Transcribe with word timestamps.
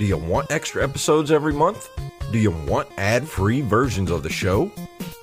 Do 0.00 0.06
you 0.06 0.16
want 0.16 0.50
extra 0.50 0.82
episodes 0.82 1.30
every 1.30 1.52
month? 1.52 1.90
Do 2.32 2.38
you 2.38 2.52
want 2.52 2.88
ad-free 2.96 3.60
versions 3.60 4.10
of 4.10 4.22
the 4.22 4.30
show? 4.30 4.72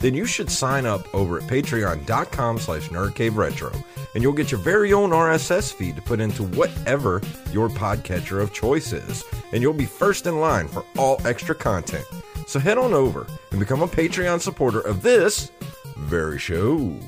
Then 0.01 0.13
you 0.13 0.27
should 0.27 0.51
sign 0.51 0.85
up 0.85 1.11
over 1.15 1.39
at 1.39 1.45
patreon.com 1.45 2.59
slash 2.59 2.89
nerdcaveretro 2.89 3.83
and 4.13 4.21
you'll 4.21 4.33
get 4.33 4.51
your 4.51 4.59
very 4.59 4.93
own 4.93 5.09
RSS 5.09 5.73
feed 5.73 5.95
to 5.95 6.01
put 6.03 6.19
into 6.19 6.43
whatever 6.43 7.23
your 7.51 7.69
podcatcher 7.69 8.39
of 8.39 8.53
choice 8.53 8.93
is. 8.93 9.23
And 9.51 9.63
you'll 9.63 9.73
be 9.73 9.87
first 9.87 10.27
in 10.27 10.39
line 10.39 10.67
for 10.67 10.85
all 10.95 11.19
extra 11.25 11.55
content. 11.55 12.05
So 12.45 12.59
head 12.59 12.77
on 12.77 12.93
over 12.93 13.25
and 13.49 13.59
become 13.59 13.81
a 13.81 13.87
Patreon 13.87 14.41
supporter 14.41 14.81
of 14.81 15.01
this 15.01 15.51
very 15.97 16.37
show. 16.37 16.99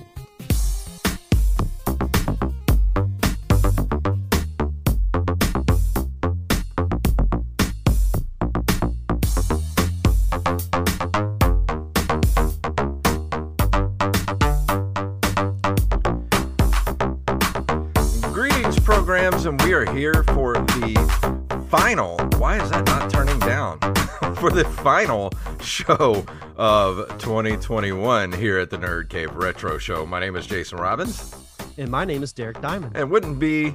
And 19.50 19.60
we 19.64 19.74
are 19.74 19.92
here 19.96 20.24
for 20.26 20.54
the 20.54 21.66
final. 21.72 22.18
Why 22.38 22.62
is 22.62 22.70
that 22.70 22.86
not 22.86 23.10
turning 23.10 23.40
down? 23.40 23.80
for 24.36 24.52
the 24.52 24.64
final 24.84 25.32
show 25.60 26.24
of 26.56 27.08
2021 27.18 28.32
here 28.32 28.60
at 28.60 28.70
the 28.70 28.78
Nerd 28.78 29.10
Cave 29.10 29.34
Retro 29.34 29.80
Show. 29.80 30.06
My 30.06 30.20
name 30.20 30.36
is 30.36 30.46
Jason 30.46 30.78
Robbins, 30.78 31.36
And 31.80 31.90
my 31.90 32.06
name 32.06 32.22
is 32.22 32.32
Derek 32.32 32.62
Diamond. 32.62 32.96
and 32.96 33.02
it 33.02 33.10
wouldn't 33.10 33.40
be 33.40 33.74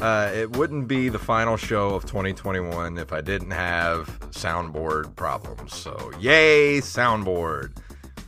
uh, 0.00 0.30
it 0.34 0.54
wouldn't 0.54 0.86
be 0.86 1.08
the 1.08 1.18
final 1.18 1.56
show 1.56 1.94
of 1.94 2.04
2021 2.04 2.98
if 2.98 3.10
I 3.10 3.22
didn't 3.22 3.52
have 3.52 4.06
soundboard 4.32 5.16
problems. 5.16 5.74
So 5.74 6.12
yay, 6.20 6.80
soundboard! 6.82 7.74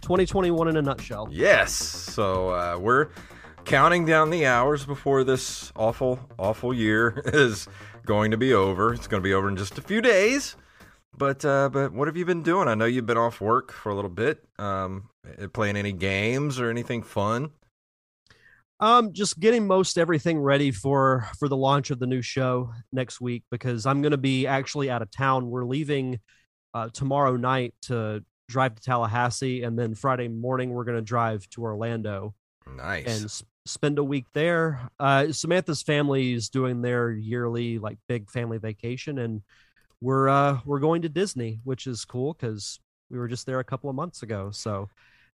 2021 0.00 0.68
in 0.68 0.76
a 0.78 0.82
nutshell. 0.82 1.28
Yes. 1.30 1.70
So 1.70 2.48
uh, 2.48 2.78
we're 2.80 3.08
counting 3.68 4.06
down 4.06 4.30
the 4.30 4.46
hours 4.46 4.86
before 4.86 5.24
this 5.24 5.70
awful, 5.76 6.18
awful 6.38 6.72
year 6.72 7.22
is 7.26 7.68
going 8.06 8.30
to 8.30 8.36
be 8.36 8.52
over. 8.54 8.94
It's 8.94 9.06
going 9.06 9.22
to 9.22 9.24
be 9.26 9.34
over 9.34 9.48
in 9.48 9.56
just 9.56 9.76
a 9.76 9.82
few 9.82 10.00
days. 10.00 10.56
But 11.16 11.44
uh, 11.44 11.68
but 11.68 11.92
what 11.92 12.08
have 12.08 12.16
you 12.16 12.24
been 12.24 12.42
doing? 12.42 12.68
I 12.68 12.74
know 12.74 12.84
you've 12.84 13.06
been 13.06 13.18
off 13.18 13.40
work 13.40 13.72
for 13.72 13.90
a 13.90 13.94
little 13.94 14.10
bit. 14.10 14.44
Um, 14.58 15.10
playing 15.52 15.76
any 15.76 15.92
games 15.92 16.60
or 16.60 16.70
anything 16.70 17.02
fun? 17.02 17.50
Um, 18.80 19.12
just 19.12 19.40
getting 19.40 19.66
most 19.66 19.98
everything 19.98 20.38
ready 20.38 20.70
for 20.70 21.28
for 21.38 21.48
the 21.48 21.56
launch 21.56 21.90
of 21.90 21.98
the 21.98 22.06
new 22.06 22.22
show 22.22 22.72
next 22.92 23.20
week 23.20 23.42
because 23.50 23.84
I'm 23.84 24.00
going 24.00 24.12
to 24.12 24.16
be 24.16 24.46
actually 24.46 24.90
out 24.90 25.02
of 25.02 25.10
town. 25.10 25.50
We're 25.50 25.64
leaving 25.64 26.20
uh, 26.72 26.88
tomorrow 26.92 27.36
night 27.36 27.74
to 27.82 28.24
drive 28.48 28.76
to 28.76 28.82
Tallahassee, 28.82 29.64
and 29.64 29.76
then 29.76 29.94
Friday 29.96 30.28
morning 30.28 30.70
we're 30.70 30.84
going 30.84 30.98
to 30.98 31.02
drive 31.02 31.48
to 31.50 31.62
Orlando 31.62 32.34
Nice. 32.76 33.20
and 33.20 33.30
spend 33.68 33.98
a 33.98 34.04
week 34.04 34.26
there. 34.32 34.80
Uh, 34.98 35.30
Samantha's 35.32 35.82
family 35.82 36.32
is 36.32 36.48
doing 36.48 36.82
their 36.82 37.10
yearly 37.12 37.78
like 37.78 37.98
big 38.08 38.30
family 38.30 38.58
vacation, 38.58 39.18
and 39.18 39.42
we're 40.00 40.28
uh, 40.28 40.60
we're 40.64 40.78
going 40.80 41.02
to 41.02 41.08
Disney, 41.08 41.60
which 41.64 41.86
is 41.86 42.04
cool 42.04 42.32
because 42.34 42.80
we 43.10 43.18
were 43.18 43.28
just 43.28 43.46
there 43.46 43.60
a 43.60 43.64
couple 43.64 43.90
of 43.90 43.96
months 43.96 44.22
ago. 44.22 44.50
So 44.52 44.88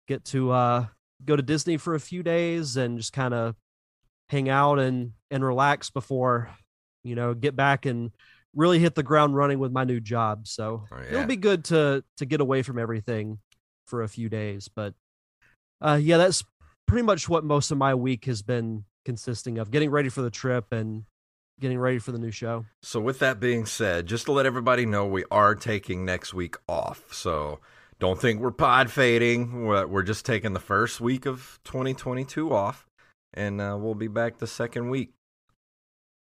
get 0.09 0.25
to 0.27 0.51
uh, 0.51 0.87
go 1.25 1.37
to 1.37 1.43
Disney 1.43 1.77
for 1.77 1.95
a 1.95 2.01
few 2.01 2.23
days 2.23 2.77
and 2.77 2.99
just 2.99 3.13
kind 3.13 3.35
of 3.35 3.55
hang 4.31 4.49
out 4.49 4.79
and 4.79 5.13
and 5.31 5.45
relax 5.45 5.91
before 5.91 6.51
you 7.03 7.15
know 7.15 7.35
get 7.35 7.55
back 7.57 7.85
and 7.87 8.11
really 8.55 8.79
hit 8.79 8.95
the 8.95 9.03
ground 9.03 9.35
running 9.37 9.59
with 9.59 9.73
my 9.73 9.85
new 9.85 10.01
job. 10.01 10.47
So 10.47 10.85
Oh, 10.93 10.97
yeah. 10.99 11.09
it'll 11.15 11.27
be 11.27 11.37
good 11.37 11.65
to 11.67 12.05
to 12.19 12.25
get 12.27 12.41
away 12.41 12.63
from 12.63 12.79
everything 12.79 13.39
for 13.87 14.03
a 14.03 14.09
few 14.09 14.29
days. 14.29 14.69
But 14.69 14.95
uh, 15.83 15.99
yeah, 16.01 16.17
that's 16.17 16.43
pretty 16.87 17.03
much 17.03 17.29
what 17.29 17.45
most 17.45 17.71
of 17.71 17.79
my 17.79 17.95
week 17.95 18.25
has 18.27 18.43
been 18.43 18.85
consisting 19.05 19.59
of 19.59 19.71
getting 19.71 19.91
ready 19.91 20.09
for 20.09 20.23
the 20.23 20.31
trip 20.31 20.73
and 20.73 21.05
getting 21.61 21.79
ready 21.79 21.99
for 21.99 22.13
the 22.13 22.19
new 22.19 22.31
show. 22.31 22.65
So, 22.83 23.01
with 23.01 23.19
that 23.21 23.41
being 23.41 23.67
said, 23.67 24.07
just 24.07 24.27
to 24.27 24.33
let 24.33 24.47
everybody 24.47 24.87
know, 24.87 25.07
we 25.07 25.25
are 25.31 25.55
taking 25.55 26.05
next 26.05 26.35
week 26.35 26.57
off. 26.69 27.13
So, 27.13 27.61
don't 27.99 28.21
think 28.21 28.41
we're 28.41 28.51
pod 28.51 28.91
fading. 28.91 29.67
We're, 29.67 29.87
we're 29.87 30.03
just 30.03 30.27
taking 30.27 30.53
the 30.53 30.61
first 30.61 31.01
week 31.01 31.27
of 31.27 31.59
2022 31.65 32.53
off, 32.53 32.87
and 33.33 33.61
uh, 33.61 33.77
we'll 33.79 33.95
be 33.95 34.09
back 34.09 34.39
the 34.39 34.47
second 34.47 34.91
week. 34.91 35.13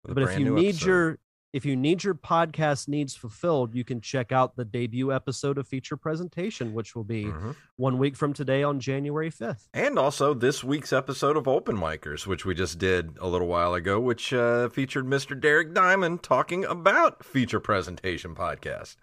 but 0.04 0.22
if 0.22 0.38
you 0.38 0.54
need 0.54 0.68
episode. 0.68 0.86
your 0.86 1.18
if 1.56 1.64
you 1.64 1.74
need 1.74 2.04
your 2.04 2.14
podcast 2.14 2.86
needs 2.86 3.16
fulfilled, 3.16 3.74
you 3.74 3.82
can 3.82 4.02
check 4.02 4.30
out 4.30 4.56
the 4.56 4.64
debut 4.64 5.10
episode 5.10 5.56
of 5.56 5.66
Feature 5.66 5.96
Presentation, 5.96 6.74
which 6.74 6.94
will 6.94 7.02
be 7.02 7.24
Mhm. 7.24 7.56
one 7.76 7.96
week 7.96 8.14
from 8.14 8.34
today 8.34 8.62
on 8.62 8.78
January 8.78 9.30
5th. 9.30 9.66
And 9.72 9.98
also 9.98 10.34
this 10.34 10.62
week's 10.62 10.92
episode 10.92 11.34
of 11.38 11.48
Open 11.48 11.74
Micers, 11.74 12.26
which 12.26 12.44
we 12.44 12.54
just 12.54 12.78
did 12.78 13.16
a 13.22 13.26
little 13.26 13.46
while 13.48 13.72
ago, 13.72 13.98
which 13.98 14.34
uh, 14.34 14.68
featured 14.68 15.06
Mr. 15.06 15.38
Derek 15.40 15.72
Diamond 15.72 16.22
talking 16.22 16.66
about 16.66 17.24
feature 17.24 17.58
presentation 17.58 18.34
podcast. 18.34 18.96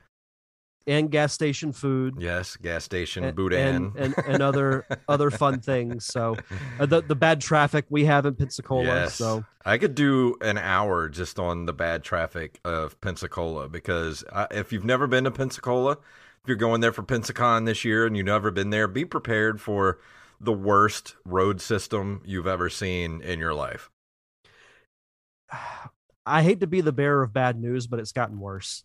And 0.86 1.10
gas 1.10 1.32
station 1.32 1.72
food. 1.72 2.16
Yes, 2.20 2.58
gas 2.58 2.84
station, 2.84 3.24
and, 3.24 3.36
Boudin. 3.36 3.76
and, 3.76 3.96
and, 3.96 4.16
and 4.28 4.44
other 4.44 4.86
other 5.08 5.32
fun 5.32 5.62
things. 5.62 6.06
So 6.06 6.36
uh, 6.78 6.86
the 6.86 7.02
the 7.02 7.16
bad 7.16 7.40
traffic 7.40 7.86
we 7.90 8.04
have 8.06 8.26
in 8.26 8.36
Pensacola. 8.36 8.84
Yes. 8.84 9.16
So 9.16 9.46
I 9.66 9.78
could 9.78 9.96
do 9.96 10.36
an 10.42 10.58
hour 10.58 11.08
just 11.08 11.40
on 11.40 11.66
the 11.68 11.74
bad 11.74 12.04
traffic 12.04 12.60
of 12.66 13.00
Pensacola 13.00 13.70
because 13.70 14.26
I, 14.32 14.48
if 14.52 14.74
you've 14.74 14.84
never 14.84 15.08
been 15.08 15.24
to 15.24 15.32
Pensacola, 15.32 15.94
if 15.94 16.48
you're 16.48 16.58
going 16.58 16.82
there 16.82 16.92
for 16.92 17.04
Pensacon 17.04 17.66
this 17.66 17.86
year 17.86 18.06
and 18.06 18.18
you've 18.18 18.26
never 18.26 18.52
been 18.52 18.70
there, 18.70 18.90
be 18.90 19.06
prepared 19.06 19.62
for 19.62 20.00
the 20.42 20.52
worst 20.52 21.16
road 21.24 21.62
system 21.62 22.22
you've 22.26 22.48
ever 22.48 22.70
seen 22.70 23.22
in 23.22 23.40
your 23.40 23.54
life. 23.54 23.90
I 26.26 26.42
hate 26.42 26.62
to 26.62 26.68
be 26.68 26.82
the 26.82 26.94
bearer 26.94 27.24
of 27.24 27.34
bad 27.34 27.60
news, 27.60 27.88
but 27.88 28.00
it's 28.00 28.14
gotten 28.14 28.40
worse. 28.40 28.84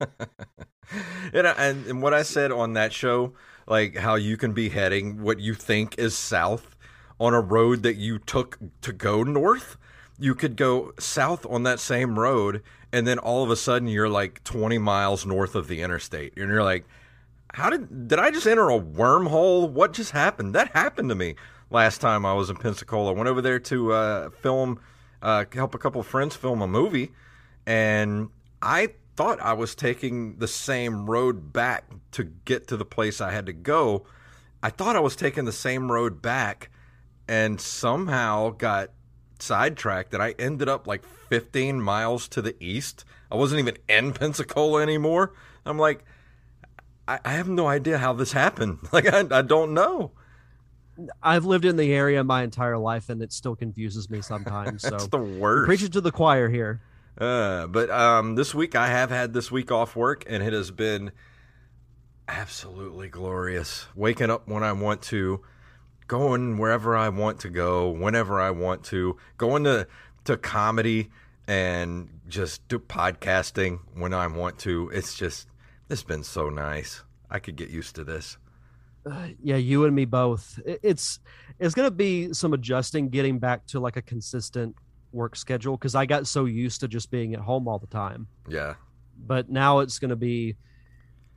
and, 1.32 1.46
I, 1.46 1.52
and 1.52 1.86
and 1.86 2.02
what 2.02 2.14
I 2.14 2.22
said 2.22 2.52
on 2.52 2.74
that 2.74 2.92
show, 2.92 3.32
like 3.66 3.96
how 3.96 4.14
you 4.14 4.36
can 4.36 4.52
be 4.52 4.68
heading 4.68 5.22
what 5.22 5.40
you 5.40 5.54
think 5.54 5.98
is 5.98 6.16
south 6.16 6.76
on 7.18 7.34
a 7.34 7.40
road 7.40 7.82
that 7.82 7.96
you 7.96 8.18
took 8.18 8.58
to 8.82 8.92
go 8.92 9.22
north, 9.22 9.76
you 10.18 10.34
could 10.34 10.56
go 10.56 10.92
south 10.98 11.46
on 11.46 11.62
that 11.62 11.80
same 11.80 12.18
road, 12.18 12.62
and 12.92 13.06
then 13.06 13.18
all 13.18 13.42
of 13.42 13.50
a 13.50 13.56
sudden 13.56 13.88
you're 13.88 14.08
like 14.08 14.44
20 14.44 14.78
miles 14.78 15.24
north 15.24 15.54
of 15.54 15.68
the 15.68 15.82
interstate, 15.82 16.36
and 16.36 16.50
you're 16.50 16.64
like, 16.64 16.84
how 17.54 17.70
did 17.70 18.08
did 18.08 18.18
I 18.18 18.30
just 18.30 18.46
enter 18.46 18.68
a 18.68 18.78
wormhole? 18.78 19.70
What 19.70 19.92
just 19.92 20.10
happened? 20.10 20.54
That 20.54 20.68
happened 20.72 21.08
to 21.08 21.14
me 21.14 21.36
last 21.70 22.00
time 22.00 22.24
I 22.26 22.34
was 22.34 22.50
in 22.50 22.56
Pensacola. 22.56 23.10
I 23.10 23.14
went 23.14 23.28
over 23.28 23.40
there 23.40 23.58
to 23.58 23.92
uh, 23.92 24.30
film, 24.30 24.78
uh, 25.22 25.44
help 25.52 25.74
a 25.74 25.78
couple 25.78 26.00
of 26.00 26.06
friends 26.06 26.36
film 26.36 26.60
a 26.60 26.66
movie, 26.66 27.12
and 27.66 28.28
I 28.60 28.90
thought 29.16 29.40
I 29.40 29.54
was 29.54 29.74
taking 29.74 30.38
the 30.38 30.48
same 30.48 31.08
road 31.08 31.52
back 31.52 31.84
to 32.12 32.24
get 32.24 32.68
to 32.68 32.76
the 32.76 32.84
place 32.84 33.20
I 33.20 33.32
had 33.32 33.46
to 33.46 33.52
go. 33.52 34.06
I 34.62 34.70
thought 34.70 34.96
I 34.96 35.00
was 35.00 35.16
taking 35.16 35.44
the 35.44 35.52
same 35.52 35.90
road 35.90 36.20
back, 36.22 36.70
and 37.28 37.60
somehow 37.60 38.50
got 38.50 38.90
sidetracked 39.38 40.10
that 40.12 40.20
I 40.20 40.34
ended 40.38 40.68
up 40.68 40.86
like 40.86 41.04
15 41.28 41.80
miles 41.80 42.28
to 42.28 42.42
the 42.42 42.56
east. 42.60 43.04
I 43.30 43.36
wasn't 43.36 43.60
even 43.60 43.76
in 43.88 44.12
Pensacola 44.14 44.82
anymore. 44.82 45.34
I'm 45.64 45.78
like, 45.78 46.04
I, 47.08 47.18
I 47.24 47.32
have 47.32 47.48
no 47.48 47.66
idea 47.66 47.98
how 47.98 48.12
this 48.12 48.32
happened. 48.32 48.78
Like, 48.92 49.12
I, 49.12 49.24
I 49.38 49.42
don't 49.42 49.74
know. 49.74 50.12
I've 51.22 51.44
lived 51.44 51.66
in 51.66 51.76
the 51.76 51.92
area 51.92 52.24
my 52.24 52.42
entire 52.42 52.78
life, 52.78 53.10
and 53.10 53.20
it 53.22 53.32
still 53.32 53.54
confuses 53.54 54.08
me 54.08 54.22
sometimes. 54.22 54.82
So 54.88 54.94
It's 54.94 55.08
the 55.08 55.18
worst. 55.18 55.66
preaching 55.66 55.90
to 55.90 56.00
the 56.00 56.12
choir 56.12 56.48
here. 56.48 56.80
Uh, 57.18 57.66
but 57.66 57.90
um, 57.90 58.34
this 58.34 58.54
week 58.54 58.74
I 58.74 58.88
have 58.88 59.10
had 59.10 59.32
this 59.32 59.50
week 59.50 59.72
off 59.72 59.96
work, 59.96 60.24
and 60.26 60.42
it 60.42 60.52
has 60.52 60.70
been 60.70 61.12
absolutely 62.28 63.08
glorious. 63.08 63.86
Waking 63.94 64.30
up 64.30 64.48
when 64.48 64.62
I 64.62 64.72
want 64.72 65.02
to, 65.02 65.42
going 66.06 66.58
wherever 66.58 66.96
I 66.96 67.08
want 67.08 67.40
to 67.40 67.48
go, 67.48 67.88
whenever 67.88 68.40
I 68.40 68.50
want 68.50 68.84
to, 68.86 69.16
going 69.38 69.64
to 69.64 69.86
to 70.24 70.36
comedy 70.36 71.08
and 71.46 72.08
just 72.28 72.66
do 72.68 72.78
podcasting 72.78 73.78
when 73.94 74.12
I 74.12 74.26
want 74.26 74.58
to. 74.60 74.90
It's 74.92 75.14
just 75.14 75.48
it's 75.88 76.02
been 76.02 76.24
so 76.24 76.50
nice. 76.50 77.02
I 77.30 77.38
could 77.38 77.56
get 77.56 77.70
used 77.70 77.94
to 77.96 78.04
this. 78.04 78.36
Yeah, 79.40 79.56
you 79.56 79.84
and 79.84 79.94
me 79.94 80.04
both. 80.04 80.58
It's 80.66 81.20
it's 81.60 81.74
gonna 81.74 81.92
be 81.92 82.32
some 82.32 82.52
adjusting, 82.52 83.08
getting 83.08 83.38
back 83.38 83.66
to 83.68 83.80
like 83.80 83.96
a 83.96 84.02
consistent 84.02 84.74
work 85.12 85.36
schedule 85.36 85.76
because 85.76 85.94
I 85.94 86.06
got 86.06 86.26
so 86.26 86.44
used 86.44 86.80
to 86.80 86.88
just 86.88 87.10
being 87.10 87.34
at 87.34 87.40
home 87.40 87.68
all 87.68 87.78
the 87.78 87.86
time. 87.86 88.26
Yeah. 88.48 88.74
But 89.26 89.48
now 89.48 89.80
it's 89.80 89.98
gonna 89.98 90.16
be, 90.16 90.56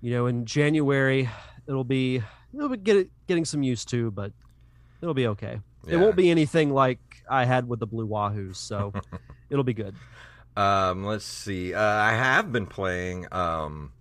you 0.01 0.11
know, 0.11 0.27
in 0.27 0.45
January 0.45 1.29
it'll 1.67 1.83
be 1.83 2.21
it'll 2.53 2.69
be 2.69 2.77
get, 2.77 3.09
getting 3.27 3.45
some 3.45 3.63
used 3.63 3.89
to, 3.89 4.11
but 4.11 4.31
it'll 5.01 5.13
be 5.13 5.27
okay. 5.27 5.59
It 5.87 5.97
won't 5.97 6.15
be 6.15 6.29
anything 6.29 6.71
like 6.71 6.99
I 7.29 7.45
had 7.45 7.67
with 7.67 7.79
the 7.79 7.87
Blue 7.87 8.07
Wahoos, 8.07 8.57
so 8.57 8.93
it'll 9.49 9.63
be 9.63 9.73
good. 9.73 9.95
Um, 10.57 11.05
let's 11.05 11.25
see. 11.25 11.73
Uh, 11.73 11.81
I 11.81 12.11
have 12.11 12.51
been 12.51 12.65
playing. 12.65 13.27
Um, 13.31 13.93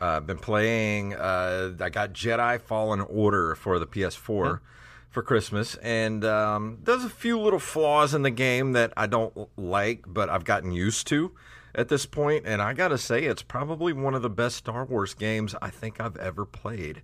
uh, 0.00 0.20
been 0.20 0.38
playing. 0.38 1.14
Uh, 1.14 1.74
I 1.80 1.88
got 1.90 2.12
Jedi 2.12 2.60
Fallen 2.60 3.00
Order 3.00 3.54
for 3.54 3.78
the 3.78 3.86
PS4 3.86 4.60
for 5.10 5.22
Christmas, 5.22 5.74
and 5.76 6.24
um, 6.24 6.78
there's 6.82 7.04
a 7.04 7.10
few 7.10 7.40
little 7.40 7.58
flaws 7.58 8.14
in 8.14 8.22
the 8.22 8.30
game 8.30 8.72
that 8.72 8.92
I 8.96 9.06
don't 9.06 9.48
like, 9.56 10.04
but 10.06 10.28
I've 10.28 10.44
gotten 10.44 10.72
used 10.72 11.06
to 11.08 11.32
at 11.74 11.88
this 11.88 12.06
point. 12.06 12.44
And 12.46 12.60
I 12.60 12.74
gotta 12.74 12.98
say, 12.98 13.24
it's 13.24 13.42
probably 13.42 13.92
one 13.92 14.14
of 14.14 14.22
the 14.22 14.30
best 14.30 14.56
Star 14.56 14.84
Wars 14.84 15.14
games 15.14 15.54
I 15.62 15.70
think 15.70 16.00
I've 16.00 16.16
ever 16.16 16.44
played. 16.44 17.02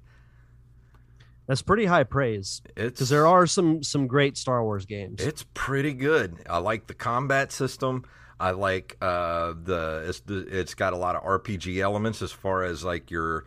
That's 1.47 1.63
pretty 1.63 1.87
high 1.87 2.05
praise 2.05 2.63
because 2.75 3.09
there 3.09 3.27
are 3.27 3.47
some 3.47 3.83
some 3.83 4.07
great 4.07 4.37
Star 4.37 4.63
Wars 4.63 4.87
games. 4.87 5.23
It's 5.23 5.45
pretty 5.55 5.93
good. 5.93 6.37
I 6.49 6.59
like 6.59 6.87
the 6.87 6.95
combat 6.95 7.53
system. 7.53 8.05
I 8.41 8.51
like 8.51 8.97
uh, 9.01 9.55
the 9.63 10.05
it's 10.09 10.21
the 10.21 10.39
it's 10.39 10.75
got 10.75 10.93
a 10.93 10.97
lot 10.97 11.17
of 11.17 11.23
RPG 11.23 11.81
elements 11.81 12.23
as 12.23 12.33
far 12.33 12.65
as 12.65 12.83
like 12.83 13.11
your 13.11 13.45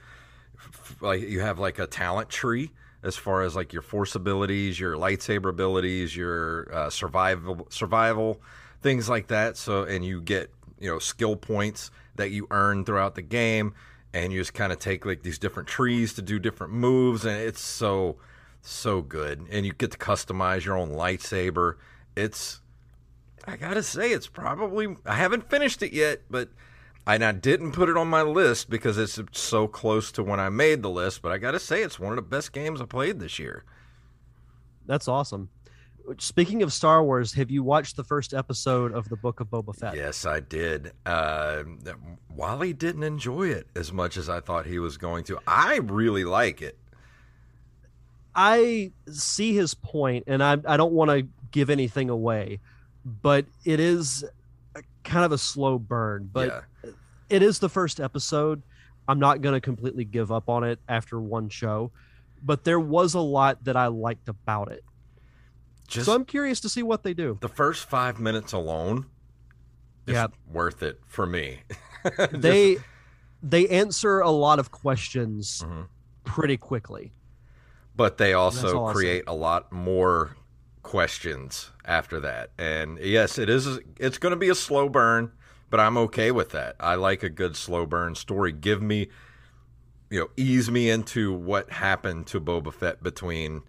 like 1.02 1.22
you 1.22 1.42
have 1.42 1.60
like 1.60 1.80
a 1.80 1.88
talent 1.88 2.30
tree 2.30 2.72
as 3.04 3.16
far 3.16 3.44
as 3.44 3.56
like 3.56 3.74
your 3.74 3.82
force 3.82 4.16
abilities, 4.16 4.80
your 4.80 4.96
lightsaber 4.96 5.50
abilities, 5.50 6.16
your 6.16 6.74
uh, 6.74 6.90
survival 6.90 7.68
survival 7.70 8.42
things 8.82 9.10
like 9.10 9.28
that. 9.28 9.58
So 9.58 9.84
and 9.84 10.06
you 10.06 10.22
get 10.22 10.52
you 10.80 10.90
know 10.90 11.00
skill 11.00 11.36
points 11.36 11.92
that 12.16 12.32
you 12.32 12.48
earn 12.52 12.86
throughout 12.86 13.16
the 13.16 13.22
game, 13.22 13.74
and 14.14 14.32
you 14.32 14.40
just 14.40 14.54
kind 14.54 14.72
of 14.72 14.80
take 14.80 15.06
like 15.06 15.24
these 15.24 15.40
different 15.40 15.68
trees 15.68 16.14
to 16.14 16.22
do 16.22 16.40
different 16.40 16.74
moves, 16.74 17.26
and 17.26 17.40
it's 17.40 17.62
so 17.62 18.18
so 18.62 19.02
good. 19.02 19.46
And 19.50 19.66
you 19.66 19.74
get 19.74 19.92
to 19.92 19.98
customize 19.98 20.66
your 20.66 20.78
own 20.78 20.92
lightsaber. 20.92 21.76
It's 22.16 22.62
I 23.46 23.56
gotta 23.58 23.84
say, 23.84 24.12
it's 24.12 24.28
probably 24.28 24.96
I 25.06 25.16
haven't 25.16 25.50
finished 25.50 25.82
it 25.84 25.94
yet, 25.94 26.22
but 26.30 26.50
and 27.08 27.24
I 27.24 27.32
didn't 27.32 27.72
put 27.72 27.90
it 27.90 27.98
on 27.98 28.08
my 28.10 28.22
list 28.22 28.70
because 28.70 28.98
it's 28.98 29.20
so 29.32 29.68
close 29.68 30.12
to 30.14 30.24
when 30.24 30.40
I 30.40 30.50
made 30.50 30.82
the 30.82 30.90
list. 30.90 31.22
But 31.22 31.32
I 31.32 31.38
gotta 31.38 31.60
say, 31.60 31.82
it's 31.82 32.00
one 32.00 32.12
of 32.12 32.18
the 32.18 32.22
best 32.22 32.52
games 32.52 32.82
I 32.82 32.86
played 32.86 33.20
this 33.20 33.40
year. 33.40 33.64
That's 34.86 35.08
awesome. 35.08 35.50
Speaking 36.20 36.64
of 36.64 36.72
Star 36.72 37.04
Wars, 37.04 37.34
have 37.34 37.52
you 37.52 37.64
watched 37.64 37.98
the 37.98 38.04
first 38.04 38.34
episode 38.34 38.94
of 38.94 39.10
the 39.10 39.18
Book 39.18 39.42
of 39.42 39.48
Boba 39.48 39.76
Fett? 39.76 39.96
Yes, 39.96 40.26
I 40.26 40.40
did. 40.40 40.94
Uh, 41.06 41.64
Wally 42.34 42.72
didn't 42.72 43.04
enjoy 43.04 43.50
it 43.50 43.68
as 43.76 43.92
much 43.92 44.16
as 44.16 44.30
I 44.30 44.40
thought 44.40 44.66
he 44.66 44.80
was 44.80 44.98
going 44.98 45.26
to. 45.26 45.40
I 45.46 45.80
really 45.84 46.24
like 46.24 46.62
it. 46.62 46.78
I 48.34 48.92
see 49.10 49.54
his 49.54 49.74
point, 49.74 50.26
and 50.28 50.44
I 50.44 50.58
I 50.66 50.78
don't 50.78 50.94
want 50.94 51.12
to 51.12 51.28
give 51.52 51.70
anything 51.70 52.10
away, 52.10 52.60
but 53.04 53.46
it 53.66 53.80
is 53.80 54.24
kind 55.04 55.26
of 55.26 55.32
a 55.32 55.38
slow 55.38 55.80
burn. 55.80 56.30
But 56.32 56.66
yeah. 56.84 56.92
It 57.30 57.42
is 57.42 57.60
the 57.60 57.70
first 57.70 58.00
episode. 58.00 58.62
I'm 59.08 59.20
not 59.20 59.42
going 59.42 59.54
to 59.54 59.62
completely 59.62 60.04
give 60.06 60.32
up 60.32 60.50
on 60.50 60.64
it 60.64 60.80
after 60.90 61.20
one 61.20 61.50
show, 61.50 61.92
but 62.44 62.64
there 62.64 62.80
was 62.80 63.14
a 63.14 63.20
lot 63.22 63.64
that 63.64 63.76
I 63.78 63.88
liked 63.88 64.28
about 64.30 64.72
it. 64.72 64.84
just 65.88 66.06
so 66.08 66.14
I'm 66.14 66.26
curious 66.26 66.60
to 66.62 66.70
see 66.70 66.84
what 66.84 67.04
they 67.04 67.14
do. 67.14 67.38
the 67.42 67.48
first 67.48 67.90
five 67.90 68.20
minutes 68.20 68.52
alone 68.52 69.06
is 70.06 70.14
Yep. 70.16 70.34
worth 70.52 70.84
it 70.84 71.00
for 71.06 71.26
me. 71.26 71.62
They 72.32 72.78
they 73.44 73.68
answer 73.70 74.20
a 74.20 74.30
lot 74.32 74.60
of 74.60 74.72
questions 74.72 75.64
Mhm. 75.66 75.88
pretty 76.24 76.58
quickly. 76.58 77.14
but 77.96 78.18
they 78.18 78.34
also 78.34 78.92
create 78.94 79.24
a 79.28 79.34
lot 79.34 79.72
more 79.72 80.36
questions 80.84 81.72
after 81.86 82.20
that. 82.22 82.52
And 82.58 82.98
yes, 83.00 83.38
it 83.38 83.50
is. 83.50 83.80
It's 83.98 84.18
going 84.18 84.32
to 84.32 84.38
be 84.38 84.50
a 84.50 84.56
slow 84.56 84.88
burn, 84.90 85.32
but 85.70 85.80
I'm 85.80 85.98
okay 85.98 86.32
with 86.32 86.52
that. 86.52 86.76
I 86.80 86.96
like 86.96 87.24
a 87.24 87.30
good 87.30 87.56
slow 87.56 87.86
burn 87.86 88.16
story. 88.16 88.52
Give 88.52 88.82
me, 88.82 89.08
you 90.10 90.20
know, 90.20 90.30
ease 90.38 90.70
me 90.72 90.90
into 90.90 91.34
what 91.34 91.70
happened 91.72 92.28
to 92.28 92.40
Boba 92.42 92.74
Fett 92.74 93.04
between 93.04 93.62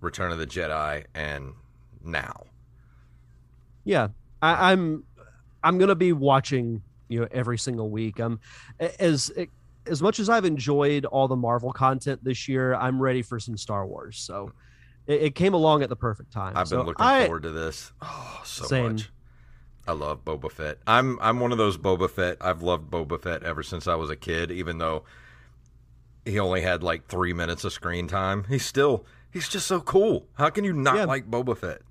Return 0.00 0.32
of 0.32 0.38
the 0.38 0.46
Jedi 0.46 1.04
and 1.14 1.52
now. 2.02 2.44
Yeah, 3.84 4.08
I, 4.42 4.72
I'm 4.72 5.04
I'm 5.62 5.78
gonna 5.78 5.94
be 5.94 6.12
watching 6.12 6.82
you 7.08 7.20
know 7.20 7.28
every 7.30 7.58
single 7.58 7.90
week. 7.90 8.20
Um, 8.20 8.40
as 8.98 9.32
as 9.86 10.02
much 10.02 10.20
as 10.20 10.28
I've 10.28 10.44
enjoyed 10.44 11.04
all 11.06 11.28
the 11.28 11.36
Marvel 11.36 11.72
content 11.72 12.22
this 12.22 12.46
year, 12.48 12.74
I'm 12.74 13.00
ready 13.00 13.22
for 13.22 13.38
some 13.40 13.56
Star 13.56 13.86
Wars. 13.86 14.18
So 14.18 14.52
it, 15.06 15.22
it 15.22 15.34
came 15.34 15.54
along 15.54 15.82
at 15.82 15.88
the 15.88 15.96
perfect 15.96 16.30
time. 16.32 16.52
I've 16.56 16.68
been 16.68 16.78
So 16.80 16.82
looking 16.82 17.04
I- 17.04 17.24
forward 17.24 17.42
to 17.44 17.50
this. 17.50 17.92
Oh, 18.02 18.40
so 18.44 18.64
Same. 18.64 18.92
much. 18.92 19.10
I 19.90 19.92
love 19.92 20.24
Boba 20.24 20.50
Fett. 20.52 20.78
I'm 20.86 21.18
I'm 21.20 21.40
one 21.40 21.50
of 21.50 21.58
those 21.58 21.76
Boba 21.76 22.08
Fett. 22.08 22.36
I've 22.40 22.62
loved 22.62 22.90
Boba 22.92 23.20
Fett 23.20 23.42
ever 23.42 23.64
since 23.64 23.88
I 23.88 23.96
was 23.96 24.08
a 24.08 24.14
kid, 24.14 24.52
even 24.52 24.78
though 24.78 25.02
he 26.24 26.38
only 26.38 26.60
had 26.60 26.84
like 26.84 27.08
three 27.08 27.32
minutes 27.32 27.64
of 27.64 27.72
screen 27.72 28.06
time. 28.06 28.44
He's 28.48 28.64
still 28.64 29.04
he's 29.32 29.48
just 29.48 29.66
so 29.66 29.80
cool. 29.80 30.26
How 30.34 30.48
can 30.50 30.62
you 30.64 30.72
not 30.72 30.94
Yeah. 30.96 31.04
like 31.06 31.28
Boba 31.28 31.56
Fett? 31.58 31.82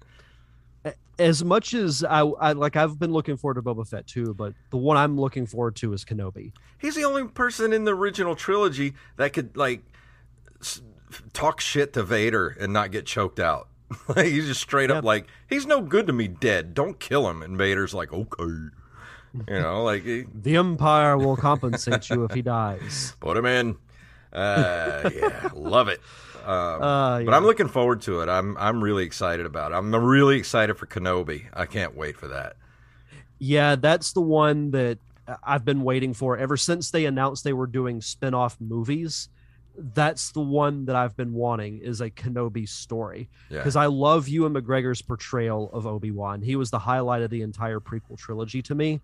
As 1.18 1.44
much 1.44 1.74
as 1.74 2.06
I, 2.06 2.22
I 2.22 2.54
like, 2.54 2.78
I've 2.78 2.98
been 2.98 3.12
looking 3.12 3.36
forward 3.36 3.56
to 3.56 3.62
Boba 3.62 3.86
Fett 3.86 4.08
too, 4.08 4.34
but 4.34 4.54
the 4.70 4.78
one 4.78 4.96
I'm 4.96 5.20
looking 5.20 5.46
forward 5.46 5.76
to 5.78 5.92
is 5.92 6.06
Kenobi. 6.06 6.54
He's 6.78 6.96
the 6.96 7.04
only 7.04 7.26
person 7.28 7.74
in 7.74 7.84
the 7.84 7.94
original 7.94 8.36
trilogy 8.36 8.94
that 9.18 9.34
could 9.34 9.58
like 9.58 9.82
s- 10.62 10.82
talk 11.34 11.60
shit 11.60 11.92
to 11.94 12.04
Vader 12.04 12.56
and 12.58 12.72
not 12.72 12.92
get 12.92 13.06
choked 13.06 13.42
out. 13.42 13.68
like 14.16 14.28
he's 14.28 14.46
just 14.48 14.62
straight 14.62 14.92
up 14.92 15.04
like 15.04 15.28
he's 15.48 15.66
no 15.66 15.82
good 15.82 16.08
to 16.08 16.14
me 16.14 16.28
dead. 16.28 16.74
Don't 16.74 17.00
kill 17.00 17.30
him. 17.30 17.42
And 17.42 17.58
Vader's 17.58 17.94
like 17.94 18.12
okay, 18.14 18.36
you 18.44 18.72
know, 19.48 19.84
like 19.84 20.04
he, 20.04 20.26
The 20.34 20.58
Empire 20.58 21.18
will 21.18 21.38
compensate 21.38 22.10
you 22.10 22.24
if 22.24 22.34
he 22.34 22.42
dies. 22.42 23.16
put 23.20 23.38
him 23.38 23.46
in. 23.46 23.78
Uh, 24.32 25.10
yeah, 25.14 25.50
love 25.54 25.88
it. 25.88 26.00
Um, 26.46 26.82
Uh, 26.82 27.24
But 27.24 27.34
I'm 27.34 27.44
looking 27.46 27.68
forward 27.68 28.02
to 28.02 28.22
it. 28.22 28.30
I'm 28.30 28.56
I'm 28.58 28.84
really 28.84 29.04
excited 29.04 29.46
about 29.46 29.72
it. 29.72 29.76
I'm 29.76 29.94
really 29.94 30.38
excited 30.38 30.78
for 30.78 30.86
Kenobi. 30.86 31.48
I 31.54 31.66
can't 31.66 31.96
wait 31.96 32.18
for 32.18 32.28
that. 32.28 32.56
Yeah, 33.40 33.76
that's 33.76 34.14
the 34.14 34.22
one 34.22 34.72
that 34.72 35.00
I've 35.44 35.66
been 35.66 35.84
waiting 35.84 36.14
for 36.14 36.38
ever 36.38 36.58
since 36.58 36.92
they 36.92 37.06
announced 37.06 37.44
they 37.44 37.54
were 37.54 37.68
doing 37.68 38.02
spin-off 38.02 38.58
movies. 38.60 39.30
That's 39.94 40.32
the 40.32 40.42
one 40.42 40.86
that 40.86 40.96
I've 40.96 41.16
been 41.16 41.34
wanting 41.34 41.80
is 41.80 42.02
a 42.02 42.10
Kenobi 42.10 42.68
story 42.68 43.30
Yeah. 43.50 43.60
because 43.60 43.76
I 43.76 43.86
love 43.86 44.28
Ewan 44.28 44.54
McGregor's 44.54 45.02
portrayal 45.02 45.70
of 45.72 45.88
Obi-Wan. 45.88 46.42
He 46.42 46.56
was 46.58 46.70
the 46.70 46.80
highlight 46.80 47.22
of 47.22 47.30
the 47.30 47.42
entire 47.42 47.80
prequel 47.80 48.18
trilogy 48.18 48.62
to 48.64 48.76
me. 48.76 49.00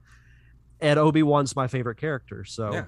And 0.82 1.00
Obi-Wan's 1.00 1.56
my 1.56 1.68
favorite 1.68 1.96
character. 1.98 2.44
So 2.44 2.74
Yeah. 2.74 2.86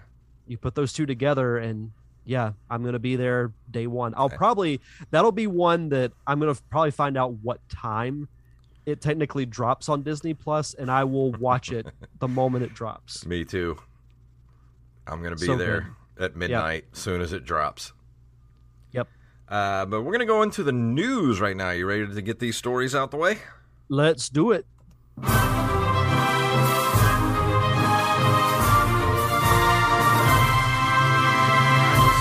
you 0.48 0.58
put 0.58 0.76
those 0.76 0.92
two 0.92 1.06
together 1.06 1.58
and 1.58 1.92
yeah, 2.26 2.52
I'm 2.70 2.82
going 2.82 2.92
to 2.94 3.00
be 3.00 3.16
there 3.16 3.54
day 3.72 3.88
1. 3.88 4.14
I'll 4.18 4.30
probably 4.30 4.82
that'll 5.12 5.32
be 5.32 5.48
one 5.48 5.88
that 5.90 6.12
I'm 6.28 6.40
going 6.42 6.54
to 6.54 6.62
probably 6.70 6.92
find 6.92 7.18
out 7.18 7.32
what 7.42 7.62
time 7.70 8.28
it 8.86 9.00
technically 9.00 9.46
drops 9.46 9.88
on 9.90 10.02
Disney 10.02 10.34
Plus, 10.34 10.74
and 10.74 10.90
I 10.92 11.04
will 11.06 11.32
watch 11.34 11.72
it 11.74 11.88
the 12.20 12.28
moment 12.28 12.64
it 12.66 12.74
drops. 12.74 13.26
Me 13.26 13.44
too. 13.46 13.78
I'm 15.06 15.22
gonna 15.24 15.36
be 15.38 15.46
So 15.46 15.56
there 15.58 15.96
at 16.20 16.36
midnight 16.36 16.86
soon 16.94 17.22
as 17.22 17.34
it 17.34 17.46
drops. 17.46 17.94
Yep. 18.92 19.08
Uh, 19.48 19.86
but 19.86 20.02
we're 20.02 20.12
gonna 20.12 20.26
go 20.26 20.42
into 20.42 20.64
the 20.64 20.72
news 20.72 21.40
right 21.40 21.56
now. 21.56 21.72
You 21.72 21.86
ready 21.86 22.08
to 22.08 22.22
get 22.22 22.40
these 22.40 22.58
stories 22.58 22.96
out 22.96 23.12
the 23.12 23.18
way? 23.18 23.40
Let's 23.90 24.30
do 24.30 24.52
it. 24.52 24.66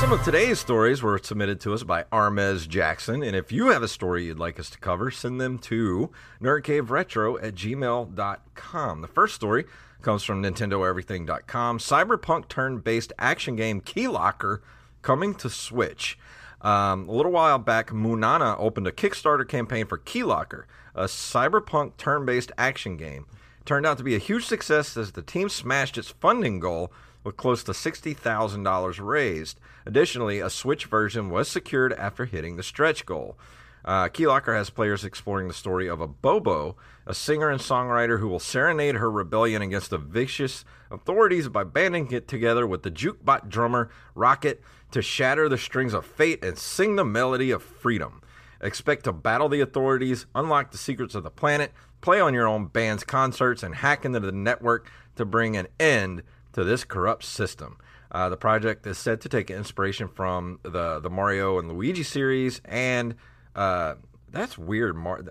Some 0.06 0.20
of 0.20 0.25
today's 0.25 0.60
stories 0.60 1.02
were 1.02 1.18
submitted 1.18 1.58
to 1.62 1.75
us 1.75 1.82
by 1.82 2.04
Armez 2.12 2.68
Jackson, 2.68 3.25
and 3.25 3.34
if 3.34 3.50
you 3.50 3.70
have 3.70 3.82
a 3.82 3.88
story 3.88 4.26
you'd 4.26 4.38
like 4.38 4.60
us 4.60 4.70
to 4.70 4.78
cover, 4.78 5.10
send 5.10 5.40
them 5.40 5.58
to 5.58 6.12
nerdcaveretro 6.40 7.42
at 7.42 7.56
gmail.com. 7.56 9.00
The 9.00 9.08
first 9.08 9.34
story 9.34 9.64
comes 10.02 10.22
from 10.22 10.44
NintendoEverything.com. 10.44 11.80
Cyberpunk 11.80 12.46
turn 12.46 12.78
based 12.78 13.14
action 13.18 13.56
game 13.56 13.80
Keylocker 13.80 14.60
coming 15.02 15.34
to 15.34 15.50
Switch. 15.50 16.16
Um, 16.60 17.08
a 17.08 17.12
little 17.12 17.32
while 17.32 17.58
back, 17.58 17.88
Moonana 17.88 18.54
opened 18.60 18.86
a 18.86 18.92
Kickstarter 18.92 19.48
campaign 19.48 19.86
for 19.86 19.98
Keylocker, 19.98 20.66
a 20.94 21.06
cyberpunk 21.06 21.96
turn 21.96 22.25
based 22.25 22.52
action 22.56 22.96
game. 22.96 23.26
It 23.58 23.66
turned 23.66 23.84
out 23.86 23.98
to 23.98 24.04
be 24.04 24.14
a 24.14 24.20
huge 24.20 24.46
success 24.46 24.96
as 24.96 25.10
the 25.10 25.22
team 25.22 25.48
smashed 25.48 25.98
its 25.98 26.10
funding 26.10 26.60
goal 26.60 26.92
with 27.26 27.37
close 27.37 27.64
to 27.64 27.73
$60,000 27.73 29.04
raised. 29.04 29.59
Additionally, 29.85 30.38
a 30.38 30.49
Switch 30.49 30.85
version 30.85 31.28
was 31.28 31.49
secured 31.49 31.92
after 31.95 32.25
hitting 32.25 32.54
the 32.54 32.62
stretch 32.62 33.04
goal. 33.04 33.37
Uh, 33.85 34.09
Keylocker 34.09 34.56
has 34.56 34.71
players 34.71 35.04
exploring 35.04 35.49
the 35.49 35.54
story 35.54 35.88
of 35.88 36.00
a 36.00 36.06
Bobo, 36.06 36.76
a 37.04 37.12
singer 37.12 37.50
and 37.50 37.61
songwriter 37.61 38.21
who 38.21 38.28
will 38.28 38.38
serenade 38.38 38.95
her 38.95 39.11
rebellion 39.11 39.61
against 39.61 39.90
the 39.90 39.99
vicious 39.99 40.64
authorities 40.88 41.49
by 41.49 41.64
banding 41.64 42.12
it 42.12 42.28
together 42.28 42.64
with 42.64 42.85
the 42.85 42.92
jukebot 42.92 43.49
drummer 43.49 43.90
Rocket 44.14 44.62
to 44.92 45.02
shatter 45.02 45.49
the 45.49 45.59
strings 45.59 45.95
of 45.95 46.06
fate 46.06 46.45
and 46.45 46.56
sing 46.56 46.95
the 46.95 47.04
melody 47.04 47.50
of 47.50 47.61
freedom. 47.61 48.23
Expect 48.61 49.02
to 49.04 49.12
battle 49.12 49.49
the 49.49 49.61
authorities, 49.61 50.26
unlock 50.35 50.71
the 50.71 50.78
secrets 50.78 51.16
of 51.16 51.25
the 51.25 51.30
planet, 51.30 51.73
play 52.00 52.21
on 52.21 52.35
your 52.35 52.47
own 52.47 52.66
band's 52.66 53.02
concerts, 53.02 53.64
and 53.64 53.75
hack 53.75 54.04
into 54.04 54.21
the 54.21 54.30
network 54.30 54.88
to 55.16 55.25
bring 55.25 55.56
an 55.56 55.66
end 55.80 56.23
to 56.56 56.64
this 56.64 56.84
corrupt 56.84 57.22
system. 57.22 57.76
Uh, 58.10 58.30
the 58.30 58.36
project 58.36 58.86
is 58.86 58.96
said 58.96 59.20
to 59.20 59.28
take 59.28 59.50
inspiration 59.50 60.08
from 60.08 60.58
the 60.62 60.98
the 61.00 61.10
Mario 61.10 61.58
and 61.58 61.68
Luigi 61.68 62.02
series, 62.02 62.62
and 62.64 63.14
uh, 63.54 63.96
that's 64.30 64.56
weird. 64.56 64.96
Mar- 64.96 65.22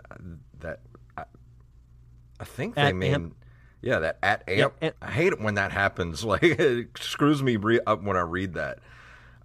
that 0.59 0.79
I, 1.17 1.23
I 2.39 2.43
think 2.43 2.75
they 2.75 2.81
At 2.83 2.95
mean. 2.95 3.13
Amp. 3.13 3.35
Yeah, 3.81 3.99
that 3.99 4.19
at 4.21 4.43
amp. 4.47 4.73
Yeah, 4.81 4.87
and- 4.87 4.95
I 5.01 5.09
hate 5.11 5.33
it 5.33 5.41
when 5.41 5.55
that 5.55 5.71
happens. 5.71 6.23
Like 6.25 6.43
it 6.43 6.89
screws 6.99 7.41
me 7.41 7.55
re- 7.55 7.79
up 7.87 8.03
when 8.03 8.17
I 8.17 8.21
read 8.21 8.53
that. 8.53 8.79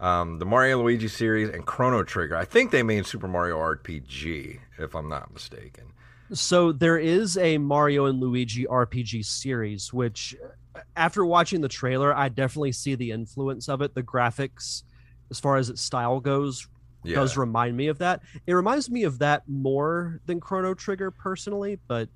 Um, 0.00 0.38
the 0.38 0.44
Mario 0.46 0.82
Luigi 0.82 1.08
series 1.08 1.48
and 1.48 1.64
Chrono 1.64 2.02
Trigger. 2.02 2.36
I 2.36 2.44
think 2.44 2.72
they 2.72 2.82
mean 2.82 3.04
Super 3.04 3.28
Mario 3.28 3.56
RPG, 3.58 4.60
if 4.78 4.94
I'm 4.94 5.08
not 5.08 5.32
mistaken. 5.32 5.92
So 6.32 6.72
there 6.72 6.98
is 6.98 7.36
a 7.38 7.56
Mario 7.58 8.04
and 8.06 8.18
Luigi 8.20 8.64
RPG 8.66 9.24
series, 9.24 9.92
which 9.92 10.36
after 10.96 11.24
watching 11.24 11.60
the 11.60 11.68
trailer, 11.68 12.14
I 12.14 12.28
definitely 12.28 12.72
see 12.72 12.94
the 12.94 13.10
influence 13.12 13.68
of 13.68 13.82
it. 13.82 13.94
The 13.94 14.02
graphics, 14.02 14.82
as 15.30 15.38
far 15.40 15.56
as 15.56 15.68
its 15.70 15.80
style 15.82 16.20
goes, 16.20 16.66
Yeah. 17.04 17.14
does 17.16 17.36
remind 17.36 17.76
me 17.76 17.86
of 17.88 17.98
that. 17.98 18.22
It 18.46 18.52
reminds 18.52 18.90
me 18.90 19.04
of 19.04 19.18
that 19.20 19.48
more 19.48 20.20
than 20.26 20.38
Chrono 20.40 20.74
Trigger 20.74 21.10
personally, 21.10 21.78
but 21.88 22.08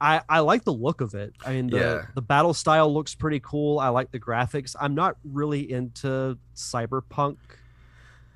I 0.00 0.22
I 0.28 0.40
like 0.40 0.64
the 0.64 0.72
look 0.72 1.00
of 1.00 1.14
it. 1.14 1.34
I 1.44 1.52
mean 1.54 1.66
the 1.68 1.76
Yeah. 1.78 2.06
the 2.14 2.22
battle 2.22 2.54
style 2.54 2.92
looks 2.92 3.14
pretty 3.14 3.40
cool. 3.40 3.78
I 3.78 3.88
like 3.88 4.10
the 4.10 4.20
graphics. 4.20 4.74
I'm 4.80 4.94
not 4.94 5.16
really 5.24 5.70
into 5.72 6.38
cyberpunk 6.54 7.36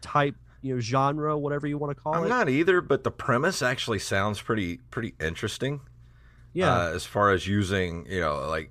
type, 0.00 0.37
you 0.62 0.75
know, 0.75 0.80
genre, 0.80 1.37
whatever 1.38 1.66
you 1.66 1.78
want 1.78 1.97
to 1.97 2.02
call 2.02 2.14
I'm 2.14 2.25
it. 2.25 2.28
not 2.28 2.49
either, 2.49 2.80
but 2.80 3.04
the 3.04 3.11
premise 3.11 3.62
actually 3.62 3.99
sounds 3.99 4.40
pretty 4.40 4.78
pretty 4.90 5.14
interesting. 5.21 5.80
yeah. 6.52 6.73
uh, 6.73 6.88
as 6.94 7.04
far 7.04 7.30
as 7.33 7.47
using 7.49 8.06
you 8.09 8.21
know 8.21 8.47
like 8.49 8.71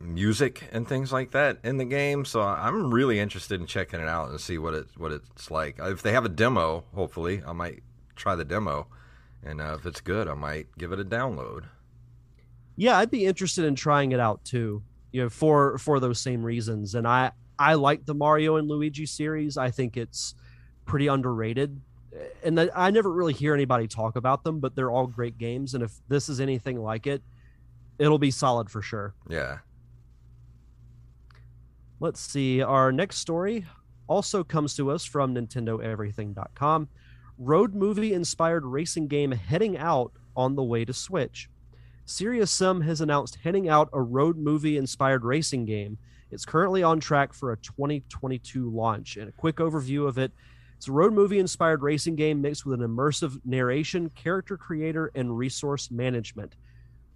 music 0.00 0.64
and 0.72 0.86
things 0.88 1.12
like 1.12 1.30
that 1.32 1.58
in 1.62 1.76
the 1.76 1.84
game. 1.84 2.24
So 2.24 2.40
I'm 2.42 2.92
really 2.92 3.18
interested 3.20 3.60
in 3.60 3.66
checking 3.66 4.00
it 4.00 4.08
out 4.08 4.30
and 4.30 4.40
see 4.40 4.58
what 4.58 4.74
it 4.74 4.86
what 4.96 5.12
it's 5.12 5.50
like. 5.50 5.76
If 5.80 6.02
they 6.02 6.12
have 6.12 6.24
a 6.24 6.28
demo, 6.28 6.84
hopefully 6.94 7.42
I 7.46 7.52
might 7.52 7.82
try 8.16 8.34
the 8.34 8.44
demo, 8.44 8.88
and 9.44 9.60
uh, 9.60 9.76
if 9.78 9.86
it's 9.86 10.00
good, 10.00 10.28
I 10.28 10.34
might 10.34 10.66
give 10.76 10.92
it 10.92 10.98
a 11.00 11.04
download. 11.04 11.64
yeah 12.76 12.98
i'd 12.98 13.10
be 13.10 13.24
interested 13.26 13.64
in 13.64 13.74
trying 13.74 14.12
it 14.12 14.20
out 14.20 14.44
too 14.44 14.82
you 15.12 15.20
know 15.22 15.28
for 15.28 15.78
for 15.78 15.98
those 16.00 16.20
same 16.20 16.42
reasons 16.44 16.94
and 16.94 17.06
i 17.08 17.30
i 17.58 17.74
like 17.74 18.04
the 18.06 18.14
mario 18.14 18.56
and 18.56 18.68
luigi 18.68 19.04
series 19.06 19.56
i 19.56 19.70
think 19.70 19.96
it's 19.96 20.34
pretty 20.84 21.06
underrated 21.08 21.80
and 22.44 22.58
i 22.74 22.90
never 22.90 23.10
really 23.10 23.32
hear 23.32 23.52
anybody 23.54 23.88
talk 23.88 24.14
about 24.16 24.44
them 24.44 24.60
but 24.60 24.74
they're 24.76 24.90
all 24.90 25.06
great 25.06 25.38
games 25.38 25.74
and 25.74 25.82
if 25.82 25.92
this 26.08 26.28
is 26.28 26.40
anything 26.40 26.80
like 26.80 27.06
it 27.06 27.22
it'll 27.98 28.18
be 28.18 28.30
solid 28.30 28.70
for 28.70 28.80
sure 28.82 29.12
Yeah. 29.28 29.58
Let's 32.00 32.20
see. 32.20 32.62
Our 32.62 32.92
next 32.92 33.18
story 33.18 33.66
also 34.06 34.44
comes 34.44 34.74
to 34.76 34.90
us 34.90 35.04
from 35.04 35.34
NintendoEverything.com. 35.34 36.88
Road 37.38 37.74
movie 37.74 38.14
inspired 38.14 38.64
racing 38.64 39.08
game 39.08 39.32
heading 39.32 39.76
out 39.76 40.12
on 40.36 40.54
the 40.54 40.62
way 40.62 40.84
to 40.84 40.92
Switch. 40.92 41.48
Serious 42.04 42.50
Sim 42.50 42.80
has 42.82 43.00
announced 43.00 43.38
heading 43.42 43.68
out 43.68 43.90
a 43.92 44.00
road 44.00 44.36
movie 44.38 44.76
inspired 44.76 45.24
racing 45.24 45.64
game. 45.64 45.98
It's 46.30 46.44
currently 46.44 46.82
on 46.82 47.00
track 47.00 47.32
for 47.32 47.52
a 47.52 47.56
2022 47.58 48.70
launch. 48.70 49.16
And 49.16 49.28
a 49.28 49.32
quick 49.32 49.56
overview 49.56 50.06
of 50.06 50.18
it 50.18 50.32
it's 50.78 50.86
a 50.86 50.92
road 50.92 51.12
movie 51.12 51.40
inspired 51.40 51.82
racing 51.82 52.14
game 52.14 52.40
mixed 52.40 52.64
with 52.64 52.80
an 52.80 52.88
immersive 52.88 53.40
narration, 53.44 54.10
character 54.10 54.56
creator, 54.56 55.10
and 55.16 55.36
resource 55.36 55.90
management. 55.90 56.54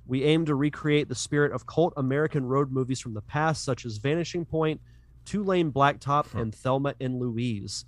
We 0.06 0.24
aim 0.24 0.44
to 0.46 0.54
recreate 0.54 1.08
the 1.08 1.14
spirit 1.14 1.52
of 1.52 1.66
cult 1.66 1.92
American 1.96 2.44
road 2.44 2.72
movies 2.72 3.00
from 3.00 3.14
the 3.14 3.22
past, 3.22 3.64
such 3.64 3.84
as 3.84 3.98
Vanishing 3.98 4.44
Point, 4.44 4.80
Two 5.24 5.44
Lane 5.44 5.70
Blacktop, 5.70 6.34
and 6.34 6.54
Thelma 6.54 6.94
and 7.00 7.20
Louise. 7.20 7.84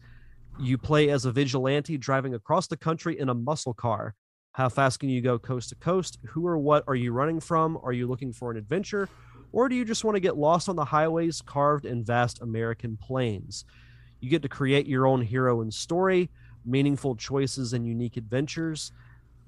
You 0.60 0.78
play 0.78 1.10
as 1.10 1.24
a 1.24 1.32
vigilante 1.32 1.98
driving 1.98 2.34
across 2.34 2.68
the 2.68 2.76
country 2.76 3.18
in 3.18 3.28
a 3.28 3.34
muscle 3.34 3.74
car. 3.74 4.14
How 4.52 4.68
fast 4.68 5.00
can 5.00 5.08
you 5.08 5.20
go 5.20 5.36
coast 5.36 5.70
to 5.70 5.74
coast? 5.74 6.18
Who 6.28 6.46
or 6.46 6.56
what 6.56 6.84
are 6.86 6.94
you 6.94 7.12
running 7.12 7.40
from? 7.40 7.76
Are 7.82 7.92
you 7.92 8.06
looking 8.06 8.32
for 8.32 8.52
an 8.52 8.56
adventure? 8.56 9.08
Or 9.50 9.68
do 9.68 9.74
you 9.74 9.84
just 9.84 10.04
want 10.04 10.14
to 10.14 10.20
get 10.20 10.36
lost 10.36 10.68
on 10.68 10.76
the 10.76 10.84
highways 10.84 11.42
carved 11.42 11.84
in 11.84 12.04
vast 12.04 12.40
American 12.40 12.96
plains? 12.96 13.64
You 14.20 14.30
get 14.30 14.42
to 14.42 14.48
create 14.48 14.86
your 14.86 15.06
own 15.06 15.22
hero 15.22 15.60
and 15.60 15.74
story, 15.74 16.30
meaningful 16.64 17.16
choices 17.16 17.72
and 17.72 17.84
unique 17.84 18.16
adventures 18.16 18.92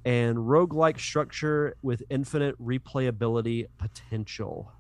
and 0.07 0.39
roguelike 0.39 1.01
structure 1.01 1.77
with 1.83 2.01
infinite 2.09 2.57
replayability 2.65 3.67
potential. 3.77 4.73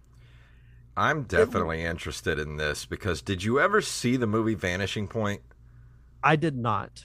I'm 0.96 1.24
definitely 1.24 1.82
interested 1.82 2.38
in 2.38 2.56
this 2.56 2.86
because 2.86 3.22
did 3.22 3.42
you 3.42 3.58
ever 3.58 3.80
see 3.80 4.16
the 4.16 4.28
movie 4.28 4.54
Vanishing 4.54 5.08
Point? 5.08 5.42
I 6.22 6.36
did 6.36 6.56
not. 6.56 7.04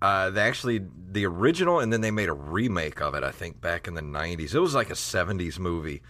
Uh, 0.00 0.30
they 0.30 0.40
actually 0.40 0.80
the 1.10 1.26
original, 1.26 1.78
and 1.78 1.92
then 1.92 2.00
they 2.00 2.10
made 2.10 2.30
a 2.30 2.32
remake 2.32 3.02
of 3.02 3.14
it. 3.14 3.22
I 3.22 3.30
think 3.30 3.60
back 3.60 3.86
in 3.86 3.94
the 3.94 4.00
'90s. 4.00 4.54
It 4.54 4.58
was 4.58 4.74
like 4.74 4.90
a 4.90 4.94
'70s 4.94 5.60
movie, 5.60 6.02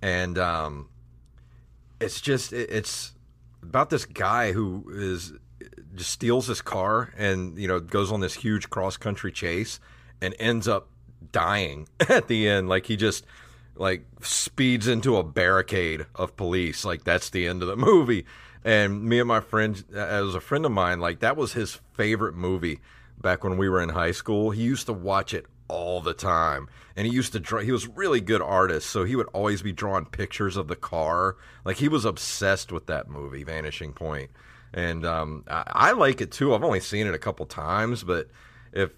and 0.00 0.38
um, 0.38 0.90
it's 2.00 2.20
just 2.20 2.52
it, 2.52 2.70
it's 2.70 3.14
about 3.62 3.90
this 3.90 4.04
guy 4.04 4.52
who 4.52 4.84
is 4.94 5.32
just 5.94 6.10
steals 6.10 6.46
his 6.46 6.60
car 6.60 7.12
and 7.16 7.58
you 7.58 7.66
know 7.66 7.80
goes 7.80 8.12
on 8.12 8.20
this 8.20 8.34
huge 8.34 8.70
cross 8.70 8.96
country 8.96 9.32
chase 9.32 9.80
and 10.22 10.34
ends 10.38 10.68
up 10.68 10.88
dying 11.32 11.88
at 12.08 12.28
the 12.28 12.48
end. 12.48 12.68
Like 12.68 12.86
he 12.86 12.96
just 12.96 13.26
like 13.74 14.06
speeds 14.22 14.86
into 14.86 15.16
a 15.16 15.22
barricade 15.22 16.06
of 16.14 16.36
police. 16.36 16.84
Like 16.84 17.04
that's 17.04 17.30
the 17.30 17.46
end 17.46 17.62
of 17.62 17.68
the 17.68 17.76
movie. 17.90 18.24
And 18.64 19.02
me 19.04 19.18
and 19.18 19.26
my 19.26 19.40
friend, 19.40 19.82
as 19.92 20.34
a 20.34 20.40
friend 20.40 20.64
of 20.64 20.72
mine, 20.72 21.00
like 21.00 21.18
that 21.20 21.36
was 21.36 21.52
his 21.52 21.80
favorite 21.94 22.34
movie 22.34 22.78
back 23.20 23.42
when 23.42 23.58
we 23.58 23.68
were 23.68 23.82
in 23.82 23.88
high 23.88 24.12
school. 24.12 24.50
He 24.50 24.62
used 24.62 24.86
to 24.86 24.92
watch 24.92 25.34
it 25.34 25.46
all 25.66 26.00
the 26.00 26.14
time, 26.14 26.68
and 26.94 27.06
he 27.06 27.12
used 27.12 27.32
to 27.32 27.40
draw. 27.40 27.60
He 27.60 27.72
was 27.72 27.88
really 27.88 28.20
good 28.20 28.42
artist, 28.42 28.88
so 28.90 29.02
he 29.02 29.16
would 29.16 29.26
always 29.32 29.62
be 29.62 29.72
drawing 29.72 30.04
pictures 30.04 30.56
of 30.56 30.68
the 30.68 30.76
car. 30.76 31.36
Like 31.64 31.78
he 31.78 31.88
was 31.88 32.04
obsessed 32.04 32.70
with 32.70 32.86
that 32.86 33.08
movie, 33.08 33.42
Vanishing 33.42 33.92
Point. 33.92 34.30
And 34.72 35.04
um, 35.04 35.44
I, 35.48 35.64
I 35.66 35.92
like 35.92 36.20
it 36.20 36.30
too. 36.30 36.54
I've 36.54 36.62
only 36.62 36.80
seen 36.80 37.08
it 37.08 37.14
a 37.14 37.18
couple 37.18 37.46
times, 37.46 38.04
but 38.04 38.28
if 38.72 38.90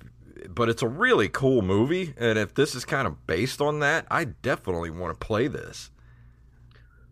but 0.48 0.68
it's 0.68 0.82
a 0.82 0.88
really 0.88 1.28
cool 1.28 1.62
movie, 1.62 2.14
and 2.16 2.38
if 2.38 2.54
this 2.54 2.74
is 2.74 2.84
kind 2.84 3.06
of 3.06 3.26
based 3.26 3.60
on 3.60 3.80
that, 3.80 4.06
I 4.10 4.24
definitely 4.24 4.90
want 4.90 5.18
to 5.18 5.26
play 5.26 5.48
this. 5.48 5.90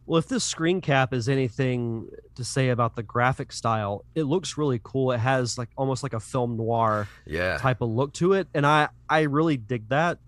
Well, 0.04 0.18
if 0.18 0.26
this 0.26 0.42
screen 0.44 0.80
cap 0.80 1.14
is 1.14 1.28
anything 1.28 2.08
to 2.34 2.44
say 2.44 2.70
about 2.70 2.96
the 2.96 3.04
graphic 3.04 3.52
style, 3.52 4.04
it 4.14 4.24
looks 4.24 4.58
really 4.58 4.80
cool. 4.82 5.12
It 5.12 5.18
has 5.18 5.56
like 5.56 5.68
almost 5.76 6.02
like 6.02 6.12
a 6.12 6.20
film 6.20 6.56
noir 6.56 7.06
Yeah, 7.24 7.56
type 7.58 7.80
of 7.80 7.88
look 7.90 8.12
to 8.14 8.32
it, 8.32 8.48
and 8.54 8.66
I 8.66 8.88
I 9.08 9.22
really 9.22 9.56
dig 9.56 9.88
that. 9.90 10.18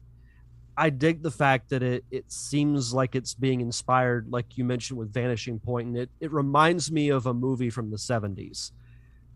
I 0.77 0.91
dig 0.91 1.23
the 1.23 1.31
fact 1.31 1.71
that 1.71 1.83
it 1.83 2.05
it 2.11 2.31
seems 2.31 2.95
like 2.95 3.17
it's 3.17 3.35
being 3.35 3.61
inspired, 3.61 4.29
like 4.31 4.57
you 4.57 4.65
mentioned 4.65 4.99
with 4.99 5.13
Vanishing 5.13 5.59
Point, 5.59 5.89
and 5.89 5.97
it 5.97 6.11
it 6.21 6.33
reminds 6.33 6.93
me 6.93 7.09
of 7.09 7.27
a 7.27 7.35
movie 7.35 7.71
from 7.71 7.91
the 7.91 7.97
'70s. 7.97 8.71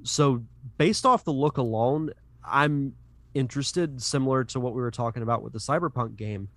So 0.04 0.44
based 0.78 1.04
off 1.04 1.24
the 1.24 1.32
look 1.32 1.58
alone, 1.58 2.12
I'm 2.44 2.94
interested. 3.34 4.02
Similar 4.02 4.44
to 4.44 4.60
what 4.60 4.74
we 4.74 4.80
were 4.80 4.90
talking 4.90 5.22
about 5.22 5.42
with 5.42 5.52
the 5.52 5.58
Cyberpunk 5.58 6.16
game, 6.16 6.48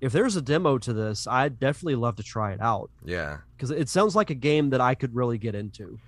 if 0.00 0.12
there's 0.12 0.36
a 0.36 0.42
demo 0.42 0.78
to 0.78 0.92
this, 0.92 1.26
I'd 1.26 1.58
definitely 1.58 1.96
love 1.96 2.16
to 2.16 2.22
try 2.22 2.52
it 2.52 2.60
out 2.60 2.90
Yeah. 3.04 3.38
because 3.56 3.70
it 3.70 3.88
sounds 3.88 4.14
like 4.14 4.30
a 4.30 4.34
game 4.34 4.70
that 4.70 4.80
I 4.80 4.94
could 4.94 5.14
really 5.14 5.38
get 5.38 5.54
into. 5.54 5.98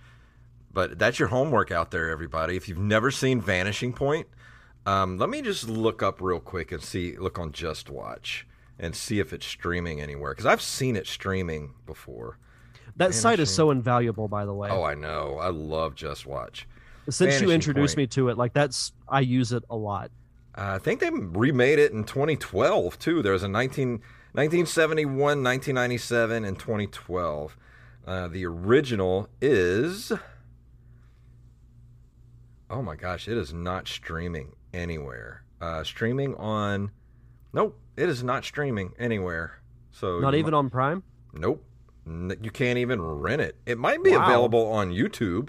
But 0.72 0.98
that's 0.98 1.18
your 1.18 1.28
homework 1.28 1.72
out 1.72 1.90
there, 1.90 2.10
everybody. 2.10 2.56
If 2.56 2.68
you've 2.68 2.78
never 2.78 3.10
seen 3.10 3.40
Vanishing 3.40 3.92
Point, 3.92 4.28
um, 4.86 5.18
let 5.18 5.28
me 5.28 5.42
just 5.42 5.68
look 5.68 6.02
up 6.02 6.20
real 6.20 6.38
quick 6.38 6.70
and 6.70 6.80
see, 6.82 7.16
look 7.16 7.38
on 7.38 7.50
Just 7.50 7.90
Watch 7.90 8.46
and 8.78 8.94
see 8.94 9.18
if 9.18 9.32
it's 9.32 9.44
streaming 9.46 10.00
anywhere. 10.00 10.30
Because 10.32 10.46
I've 10.46 10.62
seen 10.62 10.94
it 10.94 11.06
streaming 11.08 11.74
before. 11.86 12.38
That 12.96 13.14
site 13.14 13.40
is 13.40 13.52
so 13.52 13.70
invaluable, 13.70 14.28
by 14.28 14.44
the 14.44 14.52
way. 14.54 14.68
Oh, 14.70 14.82
I 14.84 14.94
know. 14.94 15.38
I 15.40 15.48
love 15.48 15.94
Just 15.96 16.26
Watch. 16.26 16.68
Since 17.10 17.18
Vanishing 17.34 17.48
you 17.48 17.54
introduced 17.54 17.96
Point. 17.96 18.02
me 18.02 18.06
to 18.08 18.28
it, 18.28 18.38
like 18.38 18.52
that's 18.52 18.92
I 19.08 19.20
use 19.20 19.52
it 19.52 19.62
a 19.70 19.76
lot. 19.76 20.10
Uh, 20.56 20.72
I 20.74 20.78
think 20.78 21.00
they 21.00 21.10
remade 21.10 21.78
it 21.78 21.92
in 21.92 22.04
2012 22.04 22.98
too. 22.98 23.22
There 23.22 23.32
was 23.32 23.42
a 23.42 23.48
19, 23.48 23.90
1971, 24.32 25.16
1997, 25.16 26.44
and 26.44 26.58
2012. 26.58 27.56
Uh, 28.06 28.28
the 28.28 28.44
original 28.46 29.28
is. 29.40 30.12
Oh 32.68 32.82
my 32.82 32.94
gosh! 32.96 33.26
It 33.28 33.36
is 33.36 33.52
not 33.52 33.88
streaming 33.88 34.52
anywhere. 34.72 35.42
Uh, 35.60 35.82
streaming 35.84 36.34
on. 36.36 36.90
Nope, 37.52 37.78
it 37.96 38.08
is 38.08 38.22
not 38.22 38.44
streaming 38.44 38.92
anywhere. 38.98 39.60
So 39.92 40.20
Not 40.20 40.34
even 40.36 40.52
mi- 40.52 40.58
on 40.58 40.70
Prime. 40.70 41.02
Nope. 41.32 41.64
You 42.06 42.50
can't 42.52 42.78
even 42.78 43.02
rent 43.02 43.42
it. 43.42 43.56
It 43.66 43.76
might 43.78 44.02
be 44.02 44.12
Wow. 44.16 44.24
available 44.24 44.66
on 44.68 44.90
YouTube. 44.90 45.48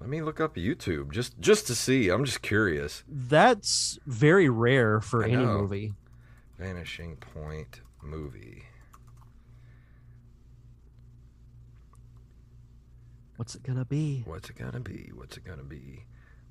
Let 0.00 0.08
me 0.08 0.22
look 0.22 0.40
up 0.40 0.56
YouTube 0.56 1.12
just 1.12 1.38
just 1.40 1.66
to 1.66 1.74
see. 1.74 2.08
I'm 2.08 2.24
just 2.24 2.40
curious. 2.40 3.04
That's 3.06 3.98
very 4.06 4.48
rare 4.48 5.00
for 5.00 5.22
I 5.22 5.28
any 5.28 5.36
know. 5.44 5.58
movie. 5.58 5.92
Vanishing 6.58 7.16
Point 7.16 7.80
movie. 8.02 8.64
What's 13.36 13.54
it 13.54 13.62
gonna 13.62 13.84
be? 13.84 14.22
What's 14.26 14.50
it 14.50 14.56
gonna 14.56 14.80
be? 14.80 15.10
What's 15.14 15.36
it 15.36 15.44
gonna 15.44 15.62
be? 15.64 16.04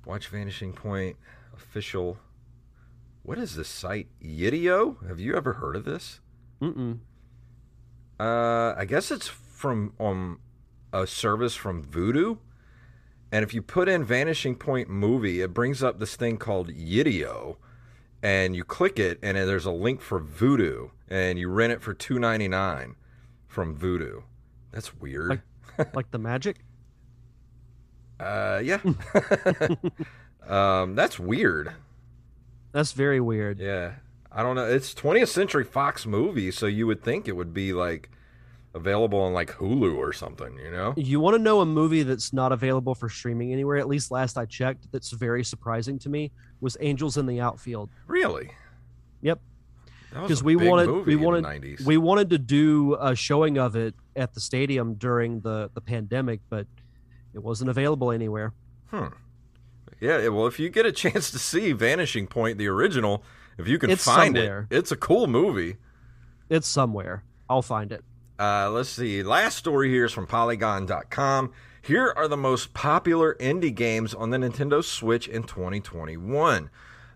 Watch 0.04 0.28
Vanishing 0.28 0.72
Point 0.72 1.16
official. 1.54 2.18
What 3.22 3.38
is 3.38 3.54
this 3.56 3.68
site? 3.68 4.08
Yidio? 4.22 5.06
Have 5.08 5.20
you 5.20 5.36
ever 5.36 5.54
heard 5.54 5.76
of 5.76 5.84
this? 5.84 6.20
Mm-mm. 6.60 6.98
Uh, 8.18 8.74
I 8.76 8.84
guess 8.86 9.10
it's 9.10 9.28
from 9.28 9.92
um 10.00 10.40
a 10.92 11.06
service 11.06 11.54
from 11.54 11.84
Vudu. 11.84 12.38
And 13.32 13.42
if 13.44 13.54
you 13.54 13.62
put 13.62 13.88
in 13.88 14.04
Vanishing 14.04 14.56
Point 14.56 14.88
movie, 14.88 15.40
it 15.40 15.54
brings 15.54 15.82
up 15.82 15.98
this 16.00 16.16
thing 16.16 16.36
called 16.36 16.68
Yidio, 16.68 17.56
and 18.22 18.56
you 18.56 18.64
click 18.64 18.98
it, 18.98 19.18
and 19.22 19.36
there's 19.36 19.66
a 19.66 19.70
link 19.70 20.00
for 20.00 20.20
Vudu, 20.20 20.90
and 21.08 21.38
you 21.38 21.48
rent 21.48 21.72
it 21.72 21.80
for 21.80 21.94
two 21.94 22.18
ninety 22.18 22.48
nine 22.48 22.96
from 23.46 23.76
Vudu. 23.76 24.24
That's 24.72 24.94
weird. 24.98 25.28
Like- 25.78 25.94
like 25.94 26.10
the 26.10 26.18
magic. 26.18 26.58
uh, 28.18 28.60
yeah. 28.62 28.80
um, 30.46 30.94
that's 30.94 31.18
weird. 31.18 31.72
That's 32.72 32.92
very 32.92 33.20
weird. 33.20 33.58
Yeah, 33.60 33.94
I 34.30 34.42
don't 34.42 34.56
know. 34.56 34.66
It's 34.66 34.92
20th 34.94 35.28
Century 35.28 35.64
Fox 35.64 36.06
movie, 36.06 36.50
so 36.50 36.66
you 36.66 36.86
would 36.86 37.02
think 37.02 37.26
it 37.28 37.36
would 37.36 37.54
be 37.54 37.72
like 37.72 38.10
available 38.74 39.18
on 39.20 39.32
like 39.32 39.50
Hulu 39.52 39.96
or 39.96 40.12
something. 40.12 40.58
You 40.58 40.70
know? 40.70 40.94
You 40.96 41.20
want 41.20 41.34
to 41.36 41.42
know 41.42 41.60
a 41.60 41.66
movie 41.66 42.02
that's 42.02 42.32
not 42.32 42.52
available 42.52 42.94
for 42.94 43.08
streaming 43.08 43.52
anywhere? 43.52 43.76
At 43.76 43.88
least 43.88 44.10
last 44.10 44.38
I 44.38 44.46
checked, 44.46 44.90
that's 44.92 45.10
very 45.10 45.44
surprising 45.44 45.98
to 46.00 46.08
me 46.08 46.30
was 46.60 46.76
Angels 46.80 47.16
in 47.16 47.26
the 47.26 47.40
Outfield. 47.40 47.90
Really? 48.06 48.52
Yep, 49.22 49.40
because 50.12 50.42
we 50.42 50.56
wanted 50.56 51.06
we 51.06 51.14
wanted 51.16 51.44
the 51.44 51.48
90s. 51.48 51.80
we 51.82 51.96
wanted 51.96 52.30
to 52.30 52.38
do 52.38 52.96
a 53.00 53.14
showing 53.14 53.58
of 53.58 53.76
it 53.76 53.94
at 54.16 54.34
the 54.34 54.40
stadium 54.40 54.94
during 54.94 55.40
the 55.40 55.70
the 55.74 55.80
pandemic, 55.80 56.40
but 56.48 56.66
it 57.34 57.38
wasn't 57.42 57.70
available 57.70 58.10
anywhere. 58.10 58.52
Hmm. 58.86 59.08
Yeah, 60.00 60.28
well, 60.28 60.46
if 60.46 60.58
you 60.58 60.70
get 60.70 60.86
a 60.86 60.92
chance 60.92 61.30
to 61.30 61.38
see 61.38 61.72
Vanishing 61.72 62.26
Point, 62.26 62.56
the 62.56 62.66
original, 62.68 63.22
if 63.58 63.68
you 63.68 63.78
can 63.78 63.90
It's 63.90 64.04
find 64.04 64.34
somewhere. 64.34 64.66
it, 64.70 64.78
it's 64.78 64.90
a 64.90 64.96
cool 64.96 65.26
movie. 65.26 65.76
It's 66.48 66.66
somewhere. 66.66 67.22
I'll 67.48 67.62
find 67.62 67.92
it. 67.92 68.02
Uh, 68.40 68.70
let's 68.70 68.88
see. 68.88 69.22
Last 69.22 69.58
story 69.58 69.90
here 69.90 70.06
is 70.06 70.12
from 70.12 70.26
Polygon.com. 70.26 71.52
Here 71.82 72.10
are 72.16 72.26
the 72.26 72.38
most 72.38 72.72
popular 72.72 73.34
indie 73.34 73.74
games 73.74 74.14
on 74.14 74.30
the 74.30 74.38
Nintendo 74.38 74.82
Switch 74.82 75.28
in 75.28 75.42
2021. 75.42 76.70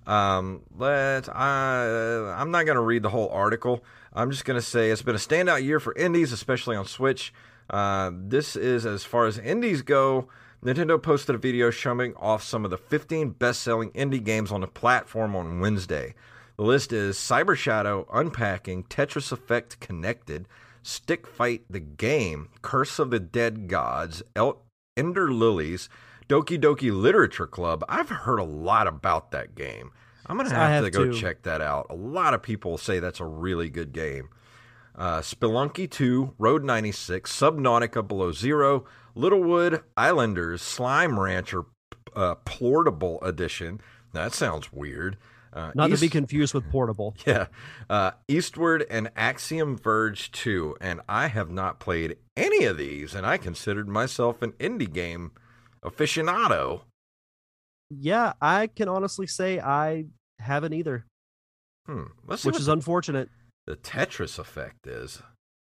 Um, 0.06 0.60
let 0.76 1.34
I, 1.34 2.34
I'm 2.36 2.50
not 2.50 2.66
going 2.66 2.76
to 2.76 2.82
read 2.82 3.02
the 3.02 3.08
whole 3.08 3.30
article. 3.30 3.82
I'm 4.12 4.30
just 4.30 4.44
going 4.44 4.60
to 4.60 4.66
say 4.66 4.90
it's 4.90 5.00
been 5.00 5.14
a 5.14 5.18
standout 5.18 5.64
year 5.64 5.80
for 5.80 5.94
indies, 5.94 6.30
especially 6.30 6.76
on 6.76 6.84
Switch. 6.84 7.32
Uh, 7.70 8.10
this 8.12 8.54
is 8.54 8.84
as 8.84 9.04
far 9.04 9.24
as 9.24 9.38
indies 9.38 9.80
go. 9.80 10.28
Nintendo 10.62 11.02
posted 11.02 11.34
a 11.34 11.38
video 11.38 11.70
showing 11.70 12.14
off 12.16 12.42
some 12.42 12.66
of 12.66 12.70
the 12.70 12.76
15 12.76 13.30
best-selling 13.30 13.92
indie 13.92 14.22
games 14.22 14.52
on 14.52 14.60
the 14.60 14.66
platform 14.66 15.34
on 15.34 15.60
Wednesday. 15.60 16.14
The 16.56 16.64
list 16.64 16.92
is 16.92 17.16
Cyber 17.16 17.56
Shadow, 17.56 18.06
Unpacking, 18.12 18.84
Tetris 18.84 19.32
Effect 19.32 19.80
Connected, 19.80 20.46
Stick 20.84 21.26
Fight 21.26 21.62
the 21.68 21.80
Game, 21.80 22.50
Curse 22.62 22.98
of 22.98 23.10
the 23.10 23.18
Dead 23.18 23.68
Gods, 23.68 24.22
El- 24.36 24.62
Ender 24.96 25.32
Lilies, 25.32 25.88
Doki 26.28 26.60
Doki 26.60 26.92
Literature 26.92 27.46
Club. 27.46 27.82
I've 27.88 28.10
heard 28.10 28.38
a 28.38 28.44
lot 28.44 28.86
about 28.86 29.30
that 29.32 29.54
game. 29.54 29.90
I'm 30.26 30.36
going 30.36 30.48
to 30.48 30.54
have, 30.54 30.84
to 30.84 30.90
go 30.90 31.06
too. 31.06 31.12
check 31.12 31.42
that 31.42 31.60
out. 31.60 31.86
A 31.90 31.94
lot 31.94 32.34
of 32.34 32.42
people 32.42 32.78
say 32.78 32.98
that's 32.98 33.20
a 33.20 33.26
really 33.26 33.68
good 33.70 33.92
game. 33.92 34.28
Uh, 34.94 35.20
Spelunky 35.20 35.90
2, 35.90 36.34
Road 36.38 36.64
96, 36.64 37.32
Subnautica 37.32 38.06
Below 38.06 38.32
Zero, 38.32 38.84
Littlewood 39.14 39.82
Islanders, 39.96 40.62
Slime 40.62 41.18
Rancher 41.18 41.64
uh, 42.14 42.36
Plortable 42.46 43.24
Edition. 43.26 43.80
That 44.12 44.32
sounds 44.32 44.72
weird. 44.72 45.16
Uh, 45.54 45.70
Not 45.76 45.90
to 45.90 45.98
be 45.98 46.08
confused 46.08 46.52
with 46.52 46.68
Portable. 46.70 47.14
yeah. 47.26 47.46
Uh, 47.88 48.10
Eastward 48.26 48.84
and 48.90 49.10
Axiom 49.14 49.76
Verge 49.78 50.32
2. 50.32 50.76
And 50.80 51.00
I 51.08 51.28
have 51.28 51.48
not 51.50 51.78
played 51.78 52.16
any 52.36 52.64
of 52.64 52.76
these, 52.76 53.14
and 53.14 53.24
I 53.24 53.36
considered 53.36 53.88
myself 53.88 54.42
an 54.42 54.52
indie 54.54 54.92
game 54.92 55.30
aficionado. 55.84 56.80
Yeah, 57.90 58.32
I 58.40 58.66
can 58.68 58.88
honestly 58.88 59.26
say 59.26 59.60
I 59.60 60.06
haven't 60.38 60.72
either, 60.72 61.06
Hmm. 61.86 62.04
Let's 62.26 62.44
which 62.44 62.56
is 62.56 62.66
the, 62.66 62.72
unfortunate. 62.72 63.28
the 63.66 63.76
Tetris 63.76 64.38
effect 64.38 64.86
is. 64.86 65.22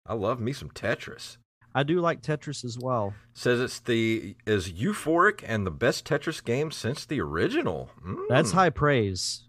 I 0.07 0.15
love 0.15 0.41
me 0.41 0.53
some 0.53 0.71
Tetris. 0.71 1.37
I 1.73 1.85
do 1.85 2.01
like 2.01 2.21
Tetris 2.21 2.65
as 2.65 2.77
well. 2.77 3.15
Says 3.33 3.61
it's 3.61 3.79
the 3.79 4.35
is 4.45 4.73
euphoric 4.73 5.45
and 5.47 5.65
the 5.65 5.71
best 5.71 6.05
Tetris 6.05 6.45
game 6.45 6.73
since 6.73 7.07
the 7.07 7.21
original. 7.21 7.91
That's 8.29 8.51
Mm, 8.51 8.55
high 8.55 8.71
praise. 8.71 9.45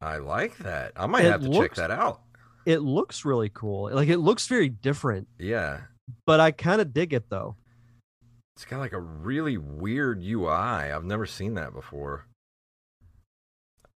I 0.00 0.18
like 0.18 0.56
that. 0.58 0.92
I 0.96 1.06
might 1.06 1.24
It 1.24 1.32
have 1.32 1.42
to 1.42 1.52
check 1.52 1.74
that 1.74 1.90
out. 1.90 2.20
It 2.66 2.78
looks 2.80 3.24
really 3.24 3.48
cool. 3.52 3.90
Like 3.92 4.08
it 4.08 4.18
looks 4.18 4.46
very 4.46 4.68
different, 4.68 5.28
Yeah. 5.38 5.80
but 6.26 6.38
I 6.40 6.50
kind 6.50 6.80
of 6.80 6.92
dig 6.92 7.12
it 7.12 7.30
though. 7.30 7.56
It's 8.56 8.64
got 8.64 8.78
like 8.80 8.92
a 8.92 9.00
really 9.00 9.56
weird 9.56 10.22
UI. 10.22 10.48
I've 10.50 11.04
never 11.04 11.26
seen 11.26 11.54
that 11.54 11.72
before. 11.72 12.26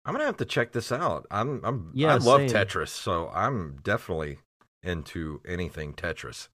I'm 0.04 0.14
gonna 0.14 0.24
have 0.24 0.36
to 0.38 0.44
check 0.44 0.72
this 0.72 0.90
out. 0.90 1.26
I'm 1.30 1.60
I'm 1.64 1.90
Yeah, 1.94 2.14
I 2.14 2.16
love 2.16 2.40
same. 2.40 2.50
Tetris, 2.50 2.88
so 2.88 3.28
I'm 3.34 3.78
definitely 3.82 4.38
into 4.82 5.40
anything 5.46 5.92
Tetris. 5.92 6.48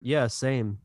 Yeah, 0.00 0.26
same. 0.28 0.78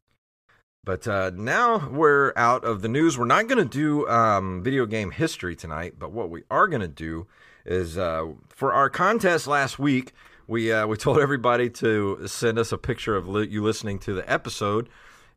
But 0.85 1.07
uh, 1.07 1.31
now 1.33 1.87
we're 1.89 2.33
out 2.35 2.65
of 2.65 2.81
the 2.81 2.89
news. 2.89 3.17
We're 3.17 3.23
not 3.25 3.47
going 3.47 3.57
to 3.65 3.77
do 3.77 4.05
um, 4.09 4.61
video 4.63 4.85
game 4.85 5.11
history 5.11 5.55
tonight, 5.55 5.93
but 5.97 6.11
what 6.11 6.29
we 6.29 6.43
are 6.51 6.67
going 6.67 6.81
to 6.81 6.89
do 6.89 7.25
is 7.65 7.97
uh, 7.97 8.25
for 8.49 8.73
our 8.73 8.89
contest 8.89 9.47
last 9.47 9.79
week, 9.79 10.13
we 10.47 10.71
uh, 10.71 10.87
we 10.87 10.97
told 10.97 11.19
everybody 11.19 11.69
to 11.69 12.27
send 12.27 12.59
us 12.59 12.71
a 12.71 12.77
picture 12.77 13.15
of 13.15 13.27
li- 13.27 13.47
you 13.47 13.63
listening 13.63 13.99
to 13.99 14.13
the 14.13 14.29
episode, 14.31 14.89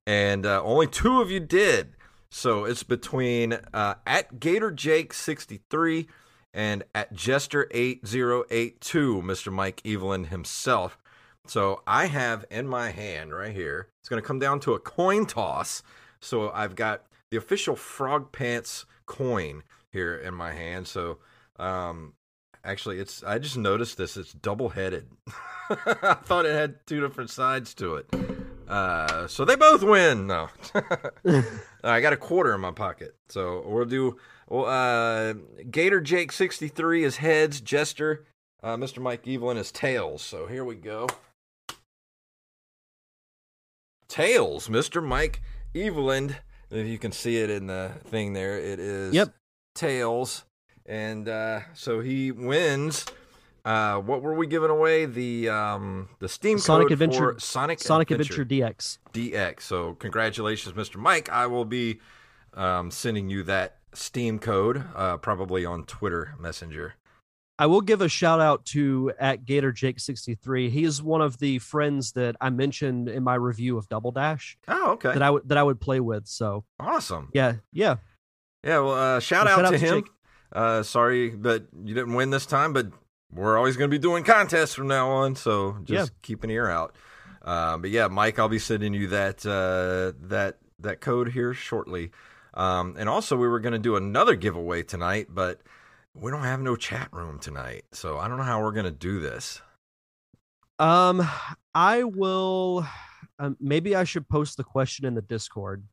and 0.07 0.45
uh, 0.45 0.63
only 0.63 0.87
two 0.87 1.21
of 1.21 1.31
you 1.31 1.41
did. 1.41 1.95
So 2.31 2.65
it's 2.65 2.83
between 2.83 3.55
uh, 3.73 3.95
at 4.07 4.41
Gator 4.41 4.71
Jake 4.73 5.13
sixty 5.13 5.61
three 5.71 6.09
and 6.53 6.83
at 6.95 7.13
Jester 7.13 7.69
eight 7.71 8.07
zero 8.07 8.45
eight 8.51 8.81
two, 8.81 9.23
Mr. 9.23 9.53
Mike 9.53 9.81
Evelyn 9.85 10.25
himself. 10.25 10.99
So 11.47 11.83
I 11.87 12.07
have 12.07 12.45
in 12.51 12.67
my 12.67 12.91
hand 12.91 13.33
right 13.33 13.55
here. 13.55 13.89
It's 14.01 14.09
going 14.09 14.21
to 14.21 14.27
come 14.27 14.41
down 14.41 14.59
to 14.61 14.75
a 14.75 14.81
coin 14.81 15.27
toss. 15.27 15.83
So 16.21 16.51
I've 16.51 16.75
got 16.75 17.05
the 17.31 17.37
official 17.37 17.77
Frog 17.77 18.33
Pants 18.33 18.85
coin 19.07 19.63
here 19.93 20.17
in 20.17 20.35
my 20.35 20.53
hand. 20.53 20.89
So 20.89 21.19
um, 21.59 22.15
actually, 22.65 22.99
it's 22.99 23.23
I 23.23 23.39
just 23.39 23.57
noticed 23.57 23.97
this. 23.99 24.17
It's 24.17 24.33
double 24.33 24.69
headed. 24.71 25.09
I 25.71 26.15
thought 26.23 26.47
it 26.47 26.55
had 26.55 26.87
two 26.87 27.01
different 27.01 27.31
sides 27.31 27.75
to 27.75 27.97
it. 27.97 28.07
Uh, 28.69 29.27
so 29.29 29.45
they 29.45 29.55
both 29.57 29.83
win. 29.83 30.27
No, 30.27 30.49
I 31.85 32.01
got 32.01 32.13
a 32.13 32.17
quarter 32.17 32.55
in 32.55 32.61
my 32.61 32.73
pocket. 32.73 33.15
So 33.29 33.63
we'll 33.67 33.85
do. 33.85 34.17
Well, 34.49 34.67
uh, 34.67 35.35
Gator 35.71 36.01
Jake 36.01 36.33
sixty 36.33 36.69
three 36.69 37.03
is 37.05 37.17
heads. 37.17 37.61
Jester 37.61 38.25
Uh, 38.63 38.77
Mr. 38.77 38.99
Mike 39.01 39.27
Evelyn 39.29 39.57
is 39.57 39.71
Tails. 39.71 40.23
So 40.23 40.47
here 40.47 40.65
we 40.65 40.75
go. 40.77 41.07
Tails, 44.09 44.69
Mr. 44.69 45.03
Mike 45.05 45.43
Evelyn. 45.75 46.37
If 46.71 46.87
you 46.87 46.99
can 46.99 47.13
see 47.13 47.37
it 47.39 47.51
in 47.51 47.67
the 47.67 47.93
thing 48.07 48.33
there, 48.33 48.59
it 48.59 48.79
is 48.81 49.15
Yep. 49.15 49.35
Tails. 49.75 50.45
And 50.89 51.29
uh, 51.29 51.61
so 51.75 52.01
he 52.01 52.31
wins. 52.33 53.05
Uh, 53.65 53.97
what 53.99 54.23
were 54.23 54.35
we 54.35 54.47
giving 54.47 54.71
away? 54.71 55.07
The 55.07 55.49
um, 55.49 56.09
the 56.21 56.29
Steam 56.29 56.59
Sonic 56.59 56.85
code 56.87 56.93
Adventure- 56.93 57.35
for 57.35 57.41
Sonic 57.41 57.81
Sonic 57.81 58.11
Adventure 58.13 58.45
DX. 58.45 58.99
DX. 59.13 59.63
So 59.63 59.95
congratulations, 59.95 60.77
Mr. 60.77 60.97
Mike. 60.97 61.29
I 61.31 61.47
will 61.49 61.65
be 61.65 61.99
um, 62.55 62.91
sending 62.93 63.29
you 63.29 63.43
that 63.45 63.79
Steam 63.93 64.39
code 64.39 64.85
uh, 64.95 65.17
probably 65.17 65.65
on 65.65 65.85
Twitter 65.85 66.35
Messenger. 66.39 66.95
I 67.59 67.67
will 67.67 67.81
give 67.81 68.03
a 68.03 68.09
shout 68.09 68.39
out 68.39 68.67
to 68.67 69.13
at 69.19 69.47
Gator 69.47 69.73
Jake 69.73 69.99
63. 69.99 70.69
He 70.69 70.85
is 70.85 71.03
one 71.03 71.23
of 71.23 71.39
the 71.39 71.59
friends 71.59 72.13
that 72.13 72.37
I 72.41 72.51
mentioned 72.51 73.09
in 73.09 73.25
my 73.25 73.35
review 73.35 73.79
of 73.79 73.89
Double 73.89 74.13
Dash 74.13 74.59
Oh, 74.69 74.91
okay. 74.93 75.13
that 75.15 75.23
I 75.23 75.31
would 75.31 75.49
that 75.49 75.59
I 75.59 75.63
would 75.65 75.81
play 75.81 75.99
with. 75.99 76.27
So 76.29 76.65
awesome. 76.79 77.31
yeah, 77.33 77.55
yeah. 77.73 77.97
Yeah, 78.63 78.81
well, 78.81 79.17
uh, 79.17 79.21
shout, 79.21 79.47
Well, 79.47 79.59
out 79.61 79.63
shout 79.65 79.73
to 79.73 79.79
to 79.79 79.85
him. 79.85 79.95
Jake. 80.03 80.11
Uh, 80.53 80.83
sorry, 80.83 81.31
but 81.31 81.67
you 81.85 81.95
didn't 81.95 82.15
win 82.15 82.31
this 82.31 82.47
time, 82.47 82.73
but 82.73 82.87
we're 83.33 83.57
always 83.57 83.77
going 83.77 83.91
to 83.91 83.95
be 83.95 84.01
doing 84.01 84.25
contests 84.25 84.75
from 84.75 84.89
now 84.89 85.09
on, 85.11 85.35
so 85.35 85.79
just 85.85 86.13
keep 86.23 86.45
an 86.45 86.51
ear 86.51 86.71
out. 86.71 86.95
Uh, 87.43 87.77
but 87.77 87.91
yeah, 87.91 88.09
Mike, 88.09 88.39
I'll 88.39 88.49
be 88.49 88.59
sending 88.59 88.95
you 88.95 89.09
that 89.09 89.45
uh, 89.47 90.17
that 90.29 90.59
that 90.81 91.01
code 91.01 91.29
here 91.31 91.55
shortly. 91.55 92.11
Um, 92.55 92.97
and 92.99 93.09
also, 93.09 93.37
we 93.37 93.49
were 93.49 93.61
going 93.61 93.75
to 93.75 93.79
do 93.79 93.97
another 93.97 94.35
giveaway 94.35 94.83
tonight, 94.83 95.29
but 95.31 95.61
we 96.15 96.31
don't 96.31 96.43
have 96.43 96.61
no 96.61 96.77
chat 96.77 97.09
room 97.13 97.39
tonight, 97.39 97.85
so 97.93 98.19
I 98.19 98.29
don't 98.29 98.39
know 98.39 98.45
how 98.45 98.63
we're 98.63 98.73
going 98.73 98.87
to 98.87 98.91
do 98.91 99.21
this. 99.21 99.61
Um, 100.79 101.29
I 101.75 102.05
will. 102.05 102.87
Um, 103.39 103.57
maybe 103.61 103.95
I 103.95 104.05
should 104.05 104.29
post 104.29 104.57
the 104.57 104.65
question 104.65 105.05
in 105.05 105.15
the 105.15 105.23
Discord. 105.23 105.85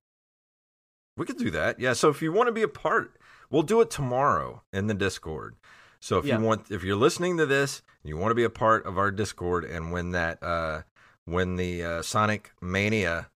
We 1.17 1.25
could 1.25 1.37
do 1.37 1.51
that. 1.51 1.79
Yeah. 1.79 1.93
So 1.93 2.09
if 2.09 2.21
you 2.21 2.31
want 2.31 2.47
to 2.47 2.53
be 2.53 2.63
a 2.63 2.67
part, 2.67 3.17
we'll 3.53 3.61
do 3.63 3.79
it 3.81 3.91
tomorrow 3.91 4.63
in 4.73 4.87
the 4.87 4.93
Discord. 4.95 5.55
So 5.99 6.17
if 6.17 6.25
Yeah. 6.25 6.39
you 6.39 6.43
want, 6.43 6.71
if 6.71 6.83
you're 6.83 6.97
listening 6.97 7.37
to 7.37 7.45
this, 7.45 7.83
and 8.03 8.09
you 8.09 8.17
want 8.17 8.31
to 8.31 8.35
be 8.35 8.43
a 8.43 8.49
part 8.49 8.85
of 8.85 8.97
our 8.97 9.11
Discord 9.11 9.63
and 9.63 9.93
win 9.93 10.11
that, 10.11 10.41
uh, 10.43 10.81
win 11.25 11.55
the 11.55 11.83
uh, 11.83 12.01
Sonic 12.01 12.51
Mania 12.59 13.29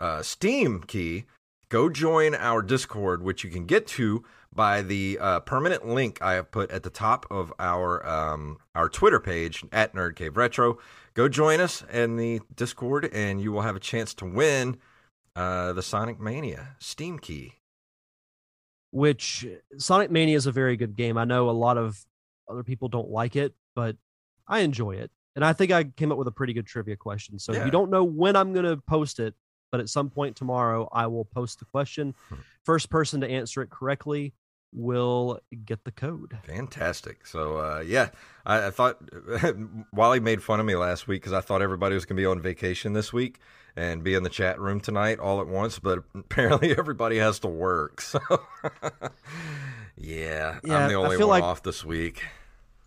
uh, 0.00 0.22
Steam 0.22 0.82
key, 0.82 1.24
go 1.68 1.88
join 1.88 2.34
our 2.34 2.62
Discord, 2.62 3.22
which 3.22 3.44
you 3.44 3.50
can 3.50 3.64
get 3.64 3.86
to 3.86 4.24
by 4.52 4.82
the 4.82 5.16
uh, 5.20 5.40
permanent 5.40 5.86
link 5.86 6.20
I 6.20 6.32
have 6.32 6.50
put 6.50 6.70
at 6.72 6.82
the 6.82 6.90
top 6.90 7.24
of 7.30 7.52
our 7.60 8.04
um, 8.06 8.58
our 8.74 8.88
Twitter 8.88 9.20
page 9.20 9.64
at 9.70 9.94
Nerd 9.94 10.16
Cave 10.16 10.36
Retro. 10.36 10.78
Go 11.14 11.28
join 11.28 11.60
us 11.60 11.84
in 11.92 12.16
the 12.16 12.40
Discord, 12.54 13.08
and 13.12 13.40
you 13.40 13.52
will 13.52 13.62
have 13.62 13.76
a 13.76 13.80
chance 13.80 14.14
to 14.14 14.24
win 14.24 14.78
uh, 15.36 15.72
the 15.72 15.82
Sonic 15.82 16.18
Mania 16.18 16.76
Steam 16.80 17.18
key. 17.20 17.59
Which 18.92 19.46
Sonic 19.78 20.10
Mania 20.10 20.36
is 20.36 20.46
a 20.46 20.52
very 20.52 20.76
good 20.76 20.96
game. 20.96 21.16
I 21.16 21.24
know 21.24 21.48
a 21.48 21.52
lot 21.52 21.78
of 21.78 22.04
other 22.48 22.64
people 22.64 22.88
don't 22.88 23.08
like 23.08 23.36
it, 23.36 23.54
but 23.74 23.96
I 24.48 24.60
enjoy 24.60 24.92
it. 24.96 25.10
And 25.36 25.44
I 25.44 25.52
think 25.52 25.70
I 25.70 25.84
came 25.84 26.10
up 26.10 26.18
with 26.18 26.26
a 26.26 26.32
pretty 26.32 26.52
good 26.52 26.66
trivia 26.66 26.96
question. 26.96 27.38
So 27.38 27.52
Yeah. 27.52 27.64
you 27.64 27.70
don't 27.70 27.90
know 27.90 28.02
when 28.02 28.34
I'm 28.34 28.52
going 28.52 28.64
to 28.64 28.76
post 28.78 29.20
it, 29.20 29.34
but 29.70 29.78
at 29.80 29.88
some 29.88 30.10
point 30.10 30.34
tomorrow, 30.36 30.88
I 30.92 31.06
will 31.06 31.24
post 31.24 31.60
the 31.60 31.66
question. 31.66 32.14
Hmm. 32.28 32.34
First 32.64 32.90
person 32.90 33.20
to 33.20 33.28
answer 33.28 33.62
it 33.62 33.70
correctly 33.70 34.34
will 34.72 35.40
get 35.64 35.84
the 35.84 35.92
code. 35.92 36.36
Fantastic. 36.44 37.26
So 37.26 37.56
uh, 37.58 37.84
yeah, 37.86 38.10
I, 38.44 38.66
I 38.66 38.70
thought 38.70 38.98
Wally 39.92 40.20
made 40.20 40.42
fun 40.42 40.58
of 40.60 40.66
me 40.66 40.74
last 40.74 41.06
week 41.06 41.22
because 41.22 41.32
I 41.32 41.40
thought 41.40 41.62
everybody 41.62 41.94
was 41.94 42.04
going 42.04 42.16
to 42.16 42.20
be 42.20 42.26
on 42.26 42.40
vacation 42.40 42.92
this 42.92 43.12
week 43.12 43.38
and 43.76 44.02
be 44.02 44.14
in 44.14 44.22
the 44.22 44.28
chat 44.30 44.58
room 44.60 44.80
tonight 44.80 45.18
all 45.18 45.40
at 45.40 45.46
once, 45.46 45.78
but 45.78 46.02
apparently 46.14 46.76
everybody 46.76 47.18
has 47.18 47.38
to 47.40 47.48
work. 47.48 48.00
So 48.00 48.20
yeah, 49.96 50.58
Yeah, 50.64 50.78
I'm 50.78 50.88
the 50.88 50.94
only 50.94 51.16
one 51.16 51.28
like- 51.28 51.42
off 51.44 51.62
this 51.62 51.84
week. 51.84 52.22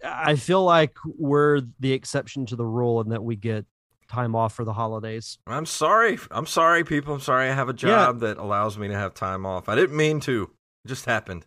I 0.06 0.36
feel 0.36 0.64
like 0.66 0.98
we're 1.18 1.62
the 1.80 1.94
exception 1.94 2.46
to 2.48 2.58
the 2.58 2.66
rule 2.66 3.00
and 3.00 3.14
that 3.14 3.24
we 3.24 3.38
get 3.38 3.66
time 4.10 4.36
off 4.36 4.54
for 4.54 4.66
the 4.66 4.74
holidays. 4.74 5.38
I'm 5.48 5.66
sorry. 5.66 6.20
I'm 6.30 6.46
sorry, 6.46 6.84
people. 6.84 7.14
I'm 7.14 7.22
sorry. 7.22 7.50
I 7.50 7.54
have 7.54 7.70
a 7.70 7.72
Yeah. 7.72 7.76
job 7.88 8.20
that 8.20 8.38
allows 8.38 8.78
me 8.78 8.90
to 8.90 8.96
have 8.96 9.14
time 9.14 9.46
off. 9.46 9.70
I 9.70 9.76
didn't 9.76 9.96
mean 9.96 10.20
to. 10.22 10.52
It 10.84 10.90
just 10.90 11.06
happened. 11.06 11.46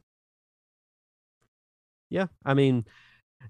Yeah, 2.09 2.27
I 2.47 2.55
mean, 2.55 2.87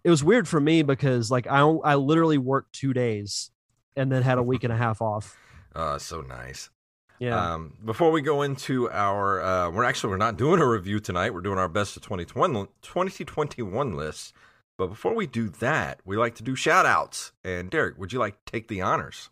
it 0.02 0.10
was 0.10 0.24
weird 0.24 0.48
for 0.48 0.58
me 0.60 0.82
because 0.82 1.30
like 1.30 1.46
I 1.46 1.60
I 1.60 1.94
literally 1.94 2.38
worked 2.38 2.72
two 2.72 2.92
days 2.92 3.50
and 3.96 4.10
then 4.10 4.22
had 4.22 4.38
a 4.38 4.42
week 4.42 4.64
and 4.64 4.72
a 4.72 4.76
half 4.76 5.00
off. 5.00 5.36
Uh, 5.76 5.98
so 5.98 6.22
nice. 6.22 6.70
Yeah, 7.18 7.54
Um, 7.54 7.74
before 7.84 8.10
we 8.10 8.20
go 8.22 8.42
into 8.42 8.90
our, 8.90 9.40
uh, 9.40 9.70
we're 9.70 9.84
actually 9.84 10.10
we're 10.10 10.16
not 10.16 10.36
doing 10.36 10.60
a 10.60 10.66
review 10.68 11.00
tonight. 11.00 11.32
We're 11.32 11.40
doing 11.42 11.58
our 11.58 11.68
best 11.68 11.96
of 11.96 12.02
2021, 12.02 12.68
2021 12.82 13.96
lists. 13.96 14.32
But 14.78 14.88
before 14.88 15.14
we 15.14 15.26
do 15.26 15.48
that, 15.60 16.00
we 16.04 16.16
like 16.18 16.34
to 16.36 16.42
do 16.42 16.54
shout 16.54 16.84
outs. 16.84 17.32
And 17.44 17.70
Derek, 17.70 17.96
would 17.98 18.12
you 18.12 18.18
like 18.18 18.44
to 18.44 18.52
take 18.52 18.68
the 18.68 18.80
honors? 18.82 19.30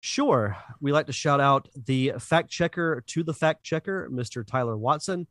sure. 0.00 0.56
We 0.80 0.92
like 0.92 1.06
to 1.06 1.12
shout 1.12 1.40
out 1.40 1.68
the 1.74 2.12
fact 2.20 2.48
checker 2.48 3.02
to 3.08 3.24
the 3.24 3.34
fact 3.34 3.64
checker, 3.64 4.08
Mr. 4.08 4.46
Tyler 4.46 4.76
Watson, 4.76 5.26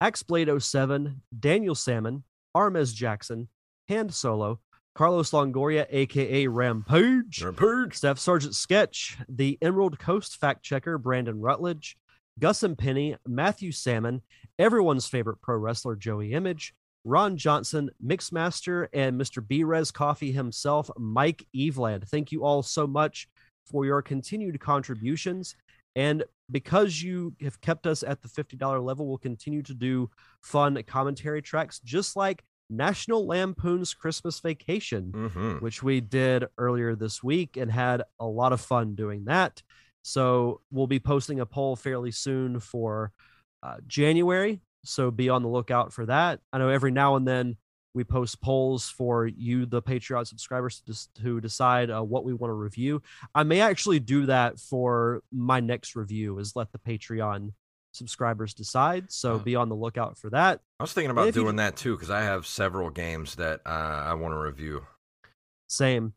Axblade07, 0.00 1.16
Daniel 1.36 1.74
Salmon, 1.74 2.22
Armez 2.56 2.94
Jackson, 2.94 3.48
Hand 3.88 4.14
Solo, 4.14 4.60
Carlos 4.94 5.30
Longoria, 5.30 5.86
aka 5.88 6.46
Rampage. 6.46 7.42
Rampage. 7.42 7.94
Staff 7.94 8.18
Sergeant 8.18 8.54
Sketch, 8.54 9.16
the 9.28 9.56
Emerald 9.62 9.98
Coast 9.98 10.36
fact 10.36 10.62
checker, 10.62 10.98
Brandon 10.98 11.40
Rutledge, 11.40 11.96
Gus 12.38 12.62
and 12.62 12.76
Penny, 12.76 13.16
Matthew 13.26 13.72
Salmon, 13.72 14.22
everyone's 14.58 15.06
favorite 15.06 15.40
pro 15.40 15.56
wrestler, 15.56 15.94
Joey 15.94 16.32
Image, 16.32 16.74
Ron 17.04 17.36
Johnson, 17.36 17.90
Mixmaster, 18.04 18.88
and 18.92 19.18
Mr. 19.18 19.46
Brez 19.46 19.92
Coffee 19.92 20.32
himself, 20.32 20.90
Mike 20.98 21.46
Eveland. 21.54 22.08
Thank 22.08 22.32
you 22.32 22.44
all 22.44 22.62
so 22.62 22.86
much 22.86 23.28
for 23.64 23.84
your 23.84 24.02
continued 24.02 24.60
contributions. 24.60 25.54
And 25.96 26.24
because 26.50 27.02
you 27.02 27.34
have 27.42 27.60
kept 27.60 27.86
us 27.86 28.02
at 28.02 28.22
the 28.22 28.28
$50 28.28 28.84
level, 28.84 29.06
we'll 29.06 29.18
continue 29.18 29.62
to 29.62 29.74
do 29.74 30.10
fun 30.40 30.82
commentary 30.86 31.42
tracks, 31.42 31.80
just 31.80 32.16
like 32.16 32.44
National 32.70 33.26
Lampoon's 33.26 33.92
Christmas 33.94 34.40
Vacation 34.40 35.12
Mm-hmm. 35.12 35.56
which 35.58 35.82
we 35.82 36.00
did 36.00 36.46
earlier 36.56 36.94
this 36.94 37.22
week 37.22 37.56
and 37.56 37.70
had 37.70 38.02
a 38.18 38.26
lot 38.26 38.52
of 38.52 38.60
fun 38.60 38.94
doing 38.94 39.24
that. 39.24 39.62
So 40.02 40.60
we'll 40.70 40.86
be 40.86 41.00
posting 41.00 41.40
a 41.40 41.46
poll 41.46 41.76
fairly 41.76 42.10
soon 42.10 42.60
for 42.60 43.12
uh, 43.62 43.76
January. 43.86 44.60
So 44.84 45.10
be 45.10 45.28
on 45.28 45.42
the 45.42 45.48
lookout 45.48 45.92
for 45.92 46.06
that. 46.06 46.40
I 46.52 46.58
know 46.58 46.68
every 46.70 46.90
now 46.90 47.16
and 47.16 47.28
then 47.28 47.56
we 47.92 48.04
post 48.04 48.40
polls 48.40 48.88
for 48.88 49.26
you, 49.26 49.66
the 49.66 49.82
Patreon 49.82 50.26
subscribers, 50.26 50.80
to, 50.86 51.22
to 51.22 51.40
decide 51.40 51.90
uh, 51.90 52.00
what 52.02 52.24
we 52.24 52.32
want 52.32 52.50
to 52.50 52.54
review. 52.54 53.02
I 53.34 53.42
may 53.42 53.60
actually 53.60 53.98
do 54.00 54.26
that 54.26 54.58
for 54.60 55.22
my 55.32 55.60
next 55.60 55.96
review. 55.96 56.38
Is 56.38 56.54
let 56.54 56.70
the 56.72 56.78
Patreon 56.78 57.52
subscribers 57.92 58.54
decide. 58.54 59.10
So 59.10 59.34
Oh. 59.34 59.38
be 59.38 59.56
on 59.56 59.68
the 59.68 59.74
lookout 59.76 60.18
for 60.18 60.30
that. 60.30 60.60
I 60.78 60.82
was 60.82 60.92
thinking 60.92 61.10
about 61.10 61.28
If 61.28 61.36
you 61.36 61.42
doing 61.42 61.56
that 61.56 61.76
too 61.76 61.94
because 61.96 62.10
I 62.10 62.22
have 62.22 62.46
several 62.46 62.90
games 62.90 63.34
that 63.36 63.60
uh, 63.66 63.68
I 63.68 64.14
want 64.14 64.32
to 64.34 64.38
review. 64.38 64.82
Same. 65.66 66.12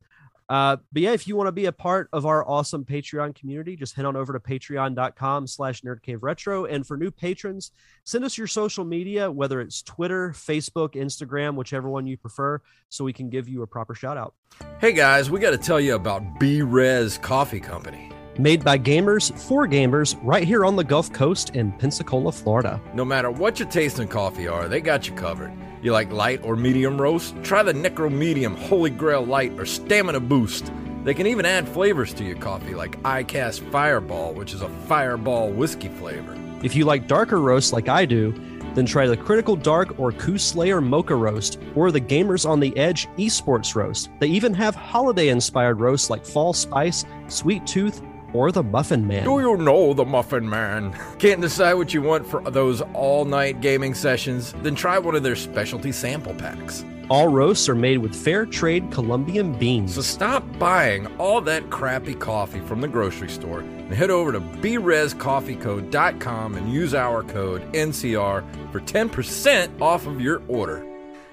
Uh, 0.50 0.76
but 0.92 1.02
yeah, 1.02 1.14
if 1.14 1.26
you 1.26 1.36
want 1.38 1.48
to 1.48 1.52
be 1.54 1.66
a 1.66 1.72
part 1.72 2.10
of 2.12 2.26
our 2.26 2.48
awesome 2.48 2.84
Patreon 2.84 3.34
community, 3.34 3.76
just 3.78 3.96
head 3.96 4.04
on 4.06 4.16
over 4.18 4.34
to 4.34 4.40
patreon.com 4.40 5.48
slash 5.48 5.82
nerdcaveretro. 5.82 6.70
And 6.70 6.86
for 6.86 6.98
new 6.98 7.10
patrons, 7.12 7.72
send 8.04 8.26
us 8.26 8.38
your 8.38 8.46
social 8.48 8.84
media, 8.84 9.32
whether 9.32 9.62
it's 9.62 9.82
Twitter, 9.82 10.32
Facebook, 10.32 10.96
Instagram, 10.96 11.56
whichever 11.56 11.90
one 11.90 12.06
you 12.06 12.18
prefer, 12.18 12.62
so 12.90 13.06
we 13.06 13.14
can 13.14 13.30
give 13.30 13.48
you 13.48 13.62
a 13.64 13.68
proper 13.68 13.96
shout 13.96 14.18
out. 14.18 14.36
Hey 14.80 14.92
guys, 14.92 15.32
we 15.32 15.40
got 15.40 15.52
to 15.52 15.58
tell 15.58 15.80
you 15.80 15.96
about 15.96 16.22
Brez 16.40 17.20
Coffee 17.20 17.62
Company. 17.62 18.12
Made 18.40 18.64
by 18.64 18.80
gamers 18.80 19.32
for 19.38 19.68
gamers 19.68 20.18
right 20.24 20.44
here 20.44 20.66
on 20.66 20.76
the 20.76 20.84
Gulf 20.84 21.14
Coast 21.14 21.52
in 21.52 21.72
Pensacola, 21.74 22.32
Florida. 22.32 22.82
No 22.96 23.06
matter 23.06 23.30
what 23.30 23.60
your 23.60 23.70
taste 23.70 24.00
in 24.00 24.08
coffee 24.08 24.48
are, 24.48 24.68
they 24.68 24.82
got 24.82 25.08
you 25.08 25.14
covered. 25.14 25.54
You 25.84 25.92
like 25.92 26.12
light 26.12 26.44
or 26.44 26.56
medium 26.56 27.00
roast? 27.00 27.36
Try 27.44 27.62
the 27.62 27.74
Necro 27.74 28.12
Medium 28.12 28.56
Holy 28.56 28.90
Grail 28.90 29.24
Light 29.24 29.52
or 29.60 29.68
Stamina 29.68 30.20
Boost. 30.20 30.72
They 31.04 31.14
can 31.14 31.28
even 31.28 31.46
add 31.46 31.68
flavors 31.68 32.12
to 32.16 32.24
your 32.24 32.38
coffee 32.38 32.74
like 32.74 33.00
iCast 33.04 33.70
Fireball, 33.70 34.34
which 34.34 34.54
is 34.54 34.64
a 34.64 34.70
fireball 34.88 35.52
whiskey 35.52 35.90
flavor. 35.90 36.36
If 36.64 36.76
you 36.76 36.86
like 36.86 37.08
darker 37.08 37.40
roasts 37.40 37.72
like 37.72 37.88
I 37.88 38.06
do, 38.06 38.32
then 38.74 38.88
try 38.88 39.06
the 39.06 39.18
Critical 39.18 39.56
Dark 39.56 40.00
or 40.00 40.12
Coup 40.12 40.40
Slayer 40.40 40.82
Mocha 40.82 41.16
Roast 41.16 41.60
or 41.76 41.92
the 41.92 42.02
Gamers 42.02 42.50
on 42.50 42.60
the 42.60 42.76
Edge 42.76 43.06
Esports 43.18 43.76
Roast. 43.76 44.10
They 44.20 44.28
even 44.28 44.56
have 44.56 44.74
holiday 44.74 45.28
inspired 45.28 45.80
roasts 45.80 46.10
like 46.10 46.26
Fall 46.26 46.54
Spice, 46.54 47.06
Sweet 47.28 47.68
Tooth, 47.68 48.02
or 48.34 48.52
the 48.52 48.64
Muffin 48.64 49.08
Man. 49.08 49.24
Do 49.24 49.40
you 49.40 49.56
know 49.58 49.94
the 49.94 50.06
Muffin 50.06 50.50
Man? 50.50 50.98
Can't 51.20 51.42
decide 51.42 51.76
what 51.76 51.94
you 51.94 52.02
want 52.02 52.26
for 52.28 52.42
those 52.50 52.82
all 52.94 53.26
night 53.26 53.62
gaming 53.62 53.94
sessions? 53.94 54.54
Then 54.62 54.76
try 54.76 54.98
one 54.98 55.16
of 55.16 55.24
their 55.24 55.36
specialty 55.36 55.92
sample 55.92 56.34
packs. 56.34 56.84
All 57.10 57.28
roasts 57.28 57.68
are 57.68 57.76
made 57.76 57.98
with 57.98 58.16
fair 58.16 58.46
trade 58.46 58.90
Colombian 58.92 59.58
beans. 59.58 59.96
So 59.96 60.02
stop 60.02 60.46
buying 60.58 61.06
all 61.18 61.42
that 61.42 61.70
crappy 61.70 62.14
coffee 62.16 62.62
from 62.62 62.80
the 62.82 62.88
grocery 62.88 63.28
store 63.30 63.60
and 63.60 63.94
head 63.94 64.10
over 64.10 64.32
to 64.32 64.40
brezcoffeeco.com 64.40 66.56
and 66.56 66.74
use 66.74 66.96
our 66.96 67.24
code 67.24 67.62
NCR 67.74 68.72
for 68.72 68.80
10% 68.80 69.82
off 69.82 70.08
of 70.08 70.22
your 70.22 70.42
order. 70.48 70.88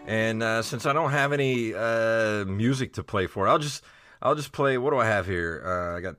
And 0.07 0.43
uh, 0.43 0.63
since 0.63 0.87
I 0.87 0.93
don't 0.93 1.13
have 1.13 1.33
any 1.33 1.73
uh, 1.73 2.45
music 2.47 2.95
to 2.95 3.05
play 3.05 3.29
for, 3.29 3.47
I'll 3.47 3.61
just 3.61 3.85
I'll 4.21 4.35
just 4.35 4.51
play. 4.53 4.77
What 4.77 4.91
do 4.91 4.99
I 4.99 5.07
have 5.07 5.27
here? 5.27 5.63
Uh, 5.65 5.99
I 5.99 6.01
got. 6.01 6.17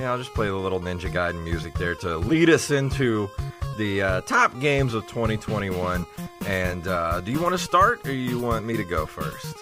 Yeah, 0.00 0.12
I'll 0.12 0.18
just 0.18 0.32
play 0.32 0.46
the 0.46 0.54
little 0.54 0.80
Ninja 0.80 1.12
Gaiden 1.12 1.44
music 1.44 1.74
there 1.74 1.94
to 1.96 2.16
lead 2.16 2.48
us 2.48 2.70
into 2.70 3.28
the 3.76 4.00
uh, 4.00 4.20
top 4.22 4.58
games 4.58 4.94
of 4.94 5.06
2021. 5.08 6.06
And 6.46 6.88
uh, 6.88 7.20
do 7.20 7.30
you 7.30 7.38
want 7.38 7.52
to 7.52 7.58
start, 7.58 8.06
or 8.06 8.12
you 8.14 8.38
want 8.38 8.64
me 8.64 8.78
to 8.78 8.84
go 8.84 9.04
first? 9.04 9.54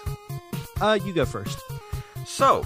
Uh, 0.79 0.97
you 1.03 1.11
go 1.11 1.25
first. 1.25 1.59
So, 2.25 2.63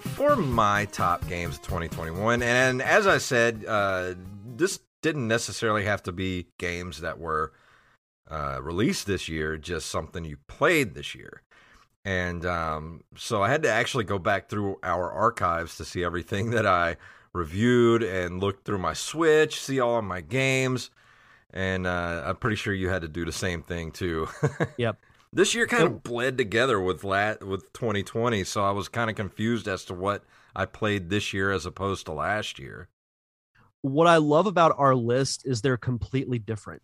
for 0.00 0.36
my 0.36 0.86
top 0.86 1.28
games 1.28 1.56
of 1.56 1.62
2021, 1.64 2.42
and 2.42 2.80
as 2.80 3.06
I 3.06 3.18
said, 3.18 3.66
uh, 3.68 4.14
this 4.46 4.80
didn't 5.02 5.28
necessarily 5.28 5.84
have 5.84 6.02
to 6.04 6.12
be 6.12 6.46
games 6.58 7.02
that 7.02 7.18
were 7.18 7.52
uh, 8.30 8.58
released 8.62 9.06
this 9.06 9.28
year, 9.28 9.58
just 9.58 9.90
something 9.90 10.24
you 10.24 10.38
played 10.46 10.94
this 10.94 11.14
year. 11.14 11.42
And 12.04 12.44
um, 12.44 13.04
so 13.16 13.42
I 13.42 13.48
had 13.48 13.62
to 13.62 13.70
actually 13.70 14.04
go 14.04 14.18
back 14.18 14.48
through 14.48 14.78
our 14.82 15.10
archives 15.10 15.76
to 15.76 15.84
see 15.84 16.02
everything 16.02 16.50
that 16.50 16.66
I 16.66 16.96
reviewed 17.32 18.02
and 18.02 18.40
looked 18.40 18.64
through 18.64 18.78
my 18.78 18.92
Switch, 18.92 19.60
see 19.60 19.80
all 19.80 19.98
of 19.98 20.04
my 20.04 20.20
games. 20.20 20.90
And 21.52 21.86
uh, 21.86 22.22
I'm 22.26 22.36
pretty 22.36 22.56
sure 22.56 22.74
you 22.74 22.88
had 22.88 23.02
to 23.02 23.08
do 23.08 23.24
the 23.24 23.32
same 23.32 23.62
thing 23.62 23.92
too. 23.92 24.28
Yep. 24.78 24.98
This 25.34 25.54
year 25.54 25.66
kind 25.66 25.84
of 25.84 26.02
bled 26.02 26.36
together 26.36 26.78
with 26.78 27.04
lat 27.04 27.42
with 27.42 27.72
2020, 27.72 28.44
so 28.44 28.62
I 28.62 28.70
was 28.70 28.88
kind 28.88 29.08
of 29.08 29.16
confused 29.16 29.66
as 29.66 29.82
to 29.86 29.94
what 29.94 30.24
I 30.54 30.66
played 30.66 31.08
this 31.08 31.32
year 31.32 31.50
as 31.50 31.64
opposed 31.64 32.04
to 32.04 32.12
last 32.12 32.58
year. 32.58 32.88
What 33.80 34.06
I 34.06 34.18
love 34.18 34.46
about 34.46 34.74
our 34.76 34.94
list 34.94 35.46
is 35.46 35.62
they're 35.62 35.78
completely 35.78 36.38
different. 36.38 36.82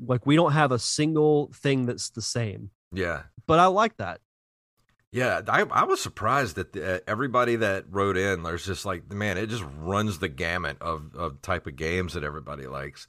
Like 0.00 0.26
we 0.26 0.36
don't 0.36 0.52
have 0.52 0.70
a 0.70 0.78
single 0.78 1.50
thing 1.54 1.86
that's 1.86 2.10
the 2.10 2.20
same. 2.20 2.70
Yeah, 2.92 3.22
But 3.46 3.58
I 3.58 3.66
like 3.66 3.96
that. 3.96 4.20
Yeah. 5.12 5.40
I 5.48 5.62
I 5.62 5.84
was 5.84 6.00
surprised 6.00 6.56
that 6.56 6.76
uh, 6.76 7.00
everybody 7.06 7.56
that 7.56 7.84
wrote 7.90 8.16
in, 8.16 8.42
there's 8.42 8.66
just 8.66 8.84
like 8.84 9.12
man, 9.12 9.38
it 9.38 9.48
just 9.48 9.64
runs 9.78 10.18
the 10.18 10.28
gamut 10.28 10.76
of 10.80 11.14
of 11.14 11.42
type 11.42 11.66
of 11.66 11.76
games 11.76 12.14
that 12.14 12.24
everybody 12.24 12.66
likes. 12.66 13.06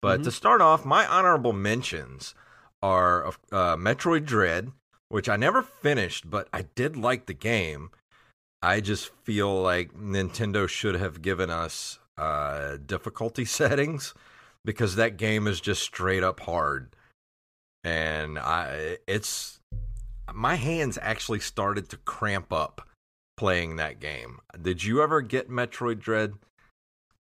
But 0.00 0.20
Mhm. 0.20 0.24
to 0.24 0.30
start 0.30 0.60
off, 0.60 0.84
my 0.84 1.06
honorable 1.06 1.52
mentions 1.52 2.34
are 2.82 3.26
uh, 3.50 3.76
Metroid 3.76 4.24
Dread, 4.24 4.70
which 5.08 5.28
I 5.28 5.36
never 5.36 5.62
finished, 5.62 6.30
but 6.30 6.48
I 6.52 6.62
did 6.62 6.96
like 6.96 7.26
the 7.26 7.34
game. 7.34 7.90
I 8.62 8.80
just 8.80 9.10
feel 9.24 9.60
like 9.62 9.92
Nintendo 9.94 10.68
should 10.68 10.94
have 10.96 11.22
given 11.22 11.50
us 11.50 11.98
uh, 12.16 12.76
difficulty 12.84 13.44
settings 13.60 14.14
because 14.64 14.96
that 14.96 15.16
game 15.16 15.46
is 15.46 15.60
just 15.60 15.82
straight 15.82 16.22
up 16.22 16.40
hard, 16.40 16.94
and 17.84 18.38
I 18.38 18.98
it's 19.06 19.57
my 20.34 20.56
hands 20.56 20.98
actually 21.00 21.40
started 21.40 21.88
to 21.90 21.96
cramp 21.98 22.52
up 22.52 22.88
playing 23.36 23.76
that 23.76 24.00
game. 24.00 24.38
Did 24.60 24.84
you 24.84 25.02
ever 25.02 25.20
get 25.22 25.48
Metroid 25.48 26.00
Dread? 26.00 26.34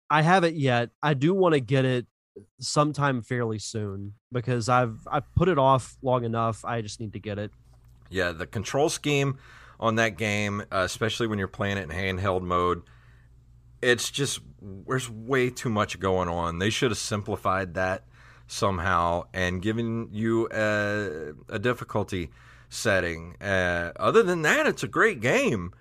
I 0.09 0.23
haven't 0.23 0.55
yet. 0.55 0.89
I 1.03 1.13
do 1.13 1.33
want 1.33 1.53
to 1.53 1.59
get 1.59 1.85
it 1.85 2.07
sometime 2.59 3.21
fairly 3.21 3.59
soon 3.59 4.13
because 4.31 4.69
I've 4.69 5.07
I've 5.11 5.33
put 5.35 5.49
it 5.49 5.59
off 5.59 5.97
long 6.01 6.23
enough. 6.23 6.65
I 6.65 6.81
just 6.81 6.99
need 6.99 7.13
to 7.13 7.19
get 7.19 7.37
it. 7.37 7.51
Yeah, 8.09 8.31
the 8.31 8.47
control 8.47 8.89
scheme 8.89 9.37
on 9.79 9.95
that 9.95 10.17
game, 10.17 10.61
uh, 10.71 10.79
especially 10.79 11.27
when 11.27 11.37
you're 11.37 11.47
playing 11.47 11.77
it 11.77 11.83
in 11.83 11.89
handheld 11.89 12.41
mode, 12.41 12.81
it's 13.81 14.09
just 14.09 14.39
there's 14.61 15.09
way 15.09 15.49
too 15.49 15.69
much 15.69 15.99
going 15.99 16.27
on. 16.27 16.59
They 16.59 16.69
should 16.69 16.91
have 16.91 16.97
simplified 16.97 17.75
that 17.75 18.05
somehow 18.47 19.25
and 19.31 19.61
given 19.61 20.09
you 20.11 20.49
a, 20.51 21.33
a 21.49 21.59
difficulty 21.59 22.31
setting. 22.69 23.35
Uh, 23.41 23.91
other 23.97 24.23
than 24.23 24.43
that, 24.43 24.67
it's 24.67 24.83
a 24.83 24.87
great 24.87 25.19
game. 25.19 25.73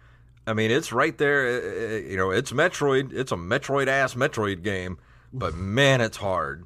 I 0.47 0.55
mean, 0.55 0.71
it's 0.71 0.93
right 0.93 1.17
there. 1.19 1.47
uh, 1.47 1.95
uh, 1.95 1.97
You 1.99 2.17
know, 2.17 2.31
it's 2.31 2.53
Metroid. 2.53 3.13
It's 3.13 3.33
a 3.33 3.37
Metroid 3.37 3.87
ass 3.87 4.15
Metroid 4.15 4.63
game, 4.63 4.99
but 5.33 5.55
man, 5.57 6.01
it's 6.01 6.17
hard. 6.17 6.65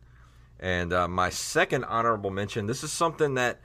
And 0.61 0.93
uh, 0.93 1.09
my 1.09 1.31
second 1.31 1.85
honorable 1.85 2.31
mention 2.31 2.67
this 2.67 2.85
is 2.85 2.93
something 2.93 3.35
that 3.35 3.61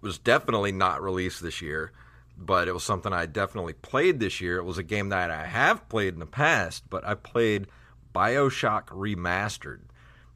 was 0.00 0.18
definitely 0.18 0.72
not 0.72 1.02
released 1.02 1.42
this 1.42 1.60
year, 1.60 1.92
but 2.36 2.68
it 2.68 2.72
was 2.72 2.84
something 2.84 3.12
I 3.12 3.26
definitely 3.26 3.74
played 3.74 4.18
this 4.18 4.40
year. 4.40 4.56
It 4.56 4.64
was 4.64 4.78
a 4.78 4.82
game 4.82 5.10
that 5.10 5.30
I 5.30 5.44
have 5.44 5.88
played 5.90 6.14
in 6.14 6.20
the 6.20 6.26
past, 6.26 6.88
but 6.88 7.06
I 7.06 7.14
played 7.14 7.66
Bioshock 8.14 8.86
Remastered 8.86 9.80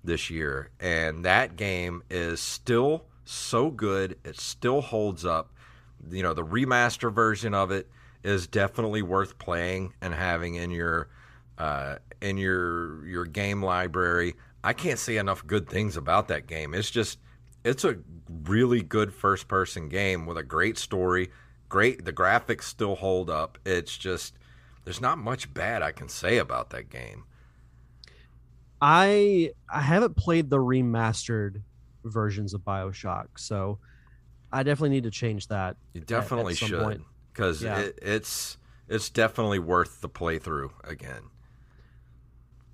this 0.04 0.28
year. 0.28 0.70
And 0.78 1.24
that 1.24 1.56
game 1.56 2.02
is 2.10 2.40
still 2.40 3.06
so 3.24 3.70
good. 3.70 4.18
It 4.24 4.38
still 4.38 4.82
holds 4.82 5.24
up. 5.24 5.50
You 6.10 6.22
know, 6.22 6.34
the 6.34 6.44
remaster 6.44 7.12
version 7.12 7.54
of 7.54 7.70
it 7.70 7.88
is 8.22 8.46
definitely 8.46 9.02
worth 9.02 9.38
playing 9.38 9.94
and 10.00 10.14
having 10.14 10.54
in 10.54 10.70
your 10.70 11.08
uh, 11.58 11.96
in 12.20 12.36
your 12.36 13.06
your 13.06 13.24
game 13.24 13.62
library. 13.62 14.34
I 14.64 14.72
can't 14.72 14.98
say 14.98 15.16
enough 15.16 15.46
good 15.46 15.68
things 15.68 15.96
about 15.96 16.28
that 16.28 16.46
game. 16.46 16.74
It's 16.74 16.90
just 16.90 17.18
it's 17.64 17.84
a 17.84 17.98
really 18.44 18.82
good 18.82 19.12
first 19.12 19.48
person 19.48 19.88
game 19.88 20.26
with 20.26 20.38
a 20.38 20.42
great 20.42 20.78
story. 20.78 21.30
Great 21.68 22.04
the 22.04 22.12
graphics 22.12 22.64
still 22.64 22.96
hold 22.96 23.30
up. 23.30 23.58
It's 23.64 23.96
just 23.96 24.34
there's 24.84 25.00
not 25.00 25.18
much 25.18 25.52
bad 25.52 25.82
I 25.82 25.92
can 25.92 26.08
say 26.08 26.38
about 26.38 26.70
that 26.70 26.90
game. 26.90 27.24
I 28.80 29.52
I 29.72 29.80
haven't 29.80 30.16
played 30.16 30.50
the 30.50 30.58
remastered 30.58 31.62
versions 32.04 32.52
of 32.54 32.62
BioShock, 32.62 33.28
so 33.36 33.78
I 34.52 34.62
definitely 34.62 34.90
need 34.90 35.04
to 35.04 35.10
change 35.10 35.48
that. 35.48 35.76
You 35.94 36.00
at- 36.00 36.02
at 36.02 36.06
definitely 36.08 36.54
some 36.54 36.68
should 36.68 37.02
because 37.32 37.62
Yeah. 37.62 37.78
it, 37.80 37.98
it's 38.02 38.58
it's 38.88 39.08
definitely 39.08 39.58
worth 39.58 40.00
the 40.00 40.08
playthrough 40.08 40.70
again. 40.84 41.22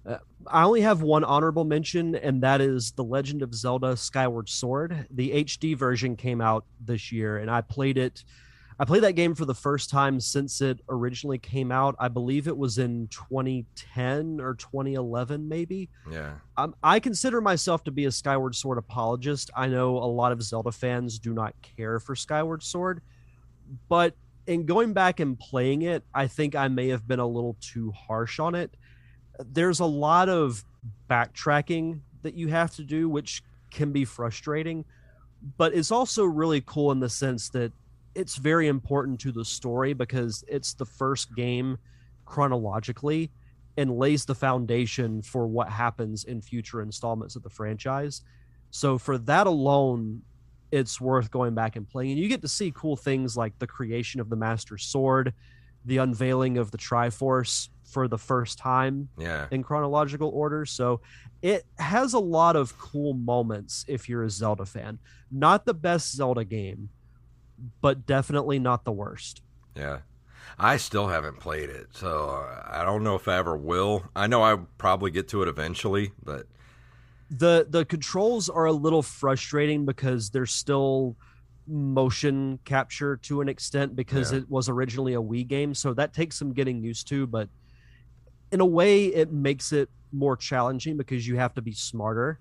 Uh, 0.07 0.19
I 0.47 0.65
only 0.65 0.81
have 0.81 1.03
one 1.03 1.23
honorable 1.23 1.65
mention, 1.65 2.15
and 2.15 2.43
that 2.43 2.61
is 2.61 2.93
The 2.93 3.05
Legend 3.05 3.43
of 3.43 3.55
Zelda 3.55 3.97
Skyward 3.97 4.49
Sword. 4.49 5.07
The 5.11 5.31
HD 5.45 5.75
version 5.77 6.17
came 6.17 6.41
out 6.41 6.65
this 6.81 7.13
year, 7.13 7.37
and 7.37 7.51
I 7.51 7.61
played 7.61 7.99
it. 7.99 8.25
I 8.81 8.85
played 8.85 9.03
that 9.03 9.15
game 9.15 9.35
for 9.35 9.45
the 9.45 9.55
first 9.55 9.91
time 9.91 10.21
since 10.21 10.61
it 10.61 10.81
originally 10.89 11.39
came 11.39 11.73
out. 11.73 11.97
I 11.99 12.07
believe 12.07 12.47
it 12.47 12.57
was 12.57 12.79
in 12.79 13.09
2010 13.09 14.41
or 14.41 14.55
2011, 14.55 15.49
maybe. 15.49 15.89
Yeah. 16.09 16.35
Um, 16.57 16.77
I 16.83 17.01
consider 17.01 17.41
myself 17.41 17.83
to 17.85 17.91
be 17.91 18.05
a 18.05 18.13
Skyward 18.13 18.55
Sword 18.55 18.79
apologist. 18.79 19.51
I 19.57 19.67
know 19.67 19.97
a 19.97 20.07
lot 20.07 20.31
of 20.31 20.41
Zelda 20.43 20.71
fans 20.71 21.19
do 21.19 21.35
not 21.35 21.55
care 21.77 21.99
for 21.99 22.15
Skyward 22.15 22.63
Sword, 22.63 23.01
but 23.89 24.15
in 24.47 24.65
going 24.65 24.93
back 24.93 25.19
and 25.19 25.37
playing 25.37 25.83
it, 25.83 26.05
I 26.15 26.29
think 26.29 26.55
I 26.55 26.69
may 26.69 26.89
have 26.89 27.07
been 27.07 27.21
a 27.21 27.27
little 27.27 27.57
too 27.61 27.91
harsh 27.91 28.39
on 28.39 28.55
it. 28.55 28.77
There's 29.41 29.81
a 29.81 29.87
lot 29.87 30.29
of 30.29 30.65
backtracking 31.11 32.01
that 32.23 32.35
you 32.35 32.47
have 32.49 32.75
to 32.77 32.85
do, 32.85 33.09
which 33.09 33.43
can 33.73 33.91
be 33.91 34.05
frustrating, 34.05 34.85
but 35.57 35.75
it's 35.75 35.91
also 35.91 36.25
really 36.25 36.63
cool 36.65 36.93
in 36.93 37.01
the 37.01 37.09
sense 37.09 37.49
that 37.51 37.73
it's 38.19 38.37
very 38.37 38.67
important 38.67 39.21
to 39.21 39.31
the 39.33 39.45
story 39.45 39.93
because 39.93 40.43
it's 40.49 40.75
the 40.75 40.85
first 40.85 41.35
game 41.37 41.79
chronologically 42.25 43.31
and 43.77 43.97
lays 43.97 44.25
the 44.25 44.35
foundation 44.35 45.23
for 45.23 45.47
what 45.47 45.69
happens 45.69 46.25
in 46.25 46.41
future 46.43 46.83
installments 46.83 47.37
of 47.37 47.43
the 47.43 47.51
franchise. 47.51 48.23
So 48.71 48.99
for 48.99 49.19
that 49.19 49.47
alone, 49.47 50.23
it's 50.73 51.01
worth 51.01 51.31
going 51.31 51.55
back 51.55 51.77
and 51.77 51.89
playing. 51.89 52.11
And 52.13 52.21
you 52.21 52.29
get 52.29 52.43
to 52.43 52.49
see 52.49 52.73
cool 52.75 52.97
things 52.97 53.37
like 53.37 53.59
the 53.59 53.67
creation 53.67 54.21
of 54.21 54.29
the 54.29 54.37
Master 54.37 54.77
Sword, 54.77 55.33
the 55.85 55.99
unveiling 55.99 56.59
of 56.59 56.71
the 56.73 56.79
Triforce 56.79 57.69
for 57.85 58.09
the 58.09 58.19
first 58.19 58.59
time 58.59 59.09
Yeah. 59.17 59.47
in 59.51 59.63
chronological 59.63 60.29
order. 60.29 60.67
So 60.67 61.01
it 61.41 61.65
has 61.79 62.13
a 62.13 62.19
lot 62.19 62.57
of 62.57 62.77
cool 62.79 63.15
moments 63.15 63.85
if 63.89 64.09
you're 64.09 64.25
a 64.25 64.31
Zelda 64.31 64.67
fan. 64.67 64.99
Not 65.31 65.65
the 65.65 65.73
best 65.73 66.15
Zelda 66.15 66.45
game, 66.45 66.91
but 67.81 68.07
definitely 68.07 68.59
not 68.59 68.85
the 68.85 68.93
worst. 68.93 69.43
Yeah. 69.77 69.99
I 70.59 70.77
still 70.77 71.09
haven't 71.09 71.39
played 71.41 71.69
it, 71.71 71.89
so 71.93 72.31
uh, 72.31 72.63
I 72.67 72.85
don't 72.85 73.05
know 73.05 73.15
if 73.15 73.29
I 73.29 73.37
ever 73.37 73.57
will. 73.57 74.05
I 74.17 74.27
know 74.27 74.43
I 74.43 74.57
probably 74.77 75.11
get 75.11 75.29
to 75.29 75.43
it 75.43 75.49
eventually, 75.49 76.13
but 76.25 76.47
the 77.31 77.67
the 77.69 77.85
controls 77.85 78.49
are 78.49 78.65
a 78.65 78.73
little 78.73 79.03
frustrating 79.03 79.85
because 79.85 80.31
there's 80.31 80.51
still 80.53 81.15
motion 81.67 82.59
capture 82.65 83.17
to 83.19 83.41
an 83.43 83.49
extent 83.49 83.95
because 83.95 84.33
Yeah. 84.33 84.39
it 84.39 84.51
was 84.51 84.69
originally 84.71 85.13
a 85.15 85.21
Wii 85.21 85.47
game 85.47 85.75
so 85.75 85.93
that 85.93 86.15
takes 86.15 86.37
some 86.37 86.55
getting 86.55 86.83
used 86.83 87.07
to 87.09 87.27
but 87.27 87.51
in 88.51 88.61
a 88.61 88.67
way 88.67 89.05
it 89.09 89.31
makes 89.31 89.73
it 89.73 89.91
more 90.11 90.35
challenging 90.35 90.97
because 90.97 91.29
you 91.29 91.37
have 91.37 91.53
to 91.55 91.61
be 91.61 91.73
smarter 91.73 92.39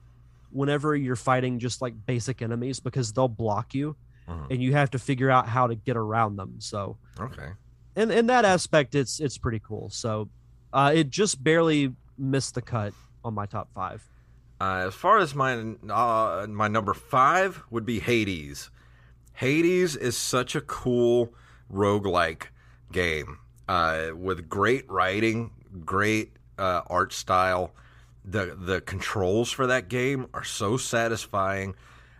whenever 0.51 0.95
you're 0.95 1.17
fighting 1.17 1.59
just 1.59 1.81
like 1.81 1.93
basic 2.05 2.41
enemies 2.41 2.79
because 2.79 3.11
they'll 3.11 3.27
block 3.27 3.75
you 3.75 3.97
Mhm. 4.27 4.47
and 4.51 4.61
you 4.61 4.73
have 4.73 4.89
to 4.91 4.99
figure 4.99 5.29
out 5.29 5.47
how 5.47 5.67
to 5.67 5.75
get 5.75 5.95
around 5.97 6.35
them. 6.35 6.55
So, 6.59 6.97
Okay. 7.19 7.49
and 7.95 8.11
in 8.11 8.27
that 8.27 8.45
aspect, 8.45 8.93
it's 8.95 9.19
it's 9.19 9.37
pretty 9.37 9.59
cool. 9.59 9.89
So, 9.89 10.29
uh, 10.73 10.91
it 10.93 11.09
just 11.09 11.43
barely 11.43 11.95
missed 12.17 12.55
the 12.55 12.61
cut 12.61 12.93
on 13.23 13.33
my 13.33 13.45
top 13.45 13.69
five. 13.73 14.03
Uh, 14.59 14.85
as 14.87 14.95
far 14.95 15.19
as 15.19 15.33
my 15.35 15.53
uh, 15.89 16.45
my 16.49 16.67
number 16.67 16.93
five 16.93 17.63
would 17.69 17.85
be 17.85 17.99
Hades. 17.99 18.69
Hades 19.33 19.95
is 19.95 20.17
such 20.17 20.55
a 20.55 20.61
cool 20.61 21.33
roguelike 21.71 22.47
game 22.91 23.37
uh, 23.67 24.07
with 24.15 24.49
great 24.49 24.89
writing, 24.89 25.51
great 25.85 26.33
uh, 26.57 26.81
art 26.87 27.13
style. 27.13 27.71
The 28.25 28.57
the 28.59 28.81
controls 28.81 29.51
for 29.51 29.67
that 29.67 29.87
game 29.89 30.27
are 30.33 30.43
so 30.43 30.75
satisfying. 30.75 31.75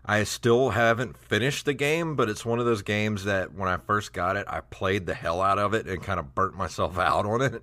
I 0.07 0.23
still 0.23 0.69
haven't 0.69 1.17
finished 1.17 1.65
the 1.65 1.73
game, 1.73 2.15
but 2.15 2.29
it's 2.29 2.45
one 2.45 2.59
of 2.59 2.65
those 2.65 2.81
games 2.81 3.25
that 3.25 3.53
when 3.53 3.67
I 3.67 3.77
first 3.77 4.13
got 4.13 4.37
it, 4.37 4.45
I 4.47 4.61
played 4.61 5.05
the 5.05 5.13
hell 5.13 5.41
out 5.41 5.59
of 5.59 5.73
it 5.73 5.85
and 5.85 6.01
kind 6.01 6.19
of 6.19 6.33
burnt 6.33 6.55
myself 6.55 6.97
out 6.97 7.25
on 7.25 7.41
it 7.41 7.61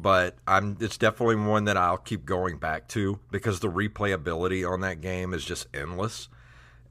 but 0.00 0.36
I'm 0.46 0.76
it's 0.80 0.96
definitely 0.96 1.36
one 1.36 1.64
that 1.64 1.76
I'll 1.76 1.98
keep 1.98 2.24
going 2.24 2.58
back 2.58 2.86
to 2.88 3.18
because 3.30 3.60
the 3.60 3.68
replayability 3.68 4.68
on 4.68 4.80
that 4.82 5.00
game 5.00 5.34
is 5.34 5.44
just 5.44 5.66
endless. 5.74 6.28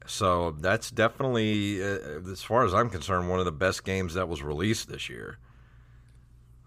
So 0.06 0.52
that's 0.52 0.90
definitely, 0.90 1.82
uh, 1.82 2.30
as 2.30 2.42
far 2.42 2.64
as 2.64 2.72
I'm 2.72 2.88
concerned, 2.88 3.28
one 3.28 3.40
of 3.40 3.44
the 3.44 3.52
best 3.52 3.84
games 3.84 4.14
that 4.14 4.26
was 4.26 4.42
released 4.42 4.88
this 4.88 5.08
year. 5.10 5.38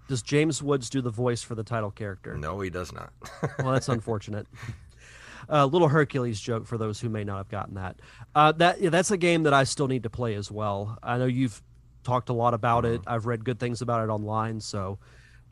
Does 0.08 0.22
James 0.22 0.62
Woods 0.62 0.90
do 0.90 1.02
the 1.02 1.10
voice 1.10 1.42
for 1.42 1.56
the 1.56 1.64
title 1.64 1.90
character? 1.90 2.38
No, 2.38 2.60
he 2.60 2.70
does 2.70 2.92
not. 2.92 3.12
well, 3.60 3.74
that's 3.74 3.90
unfortunate. 3.90 4.46
A 5.50 5.66
little 5.66 5.88
Hercules 5.88 6.40
joke 6.40 6.66
for 6.66 6.78
those 6.78 7.00
who 7.00 7.10
may 7.10 7.24
not 7.24 7.38
have 7.38 7.50
gotten 7.50 7.76
that. 7.76 8.00
Uh, 8.36 8.52
that 8.54 8.82
yeah, 8.82 8.90
that's 8.90 9.12
a 9.12 9.18
game 9.18 9.44
that 9.44 9.54
I 9.54 9.64
still 9.64 9.88
need 9.88 10.04
to 10.04 10.10
play 10.10 10.36
as 10.36 10.52
well. 10.52 10.98
I 11.04 11.18
know 11.18 11.26
you've 11.26 11.62
talked 12.04 12.30
a 12.30 12.34
lot 12.34 12.54
about 12.54 12.86
it. 12.86 13.02
I've 13.08 13.26
read 13.26 13.46
good 13.46 13.60
things 13.60 13.82
about 13.82 14.04
it 14.08 14.12
online, 14.12 14.60
so 14.60 15.00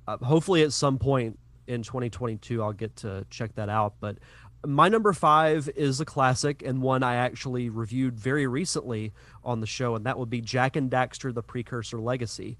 uh, 0.07 0.17
hopefully 0.17 0.63
at 0.63 0.73
some 0.73 0.97
point 0.97 1.37
in 1.67 1.83
2022 1.83 2.61
I'll 2.63 2.73
get 2.73 2.95
to 2.97 3.25
check 3.29 3.55
that 3.55 3.69
out. 3.69 3.95
But 3.99 4.17
my 4.65 4.89
number 4.89 5.13
five 5.13 5.69
is 5.75 6.01
a 6.01 6.05
classic 6.05 6.63
and 6.63 6.81
one 6.81 7.03
I 7.03 7.15
actually 7.15 7.69
reviewed 7.69 8.19
very 8.19 8.47
recently 8.47 9.13
on 9.43 9.61
the 9.61 9.67
show, 9.67 9.95
and 9.95 10.05
that 10.05 10.17
would 10.17 10.29
be 10.29 10.41
Jak 10.41 10.75
and 10.75 10.89
Daxter: 10.91 11.33
The 11.33 11.43
Precursor 11.43 11.99
Legacy. 11.99 12.57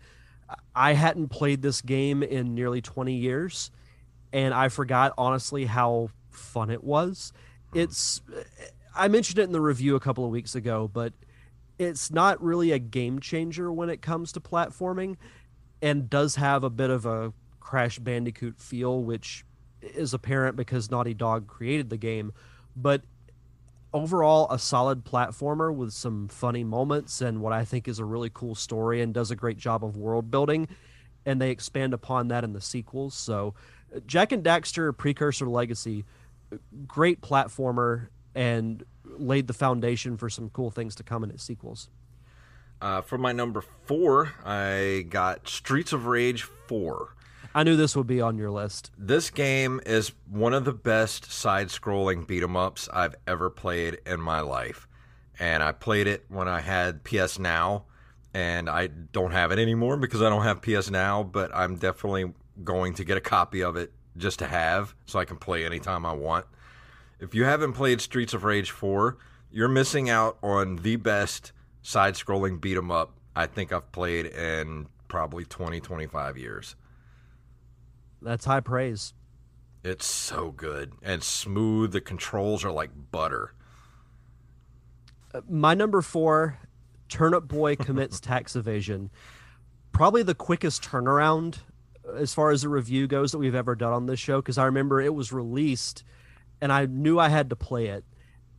I 0.76 0.94
hadn't 0.94 1.30
played 1.30 1.62
this 1.62 1.82
game 1.82 2.24
in 2.24 2.56
nearly 2.56 2.82
20 2.82 3.14
years, 3.14 3.70
and 4.34 4.54
I 4.54 4.70
forgot 4.70 5.14
honestly 5.18 5.66
how 5.66 6.10
fun 6.40 6.70
it 6.70 6.84
was. 6.84 7.34
Hmm. 7.74 7.80
It's 7.80 8.22
I 8.96 9.08
mentioned 9.08 9.40
it 9.40 9.44
in 9.44 9.52
the 9.52 9.62
review 9.62 9.96
a 9.96 10.00
couple 10.00 10.26
of 10.26 10.32
weeks 10.32 10.56
ago, 10.56 10.90
but 10.92 11.14
it's 11.78 12.12
not 12.12 12.42
really 12.44 12.72
a 12.72 12.80
game 12.80 13.20
changer 13.20 13.72
when 13.72 13.90
it 13.90 14.02
comes 14.02 14.32
to 14.34 14.40
platforming 14.40 15.16
and 15.82 16.10
does 16.10 16.36
have 16.36 16.64
a 16.64 16.70
bit 16.70 16.90
of 16.90 17.06
a 17.06 17.32
Crash 17.60 18.00
Bandicoot 18.00 18.60
feel, 18.60 19.02
which 19.02 19.46
is 19.82 20.14
apparent 20.14 20.58
because 20.58 20.92
Naughty 20.92 21.14
Dog 21.14 21.48
created 21.48 21.90
the 21.90 21.98
game. 21.98 22.34
But 22.76 23.04
overall, 23.94 24.48
a 24.52 24.60
solid 24.60 25.06
platformer 25.06 25.74
with 25.74 25.94
some 25.94 26.28
funny 26.28 26.64
moments 26.64 27.22
and 27.22 27.42
what 27.42 27.54
I 27.54 27.64
think 27.64 27.88
is 27.88 28.00
a 28.00 28.06
really 28.06 28.30
cool 28.34 28.56
story 28.56 29.02
and 29.02 29.14
does 29.14 29.32
a 29.32 29.36
great 29.36 29.58
job 29.58 29.84
of 29.84 29.96
world 29.96 30.30
building. 30.30 30.68
And 31.26 31.42
they 31.42 31.52
expand 31.52 31.94
upon 31.94 32.30
that 32.30 32.44
in 32.44 32.54
the 32.54 32.62
sequels. 32.62 33.14
So, 33.14 33.54
Jak 34.06 34.32
and 34.32 34.44
Daxter 34.44 34.96
Precursor 34.96 35.48
Legacy, 35.48 36.06
great 36.88 37.22
platformer 37.22 38.08
and 38.36 38.84
laid 39.06 39.48
the 39.48 39.54
foundation 39.54 40.18
for 40.18 40.30
some 40.30 40.50
cool 40.50 40.72
things 40.72 40.96
to 40.96 41.04
come 41.04 41.24
in 41.24 41.30
its 41.32 41.44
sequels. 41.44 41.90
uh, 42.82 43.02
for 43.02 43.18
my 43.18 43.32
number 43.34 43.62
four, 43.86 44.34
I 44.46 45.06
got 45.10 45.48
Streets 45.50 45.92
of 45.92 46.06
Rage 46.06 46.44
4. 46.44 47.16
I 47.54 47.64
knew 47.64 47.76
this 47.76 47.96
would 47.96 48.08
be 48.08 48.22
on 48.22 48.38
your 48.38 48.52
list. 48.52 48.92
This 48.98 49.30
game 49.32 49.82
is 49.86 50.12
one 50.30 50.54
of 50.54 50.64
the 50.66 50.72
best 50.74 51.32
side-scrolling 51.32 52.26
beat 52.28 52.44
'em 52.44 52.56
ups 52.56 52.88
I've 52.94 53.16
ever 53.28 53.50
played 53.50 54.00
in 54.06 54.22
my 54.22 54.40
life, 54.42 54.88
and 55.40 55.64
I 55.64 55.72
played 55.72 56.08
it 56.08 56.26
when 56.30 56.48
I 56.48 56.62
had 56.62 57.04
PS 57.04 57.40
Now, 57.40 57.86
and 58.34 58.70
I 58.70 58.88
don't 58.88 59.32
have 59.32 59.52
it 59.52 59.58
anymore 59.60 59.98
because 59.98 60.22
I 60.22 60.30
don't 60.30 60.44
have 60.44 60.62
PS 60.62 60.90
Now. 60.92 61.24
But 61.24 61.50
I'm 61.54 61.76
definitely 61.76 62.34
going 62.64 62.94
to 62.94 63.04
get 63.04 63.18
a 63.18 63.22
copy 63.22 63.62
of 63.64 63.76
it 63.76 63.92
just 64.20 64.40
to 64.40 64.48
have, 64.48 64.94
so 65.06 65.20
I 65.20 65.26
can 65.26 65.38
play 65.38 65.66
anytime 65.66 66.06
I 66.06 66.14
want. 66.14 66.46
If 67.20 67.34
you 67.34 67.46
haven't 67.46 67.74
played 67.74 68.02
Streets 68.02 68.34
of 68.34 68.44
Rage 68.44 68.72
4, 68.72 69.18
you're 69.52 69.68
missing 69.68 70.10
out 70.10 70.38
on 70.44 70.78
the 70.78 70.96
best 70.96 71.52
side-scrolling 71.82 72.62
beat 72.62 72.78
'em 72.78 72.92
up 72.92 73.20
I 73.40 73.46
think 73.48 73.72
I've 73.72 73.90
played 73.94 74.26
in 74.26 74.88
probably 75.08 75.46
20, 75.46 75.80
25 75.80 76.38
years. 76.38 76.76
That's 78.22 78.44
high 78.44 78.60
praise. 78.60 79.14
It's 79.82 80.06
so 80.06 80.52
good 80.52 80.92
and 81.02 81.24
smooth. 81.24 81.94
The 81.94 82.02
controls 82.02 82.66
are 82.66 82.72
like 82.72 82.92
butter. 83.12 83.54
Uh, 85.34 85.40
my 85.50 85.74
number 85.74 86.02
four, 86.02 86.60
Turnip 87.08 87.48
Boy 87.48 87.78
commits 87.78 88.20
tax 88.20 88.58
evasion. 88.58 89.10
Probably 89.94 90.22
the 90.22 90.36
quickest 90.36 90.84
turnaround 90.84 91.60
as 92.18 92.34
far 92.34 92.52
as 92.52 92.64
a 92.64 92.70
review 92.70 93.08
goes 93.08 93.32
that 93.32 93.38
we've 93.38 93.56
ever 93.56 93.76
done 93.76 93.94
on 93.94 94.06
this 94.06 94.20
show 94.20 94.38
because 94.42 94.58
I 94.58 94.66
remember 94.66 95.02
it 95.02 95.14
was 95.14 95.32
released 95.32 96.04
and 96.62 96.72
I 96.72 96.86
knew 96.86 97.20
I 97.20 97.30
had 97.30 97.50
to 97.52 97.56
play 97.56 97.88
it 97.88 98.04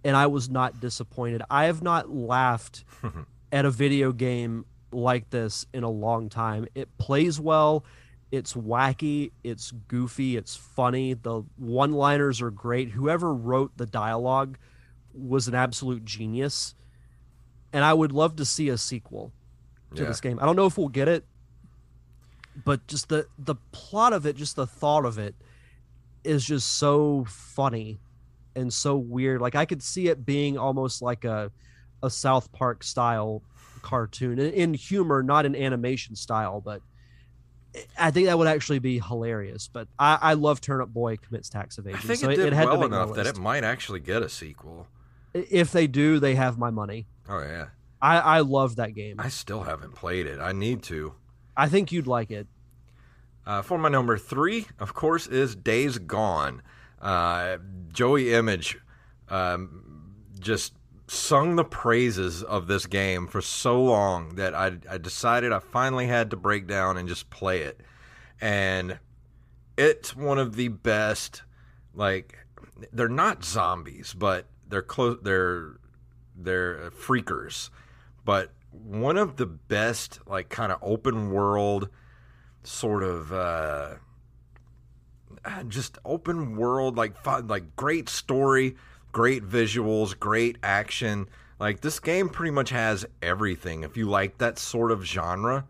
and 0.04 0.16
I 0.16 0.26
was 0.26 0.48
not 0.48 0.80
disappointed. 0.80 1.42
I 1.50 1.64
have 1.64 1.82
not 1.82 2.10
laughed 2.10 2.84
at 3.52 3.64
a 3.64 3.70
video 3.70 4.12
game 4.12 4.64
like 4.92 5.30
this 5.30 5.66
in 5.74 5.82
a 5.84 5.90
long 5.90 6.28
time. 6.28 6.66
It 6.74 6.96
plays 6.98 7.38
well, 7.38 7.84
it's 8.32 8.54
wacky, 8.54 9.32
it's 9.44 9.70
goofy, 9.88 10.36
it's 10.36 10.56
funny. 10.56 11.14
The 11.14 11.42
one 11.56 11.92
liners 11.92 12.40
are 12.40 12.50
great. 12.50 12.90
Whoever 12.90 13.32
wrote 13.34 13.76
the 13.76 13.86
dialogue 13.86 14.56
was 15.12 15.48
an 15.48 15.54
absolute 15.54 16.04
genius. 16.04 16.74
And 17.72 17.84
I 17.84 17.92
would 17.92 18.12
love 18.12 18.36
to 18.36 18.44
see 18.44 18.68
a 18.68 18.78
sequel 18.78 19.32
to 19.94 20.02
Yeah. 20.02 20.08
this 20.08 20.20
game. 20.20 20.38
I 20.40 20.46
don't 20.46 20.56
know 20.56 20.66
if 20.66 20.78
we'll 20.78 20.88
get 20.88 21.08
it, 21.08 21.24
but 22.64 22.86
just 22.86 23.08
the 23.08 23.26
the 23.38 23.56
plot 23.72 24.12
of 24.12 24.26
it, 24.26 24.36
just 24.36 24.56
the 24.56 24.66
thought 24.66 25.04
of 25.04 25.18
it 25.18 25.34
is 26.24 26.44
just 26.44 26.76
so 26.76 27.24
funny 27.28 28.00
and 28.56 28.72
so 28.72 28.96
weird. 28.96 29.40
Like 29.40 29.54
I 29.54 29.64
could 29.64 29.82
see 29.82 30.08
it 30.08 30.24
being 30.24 30.58
almost 30.58 31.02
like 31.02 31.24
a 31.24 31.50
a 32.02 32.10
South 32.10 32.50
Park 32.52 32.82
style 32.82 33.42
cartoon 33.82 34.38
in, 34.38 34.52
in 34.52 34.74
humor, 34.74 35.22
not 35.22 35.46
in 35.46 35.54
animation 35.54 36.16
style, 36.16 36.60
but 36.60 36.82
I 37.98 38.10
think 38.10 38.26
that 38.26 38.36
would 38.38 38.48
actually 38.48 38.78
be 38.80 38.98
hilarious. 38.98 39.68
But 39.68 39.88
I, 39.98 40.18
I 40.20 40.32
love 40.34 40.60
Turnip 40.60 40.88
Boy 40.88 41.16
commits 41.16 41.48
tax 41.48 41.78
evasion. 41.78 42.00
I 42.02 42.02
think 42.02 42.18
so 42.20 42.30
it 42.30 42.36
did 42.36 42.52
had 42.52 42.64
to 42.64 42.70
well 42.70 42.84
enough 42.84 43.14
that 43.14 43.26
it 43.26 43.38
might 43.38 43.64
actually 43.64 44.00
get 44.00 44.22
a 44.22 44.28
sequel. 44.28 44.88
if 45.32 45.72
they 45.72 45.86
do, 45.86 46.18
they 46.18 46.34
have 46.34 46.58
my 46.58 46.70
money. 46.70 47.06
Oh 47.28 47.40
yeah, 47.40 47.68
I, 48.02 48.18
I 48.18 48.40
love 48.40 48.76
that 48.76 48.94
game. 48.94 49.16
I 49.18 49.28
still 49.28 49.62
haven't 49.62 49.94
played 49.94 50.26
it. 50.26 50.40
I 50.40 50.52
need 50.52 50.82
to. 50.84 51.14
I 51.56 51.68
think 51.68 51.92
you'd 51.92 52.06
like 52.06 52.30
it. 52.30 52.46
Uh, 53.46 53.62
for 53.62 53.78
my 53.78 53.88
number 53.88 54.16
three, 54.18 54.66
of 54.78 54.94
course, 54.94 55.26
is 55.26 55.56
Days 55.56 55.98
Gone. 55.98 56.62
Uh, 57.00 57.58
Joey 57.92 58.32
Image 58.32 58.78
um, 59.28 60.14
just 60.38 60.74
sung 61.08 61.56
the 61.56 61.64
praises 61.64 62.42
of 62.42 62.68
this 62.68 62.86
game 62.86 63.26
for 63.26 63.40
so 63.40 63.82
long 63.82 64.36
that 64.36 64.54
I, 64.54 64.72
I 64.88 64.98
decided 64.98 65.52
I 65.52 65.58
finally 65.58 66.06
had 66.06 66.30
to 66.30 66.36
break 66.36 66.68
down 66.68 66.96
and 66.96 67.08
just 67.08 67.30
play 67.30 67.62
it. 67.62 67.80
And 68.40 68.98
it's 69.76 70.14
one 70.14 70.38
of 70.38 70.54
the 70.54 70.68
best, 70.68 71.42
like, 71.94 72.38
they're 72.92 73.08
not 73.08 73.44
zombies, 73.44 74.14
but 74.14 74.46
they're 74.68 74.82
close, 74.82 75.18
they're, 75.22 75.80
they're 76.36 76.90
freakers. 76.90 77.70
But 78.24 78.52
one 78.72 79.16
of 79.16 79.36
the 79.36 79.46
best, 79.46 80.20
like, 80.26 80.48
kind 80.48 80.72
of 80.72 80.78
open 80.82 81.30
world, 81.30 81.88
sort 82.62 83.02
of 83.02 83.32
uh, 83.32 83.94
just 85.68 85.98
open 86.04 86.56
world, 86.56 86.96
like 86.96 87.16
fun, 87.16 87.46
like 87.46 87.76
great 87.76 88.08
story, 88.08 88.76
great 89.12 89.42
visuals, 89.42 90.18
great 90.18 90.58
action. 90.62 91.28
Like 91.58 91.80
this 91.80 92.00
game 92.00 92.28
pretty 92.28 92.50
much 92.50 92.70
has 92.70 93.06
everything. 93.22 93.82
If 93.82 93.96
you 93.96 94.08
like 94.08 94.38
that 94.38 94.58
sort 94.58 94.92
of 94.92 95.04
genre 95.04 95.66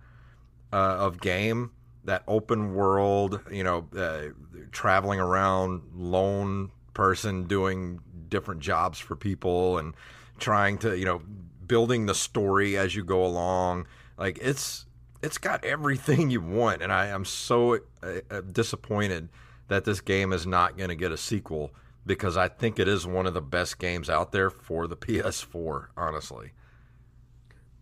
uh, 0.72 0.76
of 0.76 1.20
game, 1.20 1.72
that 2.04 2.22
open 2.26 2.74
world, 2.74 3.40
you 3.50 3.64
know, 3.64 3.86
uh, 3.96 4.32
traveling 4.72 5.20
around, 5.20 5.82
lone 5.94 6.70
person 6.94 7.44
doing 7.44 8.00
different 8.28 8.60
jobs 8.60 8.98
for 8.98 9.16
people 9.16 9.78
and 9.78 9.94
trying 10.38 10.78
to, 10.78 10.96
you 10.96 11.04
know, 11.04 11.22
building 11.70 12.06
the 12.06 12.16
story 12.16 12.76
as 12.76 12.96
you 12.96 13.04
go 13.04 13.24
along. 13.24 13.86
Like 14.18 14.38
it's 14.42 14.86
it's 15.22 15.38
got 15.38 15.64
everything 15.64 16.28
you 16.28 16.40
want, 16.40 16.82
and 16.82 16.92
I 16.92 17.06
am 17.06 17.24
so 17.24 17.76
uh, 18.02 18.20
uh, 18.28 18.40
disappointed 18.40 19.28
that 19.68 19.84
this 19.84 20.00
game 20.00 20.32
is 20.32 20.48
not 20.48 20.76
going 20.76 20.88
to 20.88 20.96
get 20.96 21.12
a 21.12 21.16
sequel 21.16 21.70
because 22.04 22.36
I 22.36 22.48
think 22.48 22.80
it 22.80 22.88
is 22.88 23.06
one 23.06 23.24
of 23.24 23.34
the 23.34 23.40
best 23.40 23.78
games 23.78 24.10
out 24.10 24.32
there 24.32 24.50
for 24.50 24.88
the 24.88 24.96
PS4. 25.06 25.86
Honestly, 25.96 26.52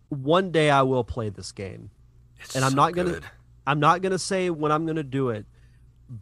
one 0.09 0.51
day 0.51 0.69
I 0.69 0.83
will 0.83 1.03
play 1.03 1.29
this 1.29 1.51
game. 1.51 1.89
It's 2.39 2.55
and 2.55 2.63
I'm 2.63 2.71
so 2.71 2.77
not 2.77 2.93
gonna 2.93 3.11
good. 3.13 3.25
I'm 3.65 3.79
not 3.79 4.03
gonna 4.03 4.19
say 4.19 4.51
when 4.51 4.71
I'm 4.71 4.85
gonna 4.85 5.01
do 5.01 5.29
it, 5.29 5.47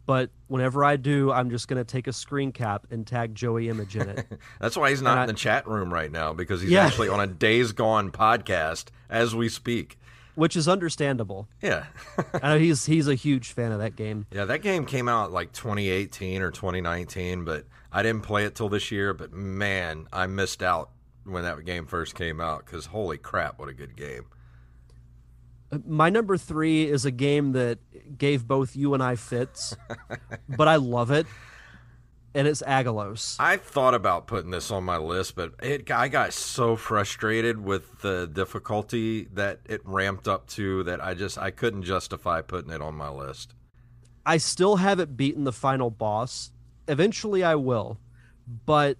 but 0.06 0.30
whenever 0.48 0.84
I 0.84 0.96
do, 0.96 1.32
I'm 1.32 1.50
just 1.50 1.66
gonna 1.68 1.84
take 1.84 2.06
a 2.06 2.12
screen 2.12 2.52
cap 2.52 2.86
and 2.90 3.06
tag 3.06 3.34
Joey 3.34 3.68
Image 3.68 3.96
in 3.96 4.08
it. 4.08 4.26
That's 4.60 4.76
why 4.76 4.90
he's 4.90 5.02
not 5.02 5.18
in 5.20 5.26
the 5.34 5.38
chat 5.38 5.66
room 5.66 5.92
right 5.92 6.10
now 6.12 6.32
because 6.32 6.60
he's 6.62 6.70
Yeah. 6.70 6.84
actually 6.86 7.08
on 7.08 7.20
a 7.20 7.26
Days 7.26 7.72
Gone 7.72 8.10
podcast 8.10 8.86
as 9.08 9.34
we 9.34 9.48
speak. 9.48 9.98
which 10.34 10.54
is 10.56 10.68
understandable. 10.68 11.48
Yeah. 11.62 11.86
I 12.42 12.50
know 12.54 12.58
he's 12.58 12.86
he's 12.86 13.08
a 13.08 13.14
huge 13.14 13.52
fan 13.52 13.72
of 13.72 13.78
that 13.80 13.96
game. 13.96 14.26
yeah, 14.32 14.44
that 14.44 14.62
game 14.62 14.84
came 14.86 15.08
out 15.08 15.32
like 15.32 15.52
2018 15.52 16.42
or 16.42 16.50
2019, 16.50 17.44
but 17.44 17.64
I 17.90 18.02
didn't 18.02 18.22
play 18.22 18.44
it 18.44 18.54
till 18.54 18.68
this 18.68 18.90
year. 18.92 19.14
But 19.14 19.32
man, 19.32 20.06
I 20.12 20.26
missed 20.26 20.62
out 20.62 20.90
when 21.24 21.42
that 21.42 21.64
game 21.64 21.86
first 21.86 22.14
came 22.14 22.40
out 22.40 22.64
because 22.66 22.86
holy 22.86 23.18
crap, 23.18 23.58
what 23.58 23.68
a 23.68 23.74
good 23.74 23.96
game. 23.96 24.26
My 25.86 26.08
number 26.08 26.36
three 26.36 26.84
is 26.84 27.04
a 27.04 27.10
game 27.10 27.52
that 27.52 27.78
gave 28.16 28.46
both 28.46 28.74
you 28.74 28.94
and 28.94 29.02
I 29.02 29.16
fits, 29.16 29.76
but 30.48 30.66
I 30.66 30.76
love 30.76 31.10
it, 31.10 31.26
and 32.34 32.48
it's 32.48 32.62
Aggelos. 32.62 33.36
I 33.38 33.58
thought 33.58 33.94
about 33.94 34.26
putting 34.26 34.50
this 34.50 34.70
on 34.70 34.84
my 34.84 34.96
list, 34.96 35.34
but 35.36 35.52
it 35.62 35.90
I 35.90 36.08
got 36.08 36.32
so 36.32 36.76
frustrated 36.76 37.62
with 37.62 38.00
the 38.00 38.26
difficulty 38.26 39.24
that 39.34 39.60
it 39.66 39.82
ramped 39.84 40.26
up 40.26 40.46
to 40.48 40.84
that 40.84 41.04
I 41.04 41.14
just 41.14 41.36
I 41.36 41.50
couldn't 41.50 41.82
justify 41.82 42.40
putting 42.40 42.70
it 42.70 42.80
on 42.80 42.94
my 42.94 43.10
list. 43.10 43.54
I 44.24 44.36
still 44.36 44.76
haven't 44.76 45.16
beaten 45.16 45.44
the 45.44 45.52
final 45.52 45.90
boss. 45.90 46.50
Eventually, 46.86 47.44
I 47.44 47.54
will, 47.54 47.98
but 48.64 48.98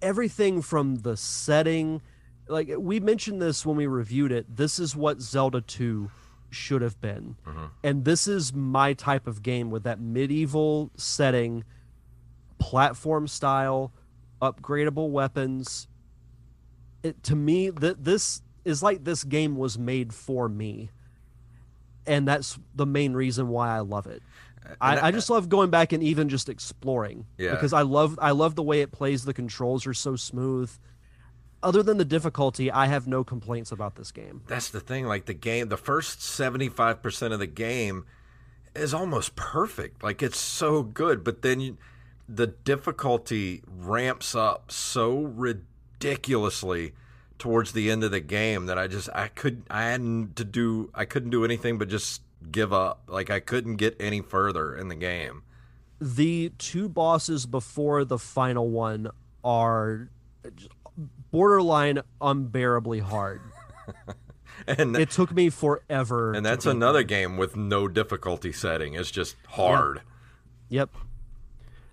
everything 0.00 0.62
from 0.62 0.96
the 0.96 1.16
setting, 1.16 2.02
like 2.48 2.70
we 2.76 3.00
mentioned 3.00 3.40
this 3.40 3.64
when 3.64 3.76
we 3.76 3.86
reviewed 3.86 4.32
it. 4.32 4.56
This 4.56 4.78
is 4.78 4.96
what 4.96 5.20
Zelda 5.20 5.60
Two 5.60 6.10
should 6.50 6.82
have 6.82 7.00
been, 7.00 7.36
mm-hmm. 7.46 7.66
and 7.82 8.04
this 8.04 8.26
is 8.26 8.52
my 8.52 8.92
type 8.92 9.26
of 9.26 9.42
game 9.42 9.70
with 9.70 9.84
that 9.84 10.00
medieval 10.00 10.90
setting, 10.96 11.64
platform 12.58 13.26
style, 13.26 13.92
upgradable 14.40 15.10
weapons. 15.10 15.88
It 17.02 17.22
to 17.24 17.36
me 17.36 17.70
that 17.70 18.04
this 18.04 18.42
is 18.64 18.82
like 18.82 19.04
this 19.04 19.24
game 19.24 19.56
was 19.56 19.78
made 19.78 20.14
for 20.14 20.48
me 20.48 20.90
and 22.06 22.26
that's 22.26 22.58
the 22.74 22.86
main 22.86 23.12
reason 23.14 23.48
why 23.48 23.74
I 23.74 23.80
love 23.80 24.06
it. 24.06 24.22
Uh, 24.64 24.74
I, 24.80 25.08
I 25.08 25.10
just 25.10 25.30
love 25.30 25.48
going 25.48 25.70
back 25.70 25.92
and 25.92 26.02
even 26.02 26.28
just 26.28 26.48
exploring 26.48 27.26
Yeah. 27.38 27.52
because 27.52 27.72
I 27.72 27.82
love 27.82 28.18
I 28.20 28.30
love 28.30 28.54
the 28.54 28.62
way 28.62 28.80
it 28.80 28.92
plays. 28.92 29.24
The 29.24 29.34
controls 29.34 29.86
are 29.86 29.94
so 29.94 30.16
smooth. 30.16 30.70
Other 31.62 31.82
than 31.82 31.96
the 31.96 32.04
difficulty, 32.04 32.70
I 32.70 32.86
have 32.86 33.06
no 33.06 33.22
complaints 33.22 33.70
about 33.70 33.94
this 33.94 34.10
game. 34.10 34.42
That's 34.48 34.68
the 34.68 34.80
thing. 34.80 35.06
Like 35.06 35.26
the 35.26 35.34
game, 35.34 35.68
the 35.68 35.76
first 35.76 36.18
75% 36.18 37.32
of 37.32 37.38
the 37.38 37.46
game 37.46 38.04
is 38.74 38.92
almost 38.92 39.36
perfect. 39.36 40.02
Like 40.02 40.22
it's 40.22 40.38
so 40.38 40.82
good. 40.82 41.22
But 41.22 41.42
then 41.42 41.60
you, 41.60 41.78
the 42.28 42.48
difficulty 42.48 43.62
ramps 43.66 44.34
up 44.34 44.72
so 44.72 45.20
ridiculously 45.20 46.94
towards 47.38 47.72
the 47.72 47.90
end 47.90 48.02
of 48.02 48.10
the 48.10 48.20
game 48.20 48.66
that 48.66 48.78
I 48.78 48.88
just, 48.88 49.08
I 49.14 49.28
couldn't 49.28 49.66
I 49.70 49.84
hadn't 49.84 50.36
to 50.36 50.44
do, 50.44 50.90
I 50.94 51.04
couldn't 51.04 51.30
do 51.30 51.44
anything 51.44 51.78
but 51.78 51.88
just 51.88 52.22
give 52.50 52.72
up. 52.72 53.02
Like 53.06 53.30
I 53.30 53.38
couldn't 53.38 53.76
get 53.76 53.96
any 54.00 54.20
further 54.20 54.74
in 54.74 54.88
the 54.88 54.96
game. 54.96 55.42
The 56.00 56.50
two 56.58 56.88
bosses 56.88 57.46
before 57.46 58.04
the 58.04 58.18
final 58.18 58.68
one 58.68 59.10
are 59.44 60.08
borderline 61.32 62.02
unbearably 62.20 63.00
hard. 63.00 63.40
And 64.64 64.96
It 64.96 65.10
took 65.10 65.32
me 65.32 65.50
forever. 65.50 66.32
and 66.34 66.46
that's 66.46 66.66
another 66.66 67.02
game 67.02 67.36
with 67.36 67.56
no 67.56 67.88
difficulty 67.88 68.52
setting. 68.52 68.94
It's 68.94 69.10
just 69.10 69.34
hard. 69.48 70.02
Yep. 70.68 70.90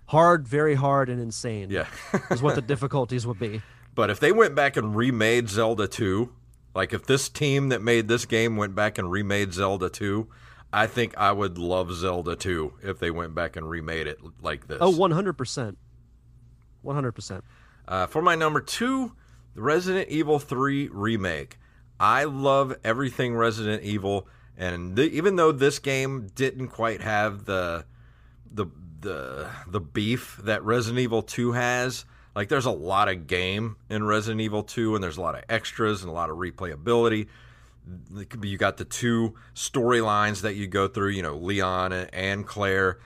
Hard, 0.06 0.46
very 0.46 0.76
hard, 0.76 1.08
and 1.08 1.20
insane. 1.20 1.70
Yeah. 1.70 1.86
is 2.30 2.40
what 2.42 2.54
the 2.54 2.62
difficulties 2.62 3.26
would 3.26 3.40
be. 3.40 3.62
But 3.96 4.08
if 4.08 4.20
they 4.20 4.30
went 4.30 4.54
back 4.54 4.76
and 4.76 4.94
remade 4.94 5.48
Zelda 5.48 5.88
2, 5.88 6.32
like 6.74 6.92
if 6.92 7.06
this 7.06 7.28
team 7.28 7.70
that 7.70 7.82
made 7.82 8.06
this 8.06 8.24
game 8.24 8.56
went 8.56 8.76
back 8.76 8.98
and 8.98 9.10
remade 9.10 9.52
Zelda 9.52 9.88
2, 9.90 10.28
I 10.72 10.86
think 10.86 11.16
I 11.16 11.32
would 11.32 11.58
love 11.58 11.92
Zelda 11.92 12.36
2 12.36 12.74
if 12.84 13.00
they 13.00 13.10
went 13.10 13.34
back 13.34 13.56
and 13.56 13.68
remade 13.68 14.06
it 14.06 14.18
like 14.40 14.68
this. 14.68 14.78
Oh, 14.80 14.92
100%. 14.92 15.76
100%. 16.84 17.42
Uh, 17.88 18.06
for 18.06 18.22
my 18.22 18.36
number 18.36 18.60
two, 18.60 19.12
the 19.54 19.62
Resident 19.62 20.08
Evil 20.08 20.38
3 20.38 20.88
remake. 20.92 21.58
I 21.98 22.24
love 22.24 22.76
everything 22.82 23.34
Resident 23.34 23.82
Evil, 23.82 24.26
and 24.56 24.96
th- 24.96 25.12
even 25.12 25.36
though 25.36 25.52
this 25.52 25.78
game 25.78 26.28
didn't 26.34 26.68
quite 26.68 27.02
have 27.02 27.44
the 27.44 27.84
the 28.50 28.66
the 29.00 29.48
the 29.66 29.80
beef 29.80 30.40
that 30.44 30.64
Resident 30.64 31.00
Evil 31.00 31.22
2 31.22 31.52
has, 31.52 32.04
like 32.34 32.48
there's 32.48 32.66
a 32.66 32.70
lot 32.70 33.08
of 33.08 33.26
game 33.26 33.76
in 33.88 34.04
Resident 34.04 34.40
Evil 34.40 34.62
2, 34.62 34.94
and 34.94 35.04
there's 35.04 35.18
a 35.18 35.20
lot 35.20 35.34
of 35.34 35.44
extras 35.48 36.02
and 36.02 36.10
a 36.10 36.14
lot 36.14 36.30
of 36.30 36.36
replayability. 36.36 37.26
You 38.42 38.56
got 38.56 38.76
the 38.76 38.84
two 38.84 39.34
storylines 39.54 40.42
that 40.42 40.54
you 40.54 40.66
go 40.66 40.86
through, 40.86 41.10
you 41.10 41.22
know, 41.22 41.36
Leon 41.36 41.92
and 41.92 42.46
Claire. 42.46 42.98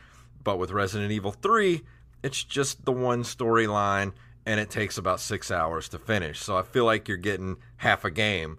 But 0.42 0.59
with 0.59 0.72
Resident 0.72 1.11
Evil 1.11 1.32
3, 1.32 1.82
it's 2.22 2.45
just 2.45 2.84
the 2.84 2.92
one 2.92 3.22
storyline 3.22 4.12
and 4.47 4.61
it 4.61 4.70
takes 4.70 4.99
about 4.99 5.20
six 5.20 5.51
hours 5.51 5.88
to 5.90 5.99
finish. 5.99 6.40
So 6.40 6.57
I 6.57 6.62
feel 6.62 6.84
like 6.84 7.09
you're 7.09 7.16
getting 7.16 7.57
half 7.78 8.05
a 8.05 8.11
game. 8.11 8.59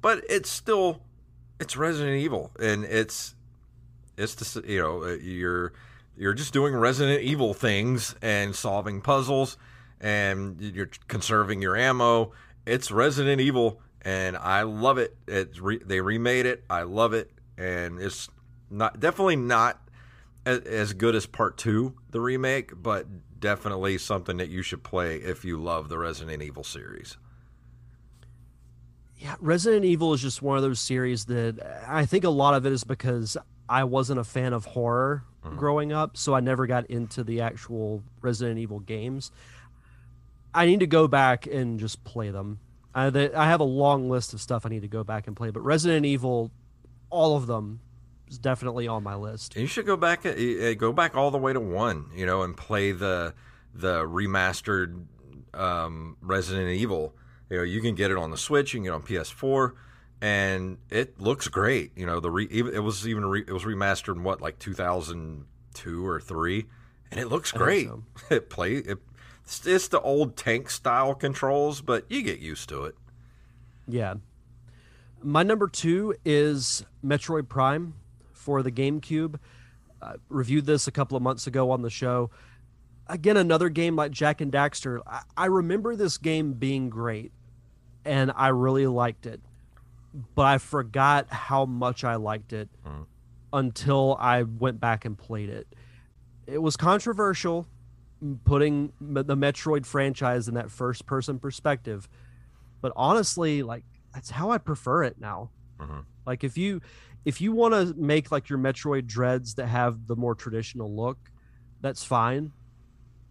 But 0.00 0.24
it's 0.28 0.48
still 0.48 1.02
it's 1.58 1.76
Resident 1.76 2.16
Evil 2.16 2.50
and 2.58 2.84
it's 2.84 3.34
it's 4.16 4.34
just 4.34 4.64
you 4.64 4.80
know 4.80 5.04
uh, 5.04 5.16
you're 5.20 5.72
you're 6.16 6.34
just 6.34 6.52
doing 6.52 6.74
Resident 6.74 7.22
Evil 7.22 7.54
things 7.54 8.14
and 8.22 8.54
solving 8.54 9.00
puzzles 9.00 9.56
and 10.00 10.60
you're 10.60 10.90
conserving 11.08 11.62
your 11.62 11.76
ammo. 11.76 12.32
It's 12.66 12.90
Resident 12.90 13.40
Evil 13.40 13.80
and 14.02 14.36
I 14.36 14.62
love 14.62 14.98
it. 14.98 15.16
It's 15.28 15.60
re- 15.60 15.82
they 15.84 16.00
remade 16.00 16.46
it. 16.46 16.64
I 16.70 16.82
love 16.82 17.12
it 17.12 17.30
and 17.58 18.00
it's 18.00 18.28
not 18.70 19.00
definitely 19.00 19.36
not 19.36 19.80
as, 20.46 20.94
good 20.94 21.14
as 21.14 21.26
part 21.26 21.58
2 21.58 21.94
the 22.10 22.20
remake, 22.20 22.72
but 22.82 23.06
definitely 23.40 23.98
something 23.98 24.36
that 24.36 24.48
you 24.48 24.62
should 24.62 24.82
play 24.82 25.16
if 25.16 25.44
you 25.44 25.60
love 25.60 25.88
the 25.88 25.98
Resident 25.98 26.42
Evil 26.42 26.64
series. 26.64 27.16
Yeah, 29.16 29.36
Resident 29.40 29.84
Evil 29.84 30.14
is 30.14 30.22
just 30.22 30.40
one 30.40 30.56
of 30.56 30.62
those 30.62 30.80
series 30.80 31.26
that 31.26 31.84
I 31.86 32.06
think 32.06 32.24
a 32.24 32.30
lot 32.30 32.54
of 32.54 32.64
it 32.64 32.72
is 32.72 32.84
because 32.84 33.36
I 33.68 33.84
wasn't 33.84 34.18
a 34.18 34.24
fan 34.24 34.52
of 34.52 34.64
horror 34.64 35.24
mm-hmm. 35.44 35.56
growing 35.56 35.92
up, 35.92 36.16
so 36.16 36.34
I 36.34 36.40
never 36.40 36.66
got 36.66 36.86
into 36.86 37.22
the 37.22 37.42
actual 37.42 38.02
Resident 38.22 38.58
Evil 38.58 38.80
games. 38.80 39.30
I 40.54 40.66
need 40.66 40.80
to 40.80 40.86
go 40.86 41.06
back 41.06 41.46
and 41.46 41.78
just 41.78 42.02
play 42.02 42.30
them. 42.30 42.60
I, 42.94 43.06
I 43.06 43.46
have 43.46 43.60
a 43.60 43.64
long 43.64 44.08
list 44.08 44.34
of 44.34 44.40
stuff 44.40 44.66
I 44.66 44.68
need 44.68 44.82
to 44.82 44.88
go 44.88 45.04
back 45.04 45.26
and 45.26 45.36
play, 45.36 45.50
but 45.50 45.60
Resident 45.60 46.06
Evil, 46.06 46.50
all 47.10 47.36
of 47.36 47.46
them, 47.46 47.80
is 48.30 48.38
definitely 48.38 48.88
on 48.88 49.02
my 49.02 49.14
list. 49.14 49.56
You 49.56 49.66
should 49.66 49.86
go 49.86 49.96
back 49.96 50.24
uh, 50.24 50.30
uh, 50.30 50.74
go 50.74 50.92
back 50.92 51.16
all 51.16 51.30
the 51.30 51.38
way 51.38 51.52
to 51.52 51.60
1, 51.60 52.10
you 52.14 52.26
know, 52.26 52.42
and 52.42 52.56
play 52.56 52.92
the 52.92 53.34
the 53.74 54.02
remastered 54.02 55.04
um, 55.54 56.16
Resident 56.20 56.70
Evil. 56.70 57.14
You 57.48 57.58
know, 57.58 57.62
you 57.64 57.80
can 57.80 57.94
get 57.94 58.10
it 58.10 58.16
on 58.16 58.30
the 58.30 58.36
Switch, 58.36 58.72
you 58.72 58.78
can 58.78 58.84
get 58.84 58.90
it 58.90 58.94
on 58.94 59.02
PS4 59.02 59.72
and 60.22 60.78
it 60.90 61.20
looks 61.20 61.48
great. 61.48 61.92
You 61.96 62.06
know, 62.06 62.20
the 62.20 62.30
re, 62.30 62.46
it 62.50 62.82
was 62.82 63.06
even 63.08 63.24
re, 63.24 63.44
it 63.46 63.52
was 63.52 63.64
remastered 63.64 64.16
in 64.16 64.22
what 64.22 64.40
like 64.40 64.58
2002 64.58 66.06
or 66.06 66.20
3 66.20 66.66
and 67.10 67.20
it 67.20 67.28
looks 67.28 67.52
great. 67.52 67.88
so. 67.88 68.04
It 68.30 68.50
play 68.50 68.74
it 68.74 68.98
it's, 69.44 69.66
it's 69.66 69.88
the 69.88 70.00
old 70.00 70.36
tank 70.36 70.70
style 70.70 71.14
controls, 71.14 71.80
but 71.80 72.04
you 72.08 72.22
get 72.22 72.38
used 72.38 72.68
to 72.68 72.84
it. 72.84 72.94
Yeah. 73.88 74.14
My 75.22 75.42
number 75.42 75.66
two 75.66 76.14
is 76.24 76.84
Metroid 77.04 77.48
Prime 77.48 77.94
for 78.40 78.62
the 78.62 78.72
GameCube. 78.72 79.36
Uh, 80.02 80.14
reviewed 80.30 80.64
this 80.64 80.86
a 80.88 80.90
couple 80.90 81.16
of 81.16 81.22
months 81.22 81.46
ago 81.46 81.70
on 81.70 81.82
the 81.82 81.90
show. 81.90 82.30
Again, 83.06 83.36
another 83.36 83.68
game 83.68 83.96
like 83.96 84.12
Jak 84.12 84.40
and 84.40 84.50
Daxter. 84.50 85.00
I, 85.06 85.22
I 85.36 85.46
remember 85.46 85.94
this 85.94 86.16
game 86.16 86.54
being 86.54 86.88
great, 86.88 87.32
and 88.04 88.32
I 88.34 88.48
really 88.48 88.86
liked 88.86 89.26
it, 89.26 89.40
but 90.34 90.46
I 90.46 90.58
forgot 90.58 91.28
how 91.28 91.66
much 91.66 92.02
I 92.02 92.14
liked 92.16 92.52
it 92.52 92.68
until 93.52 94.16
I 94.18 94.44
went 94.44 94.80
back 94.80 95.04
and 95.04 95.18
played 95.18 95.50
it. 95.50 95.66
It 96.46 96.62
was 96.62 96.76
controversial 96.76 97.66
putting 98.44 98.92
the 99.00 99.36
Metroid 99.36 99.84
franchise 99.86 100.46
in 100.48 100.54
that 100.54 100.70
first 100.70 101.04
person 101.04 101.38
perspective, 101.38 102.08
but 102.80 102.92
honestly, 102.96 103.62
like 103.62 103.84
that's 104.14 104.30
how 104.30 104.50
I 104.50 104.58
prefer 104.58 105.02
it 105.04 105.20
now. 105.20 105.50
Like 106.26 106.44
if 106.44 106.56
you 106.56 106.80
if 107.24 107.40
you 107.40 107.52
want 107.52 107.74
to 107.74 107.94
make 108.00 108.30
like 108.32 108.48
your 108.48 108.58
Metroid 108.58 109.06
dreads 109.06 109.54
that 109.54 109.66
have 109.66 110.06
the 110.06 110.16
more 110.16 110.34
traditional 110.34 110.94
look, 110.94 111.18
that's 111.80 112.04
fine. 112.04 112.52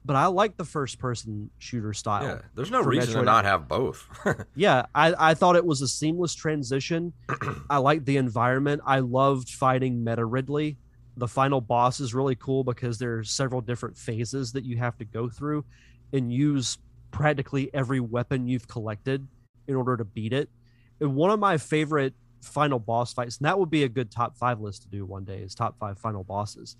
but 0.05 0.15
I 0.15 0.25
like 0.27 0.57
the 0.57 0.65
first 0.65 0.97
person 0.99 1.49
shooter 1.59 1.93
style. 1.93 2.23
Yeah, 2.23 2.41
there's 2.55 2.71
no 2.71 2.81
reason 2.81 3.13
to 3.15 3.21
not 3.23 3.45
have 3.45 3.67
both. 3.67 4.07
Yeah, 4.55 4.85
I, 4.95 5.31
I 5.31 5.33
thought 5.33 5.55
it 5.55 5.65
was 5.65 5.81
a 5.81 5.87
seamless 5.87 6.33
transition. 6.35 7.13
I 7.69 7.77
liked 7.77 8.05
the 8.05 8.17
environment. 8.17 8.81
I 8.85 8.99
loved 8.99 9.49
fighting 9.49 10.03
Meta 10.03 10.25
Ridley. 10.25 10.77
The 11.17 11.27
final 11.27 11.59
boss 11.61 11.99
is 11.99 12.13
really 12.13 12.35
cool 12.35 12.63
because 12.63 12.97
there's 12.97 13.29
several 13.29 13.59
different 13.61 13.97
phases 13.97 14.53
that 14.53 14.63
you 14.63 14.77
have 14.77 14.97
to 14.99 15.05
go 15.05 15.27
through 15.29 15.65
and 16.13 16.31
use 16.33 16.77
practically 17.11 17.69
every 17.73 17.99
weapon 17.99 18.47
you've 18.47 18.67
collected 18.67 19.27
in 19.67 19.75
order 19.75 19.97
to 19.97 20.05
beat 20.05 20.31
it. 20.33 20.49
And 21.01 21.15
one 21.15 21.29
of 21.29 21.39
my 21.39 21.57
favorite 21.57 22.13
final 22.41 22.79
boss 22.79 23.13
fights, 23.13 23.37
and 23.37 23.45
that 23.45 23.59
would 23.59 23.69
be 23.69 23.83
a 23.83 23.89
good 23.89 24.11
top 24.11 24.37
five 24.37 24.59
list 24.59 24.83
to 24.83 24.89
do 24.89 25.05
one 25.05 25.25
day, 25.25 25.39
is 25.39 25.55
top 25.55 25.77
five 25.79 25.97
final 25.97 26.23
bosses. 26.23 26.75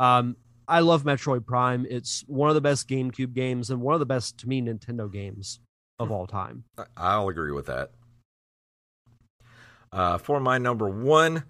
Um, 0.00 0.36
I 0.68 0.80
love 0.80 1.04
Metroid 1.04 1.44
Prime. 1.46 1.86
It's 1.88 2.22
one 2.26 2.48
of 2.48 2.54
the 2.54 2.60
best 2.60 2.88
GameCube 2.88 3.34
games 3.34 3.70
and 3.70 3.80
one 3.80 3.94
of 3.94 4.00
the 4.00 4.06
best, 4.06 4.38
to 4.38 4.48
me, 4.48 4.62
Nintendo 4.62 5.12
games 5.12 5.60
of 5.98 6.10
all 6.10 6.26
time. 6.26 6.64
I'll 6.96 7.28
agree 7.28 7.52
with 7.52 7.66
that. 7.66 7.90
Uh, 9.92 10.18
for 10.18 10.40
my 10.40 10.58
number 10.58 10.88
one, 10.88 11.44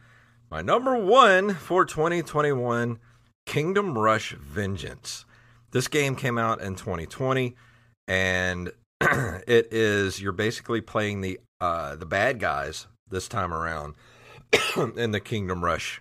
my 0.50 0.62
number 0.62 0.96
one 0.96 1.54
for 1.54 1.84
2021, 1.84 2.98
Kingdom 3.46 3.96
Rush 3.96 4.32
Vengeance. 4.32 5.24
This 5.70 5.88
game 5.88 6.16
came 6.16 6.38
out 6.38 6.60
in 6.60 6.74
2020, 6.74 7.54
and 8.08 8.72
it 9.00 9.68
is 9.72 10.20
you're 10.20 10.32
basically 10.32 10.80
playing 10.80 11.20
the 11.20 11.40
uh, 11.60 11.94
the 11.96 12.06
bad 12.06 12.40
guys 12.40 12.88
this 13.12 13.28
time 13.28 13.54
around 13.54 13.94
in 14.96 15.12
the 15.12 15.20
Kingdom 15.20 15.64
Rush 15.64 16.00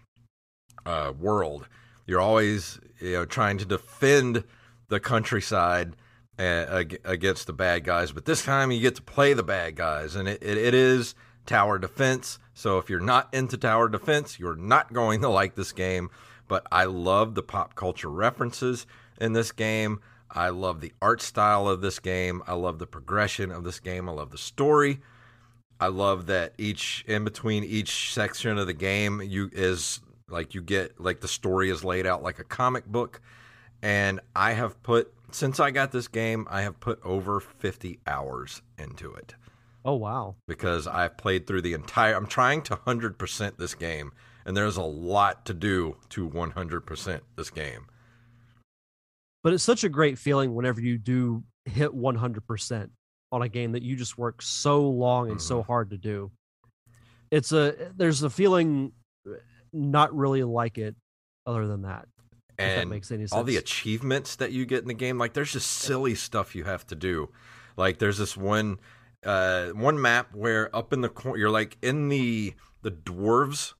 uh, 0.85 1.13
world. 1.17 1.67
You're 2.07 2.21
always 2.21 2.79
you 2.99 3.13
know 3.13 3.25
trying 3.25 3.59
to 3.59 3.65
defend 3.65 4.43
the 4.87 4.99
countryside 4.99 5.95
uh, 6.39 6.83
against 7.05 7.45
the 7.45 7.53
bad 7.53 7.83
guys, 7.83 8.11
but 8.11 8.25
this 8.25 8.43
time 8.43 8.71
you 8.71 8.81
get 8.81 8.95
to 8.95 9.01
play 9.03 9.33
the 9.33 9.43
bad 9.43 9.75
guys, 9.75 10.15
and 10.15 10.27
it, 10.27 10.41
it, 10.41 10.57
it 10.57 10.73
is 10.73 11.13
tower 11.45 11.77
defense. 11.77 12.39
So 12.53 12.77
if 12.77 12.89
you're 12.89 12.99
not 12.99 13.33
into 13.33 13.57
tower 13.57 13.89
defense, 13.89 14.39
you're 14.39 14.55
not 14.55 14.93
going 14.93 15.21
to 15.21 15.29
like 15.29 15.55
this 15.55 15.71
game. 15.71 16.09
But 16.47 16.65
I 16.71 16.85
love 16.85 17.35
the 17.35 17.43
pop 17.43 17.75
culture 17.75 18.09
references 18.09 18.85
in 19.19 19.33
this 19.33 19.51
game. 19.51 20.01
I 20.29 20.49
love 20.49 20.81
the 20.81 20.93
art 21.01 21.21
style 21.21 21.67
of 21.67 21.81
this 21.81 21.99
game. 21.99 22.41
I 22.47 22.53
love 22.53 22.79
the 22.79 22.87
progression 22.87 23.51
of 23.51 23.63
this 23.63 23.79
game. 23.79 24.09
I 24.09 24.13
love 24.13 24.31
the 24.31 24.37
story. 24.37 24.99
I 25.81 25.87
love 25.87 26.27
that 26.27 26.53
each 26.59 27.03
in 27.07 27.23
between 27.23 27.63
each 27.63 28.13
section 28.13 28.59
of 28.59 28.67
the 28.67 28.73
game 28.73 29.19
you 29.21 29.49
is 29.51 29.99
like 30.29 30.53
you 30.53 30.61
get 30.61 31.01
like 31.01 31.21
the 31.21 31.27
story 31.27 31.71
is 31.71 31.83
laid 31.83 32.05
out 32.05 32.21
like 32.21 32.37
a 32.37 32.43
comic 32.43 32.85
book 32.85 33.19
and 33.81 34.19
I 34.35 34.53
have 34.53 34.81
put 34.83 35.11
since 35.31 35.59
I 35.59 35.71
got 35.71 35.91
this 35.91 36.07
game 36.07 36.47
I 36.49 36.61
have 36.61 36.79
put 36.79 36.99
over 37.03 37.39
50 37.39 37.99
hours 38.05 38.61
into 38.77 39.11
it 39.13 39.33
Oh 39.83 39.95
wow. 39.95 40.35
because 40.47 40.85
I've 40.85 41.17
played 41.17 41.47
through 41.47 41.63
the 41.63 41.73
entire 41.73 42.15
I'm 42.15 42.27
trying 42.27 42.61
to 42.63 42.75
100% 42.75 43.57
this 43.57 43.73
game 43.73 44.11
and 44.45 44.55
there's 44.55 44.77
a 44.77 44.83
lot 44.83 45.45
to 45.45 45.53
do 45.53 45.97
to 46.09 46.29
100% 46.29 47.21
this 47.35 47.49
game. 47.49 47.87
But 49.43 49.53
it's 49.53 49.63
such 49.63 49.83
a 49.83 49.89
great 49.89 50.19
feeling 50.19 50.53
whenever 50.53 50.79
you 50.79 50.99
do 50.99 51.43
hit 51.65 51.91
100% 51.91 52.89
on 53.31 53.41
a 53.41 53.49
game 53.49 53.71
that 53.73 53.81
you 53.81 53.95
just 53.95 54.17
work 54.17 54.41
so 54.41 54.81
long 54.89 55.31
and 55.31 55.41
so 55.41 55.63
hard 55.63 55.89
to 55.91 55.97
do. 55.97 56.31
It's 57.29 57.51
a 57.51 57.91
there's 57.95 58.23
a 58.23 58.29
feeling 58.29 58.91
uh, 59.27 59.35
not 59.71 60.15
really 60.15 60.43
like 60.43 60.77
it 60.77 60.95
other 61.45 61.67
than 61.67 61.83
that. 61.83 62.07
if 62.51 62.57
that 62.57 62.81
and 62.81 62.89
makes 62.89 63.11
any 63.11 63.23
sense. 63.23 63.33
all 63.33 63.43
the 63.43 63.57
achievements 63.57 64.35
that 64.35 64.51
you 64.51 64.65
get 64.65 64.81
in 64.81 64.87
the 64.87 64.93
game 64.93 65.17
like 65.17 65.33
there's 65.33 65.53
just 65.53 65.71
silly 65.71 66.13
stuff 66.13 66.55
you 66.55 66.65
have 66.65 66.85
to 66.85 66.95
do 66.95 67.29
like 67.77 67.97
there's 67.97 68.17
this 68.17 68.35
one 68.37 68.77
uh 69.25 69.69
one 69.69 69.99
map 69.99 70.35
where 70.35 70.75
up 70.75 70.93
in 70.93 71.01
the 71.01 71.09
corner 71.09 71.37
you're 71.37 71.49
like 71.49 71.77
in 71.81 72.09
the 72.09 72.53
the 72.83 72.91
dwarves 72.91 73.73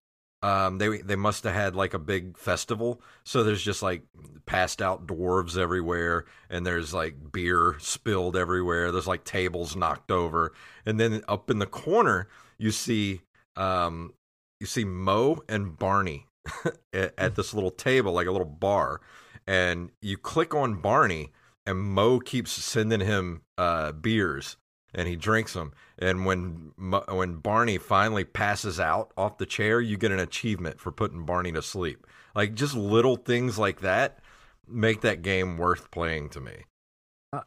um 0.44 0.78
they 0.78 0.98
they 0.98 1.16
must 1.16 1.44
have 1.44 1.54
had 1.54 1.76
like 1.76 1.94
a 1.94 2.00
big 2.00 2.38
festival. 2.38 3.02
So 3.24 3.44
there's 3.44 3.64
just 3.64 3.82
like 3.82 4.04
passed 4.46 4.82
out 4.82 5.08
dwarves 5.08 5.58
everywhere 5.58 6.26
and 6.50 6.66
there's 6.66 6.94
like 6.94 7.32
beer 7.32 7.76
spilled 7.80 8.36
everywhere. 8.36 8.92
There's 8.92 9.08
like 9.08 9.24
tables 9.24 9.76
knocked 9.76 10.12
over. 10.12 10.54
And 10.86 11.00
then 11.00 11.22
up 11.28 11.50
in 11.50 11.60
the 11.60 11.66
corner 11.66 12.28
you 12.58 12.72
see 12.72 13.22
um 13.56 14.14
you 14.62 14.68
see 14.68 14.86
Moe 14.86 15.44
and 15.50 15.78
Barney 15.78 16.28
at, 16.94 17.14
at 17.18 17.36
this 17.36 17.54
little 17.54 17.72
table, 17.72 18.14
like 18.14 18.28
a 18.28 18.32
little 18.32 18.48
bar, 18.48 19.02
and 19.48 19.90
you 20.02 20.18
click 20.18 20.54
on 20.54 20.82
Barney, 20.82 21.32
and 21.66 21.80
Moe 21.80 22.20
keeps 22.20 22.52
sending 22.52 23.02
him 23.02 23.42
uh, 23.58 23.92
beers, 23.92 24.58
and 24.94 25.08
he 25.08 25.16
drinks 25.16 25.54
them. 25.54 25.74
And 26.02 26.26
when 26.26 26.72
when 26.78 27.36
Barney 27.36 27.78
finally 27.78 28.24
passes 28.24 28.80
out 28.80 29.14
off 29.16 29.38
the 29.38 29.46
chair, 29.46 29.80
you 29.80 29.98
get 29.98 30.12
an 30.12 30.20
achievement 30.20 30.80
for 30.80 30.92
putting 30.92 31.26
Barney 31.26 31.52
to 31.52 31.62
sleep. 31.62 32.08
Like 32.36 32.56
just 32.56 32.76
little 32.76 33.16
things 33.16 33.60
like 33.60 33.82
that 33.82 34.20
make 34.68 35.02
that 35.02 35.22
game 35.22 35.58
worth 35.58 35.92
playing 35.92 36.30
to 36.30 36.42
me. 36.42 36.66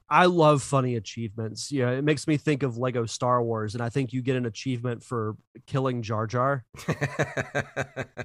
I- 0.08 0.26
love 0.26 0.62
funny 0.62 0.96
achievements. 0.96 1.70
Yeah, 1.70 1.90
it 1.90 2.04
makes 2.04 2.26
me 2.26 2.38
think 2.38 2.62
of 2.62 2.78
Lego 2.78 3.04
Star 3.04 3.42
Wars, 3.42 3.74
and 3.74 3.82
I 3.82 3.90
think 3.90 4.14
you 4.14 4.22
get 4.22 4.36
an 4.36 4.46
achievement 4.46 5.04
for 5.04 5.36
killing 5.66 6.00
Jar 6.02 6.26
Jar. 6.26 6.64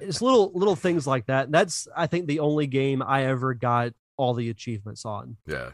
It's 0.02 0.22
little 0.22 0.50
little 0.54 0.76
things 0.76 1.06
like 1.06 1.26
that. 1.26 1.44
And 1.44 1.54
That's 1.54 1.86
I 1.94 2.06
think 2.06 2.26
the 2.26 2.40
only 2.40 2.66
game 2.66 3.02
I 3.02 3.26
ever 3.26 3.52
got 3.52 3.92
all 4.16 4.32
the 4.32 4.48
achievements 4.48 5.04
on 5.04 5.36
yeah. 5.46 5.70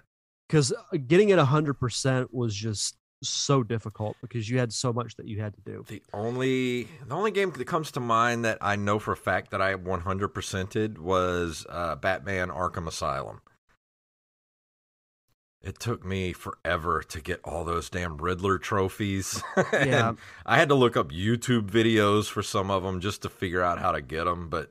because 0.48 0.72
uh, 0.72 0.96
getting 1.06 1.28
it 1.28 1.38
hundred 1.38 1.74
percent 1.74 2.34
was 2.34 2.54
just 2.54 2.96
so 3.22 3.62
difficult 3.62 4.16
because 4.20 4.48
you 4.48 4.58
had 4.58 4.72
so 4.72 4.92
much 4.92 5.16
that 5.16 5.26
you 5.26 5.40
had 5.40 5.54
to 5.54 5.60
do. 5.60 5.84
The 5.88 6.02
only 6.12 6.88
the 7.06 7.14
only 7.14 7.30
game 7.30 7.50
that 7.50 7.64
comes 7.66 7.90
to 7.92 8.00
mind 8.00 8.44
that 8.44 8.58
I 8.60 8.76
know 8.76 8.98
for 8.98 9.12
a 9.12 9.16
fact 9.16 9.50
that 9.50 9.62
I 9.62 9.74
100%ed 9.74 10.98
was 10.98 11.66
uh, 11.68 11.96
Batman 11.96 12.48
Arkham 12.48 12.86
Asylum. 12.86 13.40
It 15.62 15.80
took 15.80 16.04
me 16.04 16.32
forever 16.32 17.02
to 17.08 17.20
get 17.20 17.40
all 17.42 17.64
those 17.64 17.90
damn 17.90 18.18
Riddler 18.18 18.58
trophies. 18.58 19.42
And 19.72 19.88
Yeah. 19.88 20.12
I 20.44 20.58
had 20.58 20.68
to 20.68 20.76
look 20.76 20.96
up 20.96 21.10
YouTube 21.10 21.68
videos 21.70 22.28
for 22.28 22.42
some 22.42 22.70
of 22.70 22.84
them 22.84 23.00
just 23.00 23.22
to 23.22 23.28
figure 23.28 23.62
out 23.62 23.80
how 23.80 23.90
to 23.92 24.00
get 24.00 24.24
them, 24.24 24.48
but 24.48 24.70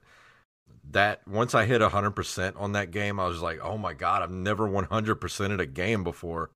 that 0.92 1.28
once 1.28 1.54
I 1.54 1.66
hit 1.66 1.82
100% 1.82 2.54
on 2.56 2.72
that 2.74 2.92
game, 2.92 3.20
I 3.20 3.28
was 3.28 3.42
like, 3.42 3.60
"Oh 3.62 3.78
my 3.78 3.94
god, 3.94 4.22
I've 4.22 4.32
never 4.32 4.70
100%ed 4.70 5.60
a 5.60 5.66
game 5.66 6.04
before." 6.04 6.52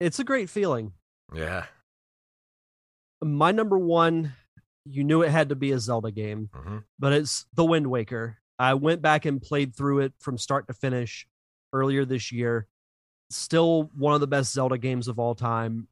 It's 0.00 0.18
a 0.18 0.24
great 0.24 0.48
feeling. 0.50 0.92
Yeah. 1.34 1.66
My 3.22 3.52
number 3.52 3.78
one, 3.78 4.34
you 4.86 5.04
knew 5.04 5.22
it 5.22 5.30
had 5.30 5.50
to 5.50 5.54
be 5.54 5.72
a 5.72 5.78
Zelda 5.78 6.10
game. 6.10 6.48
hmm 6.54 6.78
but 6.98 7.12
it's 7.12 7.46
The 7.54 7.64
Wind 7.64 7.86
Waker. 7.86 8.38
I 8.58 8.74
went 8.74 9.00
back 9.00 9.24
and 9.24 9.40
played 9.40 9.74
through 9.74 10.00
it 10.00 10.12
from 10.18 10.36
start 10.36 10.66
to 10.68 10.74
finish 10.74 11.26
earlier 11.72 12.04
this 12.04 12.30
year. 12.30 12.66
Still 13.30 13.90
one 13.96 14.14
of 14.14 14.20
the 14.20 14.26
best 14.26 14.52
Zelda 14.52 14.76
games 14.76 15.08
of 15.08 15.18
all 15.18 15.34
time. 15.34 15.88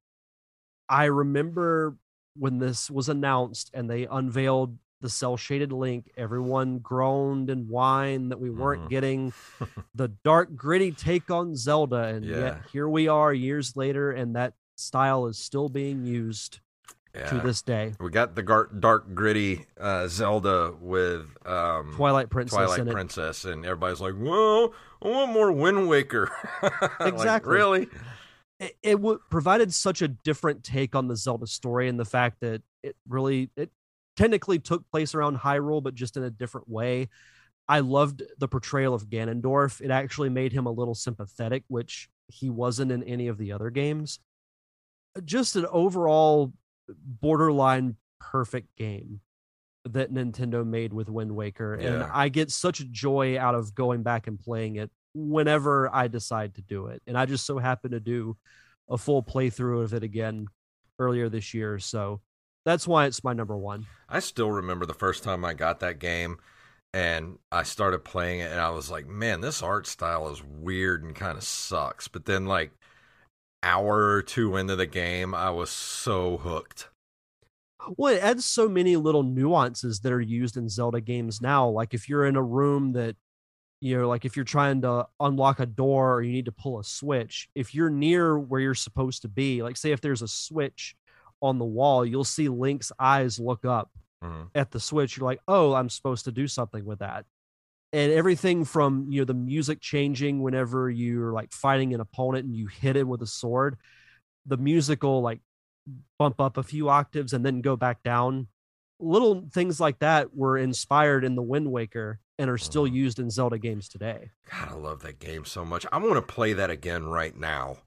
I 0.89 1.05
remember 1.05 1.97
when 2.37 2.59
this 2.59 2.91
was 2.91 3.09
announced 3.09 3.71
and 3.73 3.89
they 3.89 4.07
unveiled 4.07 4.77
the 5.01 5.09
cel 5.09 5.37
shaded 5.37 5.73
Link, 5.73 6.11
everyone 6.17 6.79
groaned 6.79 7.51
and 7.51 7.69
whined 7.69 8.31
that 8.31 8.41
we 8.41 8.51
weren't 8.51 8.85
Mhm. 8.85 8.89
getting 8.89 9.33
the 9.95 10.09
dark, 10.25 10.55
gritty 10.57 10.93
take 10.93 11.31
on 11.31 11.55
Zelda. 11.57 12.05
And 12.05 12.25
Yeah. 12.25 12.37
yet 12.39 12.63
here 12.73 12.89
we 12.89 13.09
are 13.09 13.33
years 13.33 13.77
later, 13.77 14.11
and 14.11 14.35
that 14.37 14.55
style 14.77 15.27
is 15.27 15.39
still 15.39 15.69
being 15.69 16.05
used 16.05 16.61
Yeah. 17.15 17.29
to 17.31 17.41
this 17.41 17.63
day. 17.63 17.95
We 18.01 18.11
got 18.11 18.35
the 18.35 18.43
gar- 18.43 18.67
dark, 18.79 19.15
gritty 19.15 19.67
uh, 19.81 20.09
Zelda 20.09 20.75
with 20.81 21.27
um, 21.47 21.93
Twilight 21.97 22.29
Princess 22.31 22.57
Twilight 22.57 22.81
in 22.81 22.89
it. 22.89 22.93
Princess, 22.93 23.45
and 23.45 23.65
everybody's 23.65 24.01
like, 24.01 24.15
whoa, 24.15 24.73
I 25.03 25.09
want 25.09 25.33
more 25.33 25.51
Wind 25.53 25.89
Waker." 25.89 26.31
Like, 27.01 27.13
Exactly. 27.15 27.55
really? 27.55 27.89
it, 28.61 28.77
it 28.83 28.97
w- 28.97 29.21
provided 29.31 29.73
such 29.73 30.03
a 30.03 30.09
different 30.09 30.65
take 30.65 30.95
on 30.97 31.07
the 31.09 31.15
Zelda 31.17 31.47
story 31.47 31.89
and 31.89 31.99
the 31.99 32.05
fact 32.05 32.41
that 32.41 32.63
it 32.83 32.97
really 33.09 33.51
it 33.57 33.71
technically 34.19 34.59
took 34.59 34.89
place 34.91 35.15
around 35.15 35.39
Hyrule 35.39 35.83
but 35.83 35.95
just 35.95 36.17
in 36.17 36.25
a 36.25 36.31
different 36.31 36.69
way. 36.69 37.09
I 37.69 37.81
loved 37.81 38.23
the 38.39 38.49
portrayal 38.49 38.95
of 38.95 39.09
Ganondorf. 39.09 39.81
It 39.81 39.91
actually 39.91 40.31
made 40.31 40.53
him 40.53 40.67
a 40.67 40.73
little 40.73 40.95
sympathetic, 40.95 41.65
which 41.69 42.09
he 42.27 42.51
wasn't 42.51 42.91
in 42.91 43.03
any 43.05 43.29
of 43.29 43.39
the 43.39 43.53
other 43.53 43.71
games. 43.71 44.19
Just 45.25 45.55
an 45.55 45.67
overall 45.71 46.53
borderline 46.89 47.97
perfect 48.21 48.75
game 48.77 49.21
that 49.85 50.13
Nintendo 50.13 50.67
made 50.67 50.93
with 50.93 51.09
Wind 51.09 51.35
Waker 51.35 51.75
and 51.75 52.01
Yeah. 52.01 52.11
I 52.13 52.29
get 52.29 52.51
such 52.51 52.91
joy 52.91 53.39
out 53.39 53.55
of 53.55 53.75
going 53.75 54.03
back 54.03 54.27
and 54.27 54.39
playing 54.39 54.77
it 54.77 54.91
whenever 55.15 55.95
I 55.95 56.09
decide 56.09 56.55
to 56.57 56.63
do 56.63 56.87
it. 56.87 57.03
And 57.07 57.17
I 57.17 57.27
just 57.27 57.47
so 57.47 57.59
happened 57.59 57.93
to 57.93 58.01
do 58.01 58.37
a 58.89 58.99
full 58.99 59.23
playthrough 59.23 59.85
of 59.85 59.95
it 59.95 60.03
again 60.03 60.47
earlier 60.99 61.29
this 61.29 61.55
year. 61.55 61.79
So 61.79 62.21
that's 62.69 62.87
why 62.87 63.07
it's 63.07 63.25
my 63.25 63.33
number 63.33 63.57
one. 63.57 63.87
I 64.09 64.21
still 64.21 64.51
remember 64.51 64.87
the 64.87 64.95
first 64.95 65.25
time 65.25 65.45
I 65.45 65.55
got 65.55 65.81
that 65.81 65.99
game, 65.99 66.39
and 66.93 67.39
I 67.51 67.63
started 67.63 68.05
playing 68.05 68.41
it, 68.41 68.51
and 68.51 68.61
I 68.61 68.71
was 68.71 68.91
like, 68.91 69.07
man, 69.07 69.41
this 69.41 69.63
art 69.63 69.87
style 69.87 70.29
is 70.29 70.43
weird 70.43 71.03
and 71.03 71.15
kind 71.15 71.39
of 71.39 71.45
sucks. 71.45 72.09
But 72.09 72.27
then, 72.27 72.47
like, 72.47 72.73
hour 73.63 74.11
or 74.11 74.23
two 74.23 74.57
into 74.57 74.77
the 74.77 74.87
game, 74.87 75.35
I 75.35 75.51
was 75.51 75.71
so 75.71 76.37
hooked. 76.37 76.89
Well, 77.97 78.15
it 78.15 78.23
adds 78.23 78.45
so 78.45 78.69
many 78.69 78.97
little 78.97 79.23
nuances 79.23 80.01
that 80.01 80.13
are 80.13 80.21
used 80.21 80.57
in 80.57 80.69
Zelda 80.69 81.01
games 81.01 81.41
now. 81.41 81.69
Like 81.69 81.95
if 81.95 82.09
you're 82.09 82.27
in 82.27 82.37
a 82.37 82.43
room 82.43 82.93
that, 82.93 83.17
you 83.81 83.97
know, 83.97 84.09
like 84.09 84.25
if 84.25 84.37
you're 84.37 84.45
trying 84.45 84.83
to 84.83 85.07
unlock 85.21 85.61
a 85.61 85.67
door 85.67 86.15
or 86.15 86.23
you 86.23 86.33
need 86.33 86.47
to 86.47 86.53
pull 86.53 86.79
a 86.81 86.85
switch, 86.85 87.49
if 87.55 87.75
you're 87.75 87.91
near 87.91 88.39
where 88.39 88.61
you're 88.61 88.75
supposed 88.75 89.23
to 89.23 89.29
be, 89.29 89.63
like 89.63 89.77
say 89.77 89.93
if 89.93 90.01
there's 90.01 90.23
a 90.23 90.29
switch 90.29 90.97
on 91.41 91.59
the 91.59 91.65
wall, 91.65 92.05
you'll 92.05 92.25
see 92.25 92.49
Link's 92.49 92.91
eyes 92.99 93.39
look 93.39 93.65
up 93.65 93.91
Mhm. 94.23 94.51
at 94.55 94.71
the 94.73 94.81
switch. 94.81 95.17
You're 95.17 95.27
like, 95.27 95.41
oh, 95.47 95.75
I'm 95.75 95.89
supposed 95.89 96.25
to 96.25 96.33
do 96.33 96.49
something 96.49 96.85
with 96.85 96.99
that. 96.99 97.25
And 97.93 98.13
everything 98.13 98.65
from, 98.65 99.07
you 99.11 99.21
know, 99.21 99.25
the 99.25 99.35
music 99.35 99.81
changing 99.81 100.43
whenever 100.43 100.91
you're 100.91 101.33
like 101.33 101.53
fighting 101.53 101.95
an 101.95 102.01
opponent 102.01 102.45
and 102.45 102.55
you 102.55 102.67
hit 102.67 102.97
him 102.97 103.09
with 103.09 103.23
a 103.23 103.27
sword, 103.27 103.77
the 104.45 104.57
music 104.59 105.03
will 105.03 105.23
like 105.23 105.41
bump 106.19 106.41
up 106.41 106.57
a 106.59 106.63
few 106.63 106.89
octaves 106.91 107.33
and 107.33 107.47
then 107.47 107.63
go 107.63 107.77
back 107.77 108.03
down. 108.03 108.49
Little 109.01 109.49
things 109.53 109.81
like 109.81 110.01
that 110.01 110.35
were 110.37 110.59
inspired 110.59 111.25
in 111.25 111.35
the 111.35 111.43
Wind 111.43 111.71
Waker 111.71 112.21
and 112.39 112.51
are 112.51 112.59
still 112.59 112.85
Mhm. 112.85 112.93
used 112.93 113.19
in 113.19 113.31
Zelda 113.31 113.59
games 113.59 113.89
today. 113.89 114.33
God, 114.51 114.69
I 114.69 114.75
love 114.75 115.03
that 115.03 115.19
game 115.19 115.45
so 115.45 115.65
much. 115.65 115.87
I 115.91 115.99
want 115.99 116.15
to 116.17 116.23
play 116.23 116.53
that 116.53 116.71
again 116.71 117.05
right 117.07 117.35
now. 117.37 117.79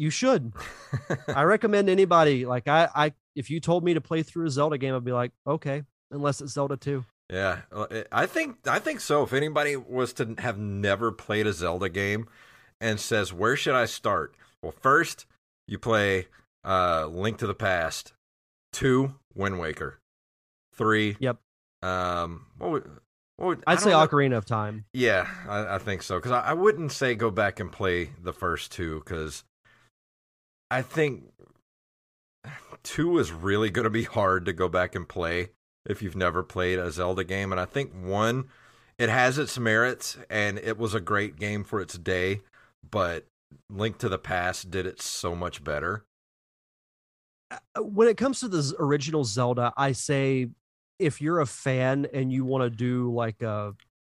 You 0.00 0.08
should. 0.08 0.54
I 1.28 1.42
recommend 1.42 1.90
anybody 1.90 2.46
like 2.46 2.68
I 2.68 2.88
I 2.94 3.12
if 3.36 3.50
you 3.50 3.60
told 3.60 3.84
me 3.84 3.92
to 3.92 4.00
play 4.00 4.22
through 4.22 4.46
a 4.46 4.50
Zelda 4.50 4.78
game, 4.78 4.94
I'd 4.94 5.04
be 5.04 5.12
like, 5.12 5.32
okay, 5.46 5.82
unless 6.10 6.40
it's 6.40 6.52
Zelda 6.54 6.78
2. 6.78 7.04
Yeah, 7.30 7.60
I 8.10 8.24
think 8.24 8.66
I 8.66 8.78
think 8.78 9.00
so. 9.00 9.22
If 9.22 9.34
anybody 9.34 9.76
was 9.76 10.14
to 10.14 10.34
have 10.38 10.58
never 10.58 11.12
played 11.12 11.46
a 11.46 11.52
Zelda 11.52 11.90
game 11.90 12.28
and 12.80 12.98
says, 12.98 13.30
"Where 13.32 13.56
should 13.56 13.74
I 13.74 13.84
start?" 13.84 14.34
Well, 14.62 14.72
first 14.72 15.26
you 15.68 15.78
play 15.78 16.28
uh, 16.64 17.06
Link 17.06 17.36
to 17.38 17.46
the 17.46 17.54
Past, 17.54 18.14
two 18.72 19.14
Wind 19.34 19.60
Waker, 19.60 20.00
three. 20.74 21.18
Yep. 21.20 21.36
Um, 21.82 22.46
what 22.58 22.70
would, 22.70 22.90
what 23.36 23.46
would, 23.46 23.64
I 23.66 23.72
I'd 23.72 23.80
say 23.80 23.90
know- 23.90 24.06
Ocarina 24.06 24.38
of 24.38 24.46
Time. 24.46 24.86
Yeah, 24.94 25.28
I, 25.46 25.74
I 25.76 25.78
think 25.78 26.02
so. 26.02 26.16
Because 26.16 26.32
I, 26.32 26.40
I 26.40 26.52
wouldn't 26.54 26.90
say 26.90 27.14
go 27.14 27.30
back 27.30 27.60
and 27.60 27.70
play 27.70 28.10
the 28.20 28.32
first 28.32 28.72
two 28.72 29.00
because 29.04 29.44
I 30.70 30.82
think 30.82 31.24
two 32.82 33.18
is 33.18 33.32
really 33.32 33.70
going 33.70 33.84
to 33.84 33.90
be 33.90 34.04
hard 34.04 34.44
to 34.46 34.52
go 34.52 34.68
back 34.68 34.94
and 34.94 35.08
play 35.08 35.48
if 35.86 36.02
you've 36.02 36.16
never 36.16 36.42
played 36.42 36.78
a 36.78 36.90
Zelda 36.90 37.24
game. 37.24 37.52
And 37.52 37.60
I 37.60 37.64
think 37.64 37.92
one, 37.92 38.48
it 38.98 39.08
has 39.08 39.38
its 39.38 39.58
merits 39.58 40.18
and 40.28 40.58
it 40.58 40.78
was 40.78 40.94
a 40.94 41.00
great 41.00 41.36
game 41.36 41.64
for 41.64 41.80
its 41.80 41.96
day, 41.98 42.42
but 42.88 43.26
Link 43.68 43.98
to 43.98 44.08
the 44.08 44.18
Past 44.18 44.70
did 44.70 44.86
it 44.86 45.00
so 45.00 45.34
much 45.34 45.64
better. 45.64 46.04
Uh, 47.50 47.82
when 47.82 48.06
it 48.06 48.16
comes 48.16 48.40
to 48.40 48.48
the 48.48 48.74
original 48.78 49.24
Zelda, 49.24 49.72
I 49.76 49.92
say 49.92 50.48
if 50.98 51.20
you're 51.20 51.40
a 51.40 51.46
fan 51.46 52.06
and 52.12 52.30
you 52.30 52.44
want 52.44 52.62
to 52.62 52.70
do 52.70 53.12
like 53.12 53.42
a, 53.42 53.74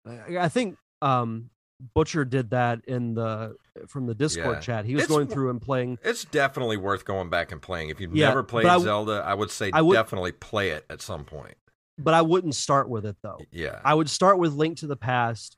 I 0.07 0.49
think 0.49 0.77
um 1.01 1.51
Butcher 1.95 2.25
did 2.25 2.51
that 2.51 2.85
in 2.87 3.15
the 3.15 3.57
from 3.89 4.07
the 4.07 4.15
Discord 4.15 4.57
Yeah. 4.57 4.61
chat. 4.61 4.85
He 4.85 4.95
was 4.95 5.05
It's 5.05 5.13
going 5.13 5.27
through 5.27 5.51
and 5.51 5.61
playing. 5.61 5.99
It's 6.05 6.25
definitely 6.25 6.77
worth 6.77 7.05
going 7.05 7.29
back 7.29 7.51
and 7.51 7.61
playing. 7.61 7.89
If 7.89 8.01
you've 8.01 8.15
Yeah, 8.15 8.29
never 8.29 8.43
played 8.43 8.67
I 8.67 8.79
Zelda, 8.79 9.23
I 9.27 9.35
would 9.35 9.51
say 9.51 9.71
I 9.73 9.83
would- 9.83 9.95
definitely 9.95 10.33
play 10.33 10.71
it 10.71 10.85
at 10.89 11.03
some 11.03 11.25
point. 11.25 11.57
But 11.99 12.15
I 12.15 12.23
wouldn't 12.23 12.55
start 12.55 12.89
with 12.89 13.05
it 13.05 13.17
though. 13.23 13.39
Yeah. 13.51 13.81
I 13.85 13.95
would 13.95 14.09
start 14.09 14.39
with 14.39 14.53
Link 14.53 14.79
to 14.79 14.87
the 14.87 14.97
Past, 14.97 15.57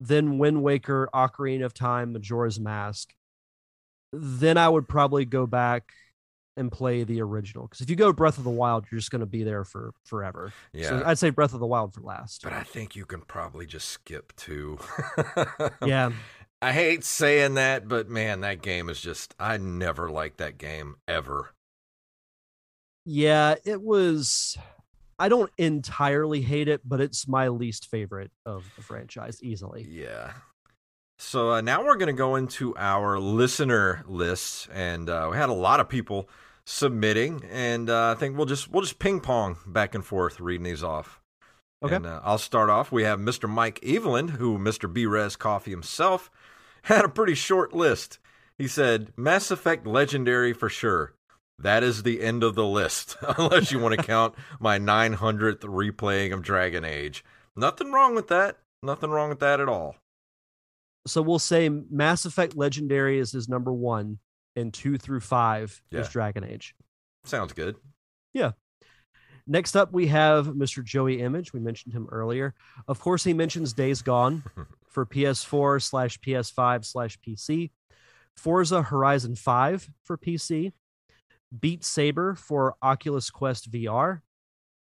then 0.00 0.38
Wind 0.38 0.62
Waker, 0.62 1.08
Ocarina 1.14 1.64
of 1.64 1.74
Time, 1.74 2.12
Majora's 2.12 2.58
Mask. 2.58 3.12
Then 4.12 4.56
I 4.56 4.68
would 4.68 4.88
probably 4.88 5.24
go 5.26 5.46
back 5.46 5.92
and 6.58 6.70
play 6.70 7.04
the 7.04 7.20
original. 7.22 7.66
Because 7.66 7.80
if 7.80 7.88
you 7.88 7.96
go 7.96 8.12
Breath 8.12 8.38
of 8.38 8.44
the 8.44 8.50
Wild, 8.50 8.86
you're 8.90 8.98
just 8.98 9.10
going 9.10 9.20
to 9.20 9.26
be 9.26 9.44
there 9.44 9.64
for 9.64 9.92
forever. 10.04 10.52
yeah. 10.72 10.88
So 10.88 11.02
I'd 11.04 11.18
say 11.18 11.30
Breath 11.30 11.54
of 11.54 11.60
the 11.60 11.66
Wild 11.66 11.94
for 11.94 12.00
last. 12.02 12.42
But 12.42 12.52
I 12.52 12.62
think 12.62 12.96
you 12.96 13.04
can 13.06 13.22
probably 13.22 13.66
just 13.66 13.88
skip 13.88 14.34
two. 14.36 14.78
yeah. 15.84 16.10
I 16.60 16.72
hate 16.72 17.04
saying 17.04 17.54
that, 17.54 17.86
but 17.86 18.08
man, 18.08 18.40
that 18.40 18.62
game 18.62 18.88
is 18.88 19.00
just 19.00 19.34
I 19.38 19.58
never 19.58 20.10
liked 20.10 20.38
that 20.38 20.58
game 20.58 20.96
ever. 21.06 21.54
Yeah, 23.04 23.54
it 23.64 23.80
was. 23.80 24.58
I 25.20 25.28
don't 25.28 25.50
entirely 25.56 26.42
hate 26.42 26.68
it, 26.68 26.80
but 26.84 27.00
it's 27.00 27.26
my 27.26 27.48
least 27.48 27.86
favorite 27.86 28.30
of 28.44 28.70
the 28.76 28.82
franchise 28.82 29.42
easily. 29.42 29.86
Yeah. 29.88 30.32
So 31.16 31.52
uh, 31.52 31.60
now 31.60 31.84
we're 31.84 31.96
going 31.96 32.08
to 32.08 32.12
go 32.12 32.36
into 32.36 32.76
our 32.76 33.18
listener 33.18 34.04
lists, 34.06 34.68
and 34.72 35.08
uh, 35.10 35.28
we 35.30 35.36
had 35.36 35.48
a 35.48 35.54
lot 35.54 35.80
of 35.80 35.88
people 35.88 36.28
submitting, 36.68 37.42
and 37.50 37.88
uh, 37.88 38.10
I 38.10 38.14
think 38.14 38.36
we'll 38.36 38.46
just 38.46 38.70
we'll 38.70 38.82
just 38.82 38.98
ping 38.98 39.20
pong 39.20 39.56
back 39.66 39.94
and 39.94 40.04
forth 40.04 40.38
reading 40.38 40.64
these 40.64 40.84
off. 40.84 41.20
Okay. 41.82 41.96
And, 41.96 42.06
uh, 42.06 42.20
I'll 42.22 42.38
start 42.38 42.70
off. 42.70 42.92
We 42.92 43.04
have 43.04 43.18
Mr. 43.18 43.48
Mike 43.48 43.78
Evelyn, 43.82 44.28
who 44.28 44.58
Mr. 44.58 44.92
Brez 44.92 45.38
Coffee 45.38 45.70
himself 45.70 46.30
had 46.82 47.04
a 47.04 47.08
pretty 47.08 47.34
short 47.34 47.72
list. 47.72 48.18
He 48.58 48.68
said 48.68 49.12
Mass 49.16 49.50
Effect 49.50 49.86
Legendary 49.86 50.52
for 50.52 50.68
sure. 50.68 51.14
That 51.60 51.82
is 51.82 52.02
the 52.02 52.20
end 52.20 52.44
of 52.44 52.54
the 52.54 52.66
list, 52.66 53.16
unless 53.38 53.72
you 53.72 53.78
want 53.78 53.98
to 53.98 54.04
count 54.04 54.34
my 54.60 54.78
900th 54.78 55.60
replaying 55.60 56.32
of 56.32 56.42
Dragon 56.42 56.84
Age. 56.84 57.24
Nothing 57.56 57.92
wrong 57.92 58.14
with 58.14 58.28
that. 58.28 58.58
Nothing 58.82 59.10
wrong 59.10 59.28
with 59.28 59.40
that 59.40 59.60
at 59.60 59.68
all. 59.68 59.96
So 61.06 61.22
we'll 61.22 61.38
say 61.38 61.68
Mass 61.68 62.24
Effect 62.24 62.56
Legendary 62.56 63.18
is 63.18 63.32
his 63.32 63.48
number 63.48 63.72
one, 63.72 64.18
and 64.58 64.72
two 64.72 64.98
through 64.98 65.20
five 65.20 65.80
is 65.90 66.08
Dragon 66.08 66.44
Age. 66.44 66.74
Sounds 67.24 67.52
good. 67.52 67.76
Yeah. 68.32 68.52
Next 69.46 69.76
up, 69.76 69.92
we 69.92 70.08
have 70.08 70.48
Mr. 70.48 70.84
Joey 70.84 71.22
Image. 71.22 71.54
We 71.54 71.60
mentioned 71.60 71.94
him 71.94 72.06
earlier. 72.12 72.54
Of 72.86 73.00
course, 73.00 73.24
he 73.24 73.32
mentions 73.32 73.72
Days 73.72 74.02
Gone 74.02 74.42
for 74.88 75.06
PS4 75.06 75.82
slash 75.82 76.18
PS5 76.20 76.84
slash 76.84 77.18
PC, 77.26 77.70
Forza 78.36 78.82
Horizon 78.82 79.36
5 79.36 79.88
for 80.04 80.18
PC, 80.18 80.72
Beat 81.58 81.82
Saber 81.82 82.34
for 82.34 82.74
Oculus 82.82 83.30
Quest 83.30 83.70
VR, 83.70 84.20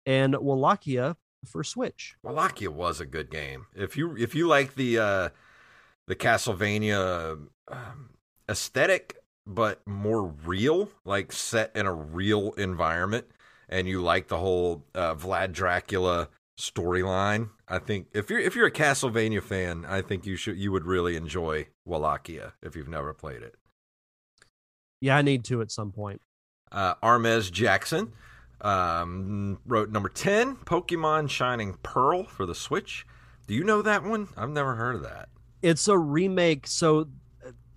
and 0.06 0.36
Wallachia 0.36 1.16
for 1.46 1.64
Switch. 1.64 2.16
Wallachia 2.24 2.70
was 2.70 3.00
a 3.00 3.06
good 3.06 3.30
game. 3.32 3.68
If 3.74 3.96
you 3.96 4.18
if 4.18 4.36
you 4.36 4.48
like 4.48 4.76
the 4.76 5.00
uh, 5.00 5.30
the 6.08 6.16
Castlevania 6.16 7.48
um, 7.70 8.10
aesthetic, 8.50 9.16
but 9.48 9.82
more 9.88 10.28
real, 10.46 10.90
like 11.06 11.32
set 11.32 11.76
in 11.76 11.86
a 11.86 11.94
real 11.94 12.52
environment, 12.54 13.26
and 13.70 13.88
you 13.88 14.02
like 14.02 14.28
the 14.28 14.38
whole 14.38 14.86
uh, 14.94 15.16
Vlad 15.16 15.54
Dracula 15.54 16.30
storyline, 16.60 17.50
I 17.68 17.80
think 17.80 18.08
if 18.14 18.30
you're 18.30 18.40
if 18.40 18.56
you're 18.56 18.68
a 18.68 18.72
Castlevania 18.72 19.44
fan, 19.44 19.86
I 19.88 20.02
think 20.02 20.26
you 20.26 20.36
should 20.36 20.58
you 20.58 20.72
would 20.72 20.86
really 20.86 21.16
enjoy 21.16 21.68
Wallachia 21.86 22.54
if 22.64 22.76
you've 22.76 22.88
never 22.88 23.14
played 23.14 23.42
it. 23.42 23.56
Yeah, 25.00 25.18
I 25.18 25.22
need 25.22 25.44
to 25.46 25.62
at 25.62 25.72
some 25.72 25.92
point. 25.92 26.22
Uh, 26.72 26.96
Armez 26.96 27.52
Jackson 27.52 28.14
um, 28.62 29.60
wrote 29.66 29.92
number 29.92 30.10
10, 30.10 30.58
Pokemon 30.58 31.30
Shining 31.30 31.78
Pearl 31.84 32.24
for 32.24 32.46
the 32.46 32.56
Switch. 32.56 33.06
Do 33.46 33.54
you 33.54 33.64
know 33.64 33.82
that 33.84 34.04
one? 34.04 34.28
I've 34.36 34.50
never 34.50 34.76
heard 34.76 34.96
of 34.96 35.04
that. 35.04 35.30
It's 35.62 35.88
a 35.88 35.98
remake. 35.98 36.68
So 36.68 37.08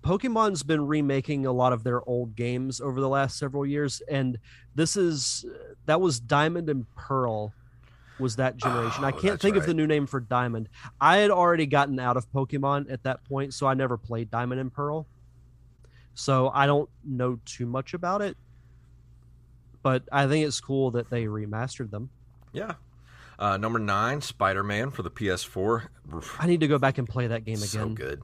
Pokemon's 0.03 0.63
been 0.63 0.85
remaking 0.87 1.45
a 1.45 1.51
lot 1.51 1.73
of 1.73 1.83
their 1.83 2.07
old 2.07 2.35
games 2.35 2.81
over 2.81 2.99
the 2.99 3.09
last 3.09 3.37
several 3.37 3.65
years, 3.65 4.01
and 4.09 4.37
this 4.75 4.97
is 4.97 5.45
that 5.85 6.01
was 6.01 6.19
Diamond 6.19 6.69
and 6.69 6.85
Pearl 6.95 7.53
was 8.19 8.35
that 8.37 8.57
generation. 8.57 9.03
I 9.03 9.09
Oh, 9.09 9.11
can't 9.11 9.23
that's 9.23 9.41
think 9.41 9.55
of 9.57 9.65
the 9.65 9.73
new 9.73 9.87
name 9.87 10.05
for 10.07 10.19
Diamond. 10.19 10.69
I 10.99 11.17
had 11.17 11.31
already 11.31 11.65
gotten 11.65 11.99
out 11.99 12.17
of 12.17 12.31
Pokemon 12.31 12.91
at 12.91 13.03
that 13.03 13.23
point, 13.25 13.53
so 13.53 13.67
I 13.67 13.73
never 13.73 13.97
played 13.97 14.29
Diamond 14.29 14.61
and 14.61 14.71
Pearl. 14.73 15.07
So 16.13 16.51
I 16.53 16.65
don't 16.67 16.89
know 17.03 17.39
too 17.45 17.65
much 17.65 17.93
about 17.93 18.21
it. 18.21 18.37
But 19.83 20.03
I 20.11 20.27
think 20.27 20.45
it's 20.45 20.59
cool 20.61 20.91
that 20.91 21.09
they 21.09 21.25
remastered 21.25 21.89
them. 21.89 22.09
Yeah. 22.53 22.73
Uh, 23.39 23.57
number 23.57 23.79
9, 23.79 24.21
Spider 24.21 24.63
Man 24.63 24.91
for 24.91 25.01
the 25.01 25.09
PS4. 25.09 25.87
I 26.37 26.45
need 26.45 26.59
to 26.59 26.67
go 26.67 26.77
back 26.77 26.99
and 26.99 27.09
play 27.09 27.25
that 27.27 27.43
game 27.43 27.55
again. 27.55 27.67
So 27.67 27.89
good. 27.89 28.21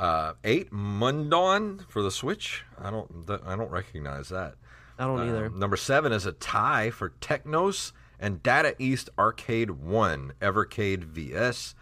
Uh, 0.00 0.32
8, 0.44 0.70
Mundaun 0.72 1.86
for 1.90 2.00
the 2.02 2.10
Switch. 2.10 2.64
I 2.82 2.90
don't 2.90 3.26
th- 3.26 3.40
I 3.44 3.54
don't 3.54 3.70
recognize 3.70 4.30
that. 4.30 4.54
I 4.98 5.04
don't 5.04 5.20
Uh, 5.20 5.24
either. 5.24 5.50
Number 5.50 5.76
7 5.76 6.10
is 6.10 6.24
a 6.24 6.32
tie 6.32 6.88
for 6.90 7.10
Technos 7.20 7.92
and 8.18 8.42
Data 8.42 8.74
East 8.78 9.10
Arcade 9.18 9.72
1, 9.72 10.32
Evercade 10.40 11.04
VS. 11.04 11.74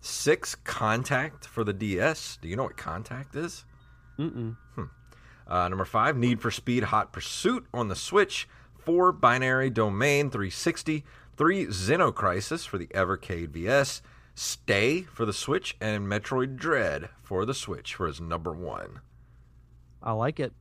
6, 0.00 0.54
Contact 0.64 1.46
for 1.46 1.64
the 1.64 1.72
DS. 1.74 2.38
Do 2.40 2.48
you 2.48 2.56
know 2.56 2.62
what 2.64 2.76
Contact 2.78 3.34
is? 3.36 3.64
Mm-mm. 4.18 4.56
Uh, 5.46 5.68
number 5.68 5.84
five, 5.84 6.16
Need 6.16 6.40
for 6.40 6.50
Speed 6.50 6.84
Hot 6.84 7.12
Pursuit 7.12 7.66
on 7.74 7.88
the 7.88 7.94
Switch. 7.96 8.48
Four, 8.78 9.12
Binary 9.12 9.68
Domain 9.70 10.30
360. 10.30 11.04
Three, 11.36 11.66
Xenocrisis 11.66 12.66
for 12.66 12.78
the 12.78 12.86
Evercade 12.88 13.50
VS. 13.50 14.00
Stay 14.38 15.00
for 15.02 15.24
the 15.24 15.32
Switch, 15.32 15.76
and 15.80 16.06
Metroid 16.06 16.56
Dread 16.56 17.08
for 17.22 17.46
the 17.46 17.54
Switch 17.54 17.94
for 17.94 18.06
his 18.06 18.20
number 18.20 18.52
one. 18.52 19.00
I 20.02 20.12
like 20.12 20.38
it. 20.38 20.52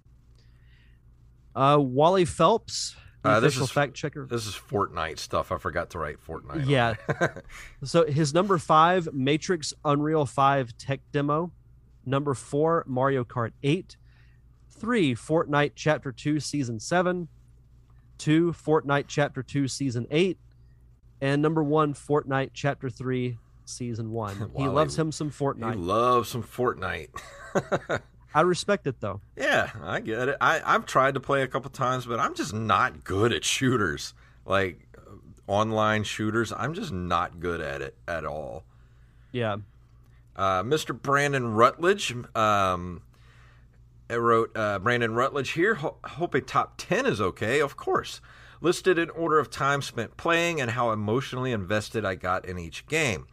Uh, 1.53 1.77
Wally 1.81 2.23
Phelps, 2.23 2.95
the 3.21 3.29
Uh, 3.31 3.39
this 3.41 3.53
official 3.53 3.65
is- 3.65 3.71
fact 3.71 3.93
checker. 3.93 4.25
This 4.27 4.47
is 4.47 4.55
Fortnite 4.55 5.19
stuff. 5.19 5.51
I 5.51 5.57
forgot 5.57 5.89
to 5.89 5.99
write 5.99 6.17
Fortnite. 6.25 6.67
Yeah. 6.67 6.95
So 7.83 8.05
his 8.05 8.33
number 8.33 8.57
five, 8.57 9.09
Matrix 9.13 9.73
Unreal 9.83 10.25
5 10.25 10.77
tech 10.77 11.01
demo. 11.11 11.51
Number 12.05 12.33
four, 12.33 12.83
Mario 12.87 13.23
Kart 13.25 13.51
8. 13.61 13.97
Three, 14.69 15.13
Fortnite 15.15 15.73
Chapter 15.75 16.11
2 16.13 16.39
Season 16.39 16.79
7. 16.79 17.27
Two, 18.17 18.53
Fortnite 18.53 19.05
Chapter 19.07 19.43
2 19.43 19.67
Season 19.67 20.07
8. 20.09 20.39
And 21.19 21.41
number 21.41 21.63
one, 21.63 21.93
Fortnite 21.93 22.51
Chapter 22.53 22.89
3 22.89 23.37
Season 23.65 24.11
1. 24.11 24.51
he 24.57 24.67
loves 24.67 24.97
him 24.97 25.11
some 25.11 25.29
Fortnite. 25.31 25.73
he 25.73 25.79
loves 25.79 26.29
some 26.29 26.43
Fortnite. 26.43 27.09
I 28.33 28.41
respect 28.41 28.85
it 28.85 28.99
though. 28.99 29.21
Yeah, 29.37 29.69
I 29.81 30.01
get 30.01 30.27
it. 30.27 30.37
I, 30.41 30.61
I've 30.65 30.85
tried 30.85 31.13
to 31.13 31.21
play 31.21 31.41
a 31.41 31.47
couple 31.47 31.71
times, 31.71 32.05
but 32.05 32.19
I'm 32.19 32.35
just 32.35 32.53
not 32.53 33.05
good 33.05 33.31
at 33.31 33.45
shooters. 33.45 34.13
Like 34.45 34.87
uh, 34.97 35.11
online 35.47 36.03
shooters, 36.03 36.51
I'm 36.51 36.73
just 36.73 36.91
not 36.91 37.39
good 37.39 37.61
at 37.61 37.81
it 37.81 37.95
at 38.07 38.25
all. 38.25 38.65
Yeah. 39.31 39.57
Uh, 40.35 40.63
Mr. 40.63 40.99
Brandon 40.99 41.53
Rutledge 41.53 42.13
um, 42.35 43.01
wrote 44.09 44.51
uh, 44.55 44.79
Brandon 44.79 45.13
Rutledge 45.15 45.51
here. 45.51 45.75
Ho- 45.75 45.97
hope 46.03 46.35
a 46.35 46.41
top 46.41 46.73
10 46.77 47.05
is 47.05 47.21
okay, 47.21 47.61
of 47.61 47.77
course. 47.77 48.19
Listed 48.59 48.99
in 48.99 49.09
order 49.11 49.39
of 49.39 49.49
time 49.49 49.81
spent 49.81 50.17
playing 50.17 50.59
and 50.59 50.71
how 50.71 50.91
emotionally 50.91 51.53
invested 51.53 52.03
I 52.03 52.15
got 52.15 52.45
in 52.45 52.57
each 52.57 52.85
game. 52.87 53.27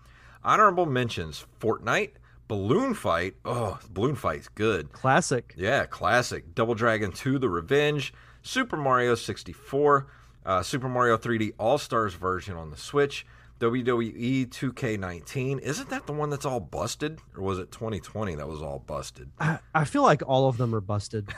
Honorable 0.44 0.86
mentions 0.86 1.46
Fortnite, 1.60 2.12
Balloon 2.48 2.94
Fight. 2.94 3.34
Oh, 3.44 3.78
Balloon 3.90 4.16
Fight's 4.16 4.48
good. 4.48 4.92
Classic. 4.92 5.54
Yeah, 5.56 5.86
classic. 5.86 6.54
Double 6.54 6.74
Dragon 6.74 7.12
2 7.12 7.38
The 7.38 7.48
Revenge, 7.48 8.12
Super 8.42 8.76
Mario 8.76 9.14
64, 9.14 10.06
uh, 10.44 10.62
Super 10.62 10.88
Mario 10.88 11.16
3D 11.16 11.52
All 11.58 11.78
Stars 11.78 12.14
version 12.14 12.56
on 12.56 12.70
the 12.70 12.76
Switch, 12.76 13.24
WWE 13.60 14.48
2K19. 14.48 15.60
Isn't 15.60 15.88
that 15.90 16.06
the 16.06 16.12
one 16.12 16.30
that's 16.30 16.44
all 16.44 16.58
busted? 16.58 17.20
Or 17.36 17.42
was 17.44 17.60
it 17.60 17.70
2020 17.70 18.34
that 18.34 18.48
was 18.48 18.60
all 18.60 18.80
busted? 18.80 19.30
I, 19.38 19.60
I 19.72 19.84
feel 19.84 20.02
like 20.02 20.22
all 20.26 20.48
of 20.48 20.56
them 20.56 20.74
are 20.74 20.80
busted. 20.80 21.28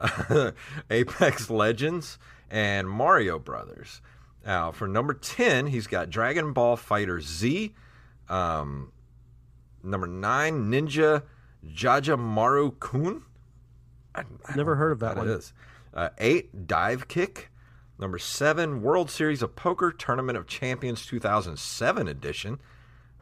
Apex 0.90 1.48
Legends 1.48 2.18
and 2.50 2.88
Mario 2.88 3.38
Brothers. 3.38 4.02
Now, 4.44 4.72
for 4.72 4.86
number 4.86 5.14
10, 5.14 5.68
he's 5.68 5.86
got 5.86 6.10
Dragon 6.10 6.52
Ball 6.52 6.76
Fighter 6.76 7.20
Z. 7.20 7.74
Um, 8.32 8.92
number 9.82 10.06
9, 10.06 10.70
Ninja 10.70 11.22
Jajamaru 11.66 12.78
Kun. 12.80 13.22
I, 14.14 14.22
I 14.46 14.56
Never 14.56 14.76
heard 14.76 14.92
of 14.92 15.00
that 15.00 15.16
what 15.16 15.26
one. 15.26 15.36
is. 15.36 15.52
Uh, 15.92 16.08
8, 16.18 16.66
Dive 16.66 17.08
Kick. 17.08 17.50
Number 17.98 18.18
7, 18.18 18.82
World 18.82 19.10
Series 19.10 19.42
of 19.42 19.54
Poker 19.54 19.92
Tournament 19.92 20.36
of 20.38 20.46
Champions 20.46 21.04
2007 21.06 22.08
edition. 22.08 22.58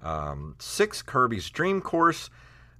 Um, 0.02 0.54
6, 0.58 1.02
Kirby's 1.02 1.50
Dream 1.50 1.80
Course. 1.80 2.30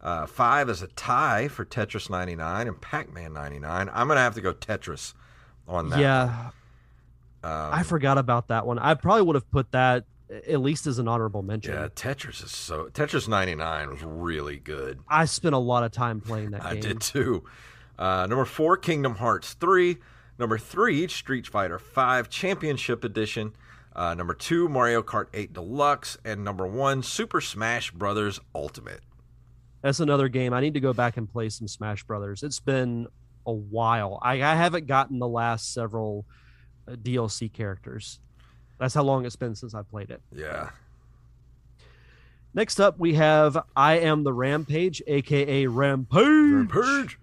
Uh, 0.01 0.25
5 0.25 0.71
is 0.71 0.83
a 0.83 0.87
tie 0.87 1.49
for 1.49 1.65
Tetris 1.65 2.09
99 2.09 2.69
and 2.69 2.81
Pac 2.81 3.13
Man 3.13 3.33
99. 3.35 3.91
I'm 3.93 4.07
going 4.07 4.17
to 4.17 4.23
have 4.23 4.35
to 4.37 4.41
go 4.41 4.55
Tetris 4.55 5.15
on 5.69 5.91
that. 5.91 5.99
yeah. 6.01 6.51
Um, 7.43 7.71
I 7.73 7.83
forgot 7.83 8.19
about 8.19 8.49
that 8.49 8.67
one. 8.67 8.79
I 8.79 8.95
probably 8.95 9.23
would 9.23 9.35
have 9.35 9.51
put 9.51 9.73
that 9.73 10.05
at 10.47 10.61
least 10.61 10.87
as 10.87 10.99
an 10.99 11.09
honorable 11.09 11.43
mention. 11.43 11.73
Yeah, 11.75 11.89
Tetris 11.89 12.43
is 12.45 12.51
so. 12.53 12.87
Tetris 12.87 13.29
99 13.29 13.91
was 13.91 14.03
really 14.03 14.59
good. 14.59 15.01
I 15.09 15.25
spent 15.25 15.55
a 15.55 15.59
lot 15.59 15.83
of 15.85 15.93
time 15.93 16.21
playing 16.21 16.53
that 16.53 16.65
I 16.65 16.75
game. 16.75 16.83
did 16.83 17.01
too. 17.01 17.45
Uh, 17.99 18.27
number 18.29 18.45
four, 18.45 18.77
Kingdom 18.77 19.17
Hearts 19.17 19.55
3. 19.55 19.99
Number 20.39 20.57
three, 20.57 21.07
Street 21.09 21.47
Fighter 21.47 21.79
5 21.79 22.31
Championship 22.31 23.05
Edition. 23.05 23.53
Uh, 23.95 24.15
number 24.15 24.33
two, 24.33 24.69
Mario 24.69 25.03
Kart 25.03 25.27
8 25.35 25.53
Deluxe. 25.53 26.17
And 26.25 26.43
number 26.45 26.67
one, 26.67 27.03
Super 27.03 27.41
Smash 27.43 27.91
Brothers 27.91 28.41
Ultimate. 28.55 29.01
That's 29.83 30.01
another 30.01 30.29
game. 30.29 30.55
I 30.55 30.61
need 30.61 30.75
to 30.75 30.81
go 30.81 30.93
back 30.93 31.17
and 31.17 31.29
play 31.31 31.49
some 31.51 31.69
Smash 31.69 32.05
Brothers. 32.05 32.43
It's 32.43 32.61
been 32.61 33.07
a 33.47 33.53
while. 33.53 34.19
I, 34.23 34.35
I 34.43 34.55
haven't 34.55 34.87
gotten 34.87 35.19
the 35.19 35.29
last 35.29 35.75
several 35.75 36.25
uh, 36.89 36.93
DLC 36.93 37.53
characters. 37.53 38.21
That's 38.81 38.95
how 38.95 39.03
long 39.03 39.27
it's 39.27 39.37
been 39.37 39.55
since 39.55 39.75
I 39.75 39.83
played 39.83 40.11
it. 40.11 40.23
Yeah. 40.35 40.71
Next 42.55 42.81
up, 42.81 42.99
we 42.99 43.15
have 43.15 43.59
I 43.77 43.99
Am 43.99 44.25
the 44.25 44.33
Rampage, 44.33 45.03
aka 45.07 45.67
Rampage. 45.67 46.73
Rampage. 46.73 47.19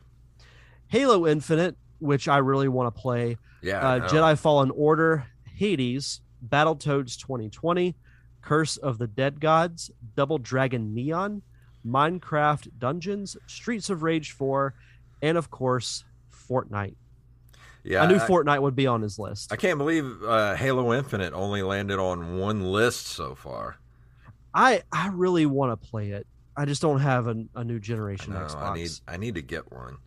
Halo 0.88 1.26
Infinite, 1.26 1.76
which 2.00 2.28
I 2.28 2.38
really 2.38 2.68
want 2.68 2.96
to 2.96 3.02
play. 3.02 3.38
Yeah. 3.64 3.80
Uh. 3.80 4.08
Jedi 4.08 4.38
Fallen 4.38 4.70
Order, 4.70 5.26
Hades, 5.56 6.22
Battletoads 6.48 7.18
2020, 7.18 7.96
Curse 8.44 8.78
of 8.78 9.00
the 9.00 9.08
Dead 9.08 9.42
Gods, 9.42 9.90
Double 10.16 10.38
Dragon 10.38 10.94
Neon, 10.94 11.42
Minecraft 11.84 12.70
Dungeons, 12.78 13.36
Streets 13.48 13.90
of 13.90 14.04
Rage 14.04 14.32
4, 14.32 14.76
and 15.24 15.40
of 15.40 15.50
course, 15.50 16.06
Fortnite. 16.32 16.96
Yeah. 17.88 18.04
I 18.04 18.08
knew 18.08 18.18
I- 18.18 18.28
Fortnite 18.28 18.62
would 18.62 18.76
be 18.76 18.86
on 18.88 19.02
his 19.02 19.18
list. 19.18 19.54
I 19.54 19.56
can't 19.56 19.78
believe 19.78 20.24
uh, 20.24 20.56
Halo 20.56 20.94
Infinite 20.94 21.34
only 21.34 21.62
landed 21.62 22.00
on 22.00 22.38
one 22.38 22.62
list 22.62 23.08
so 23.08 23.34
far. 23.34 23.78
I 24.54 24.84
I 24.92 25.10
really 25.10 25.46
want 25.46 25.80
to 25.80 25.88
play 25.90 26.10
it. 26.12 26.28
I 26.56 26.66
just 26.66 26.82
don't 26.82 27.00
have 27.00 27.28
a, 27.28 27.46
a 27.56 27.64
new 27.64 27.80
generation 27.80 28.34
No, 28.34 28.40
Xbox. 28.40 28.62
I 28.62 28.76
need 28.76 28.92
I 29.08 29.18
need 29.18 29.36
to 29.36 29.42
get 29.42 29.72
one. 29.72 29.98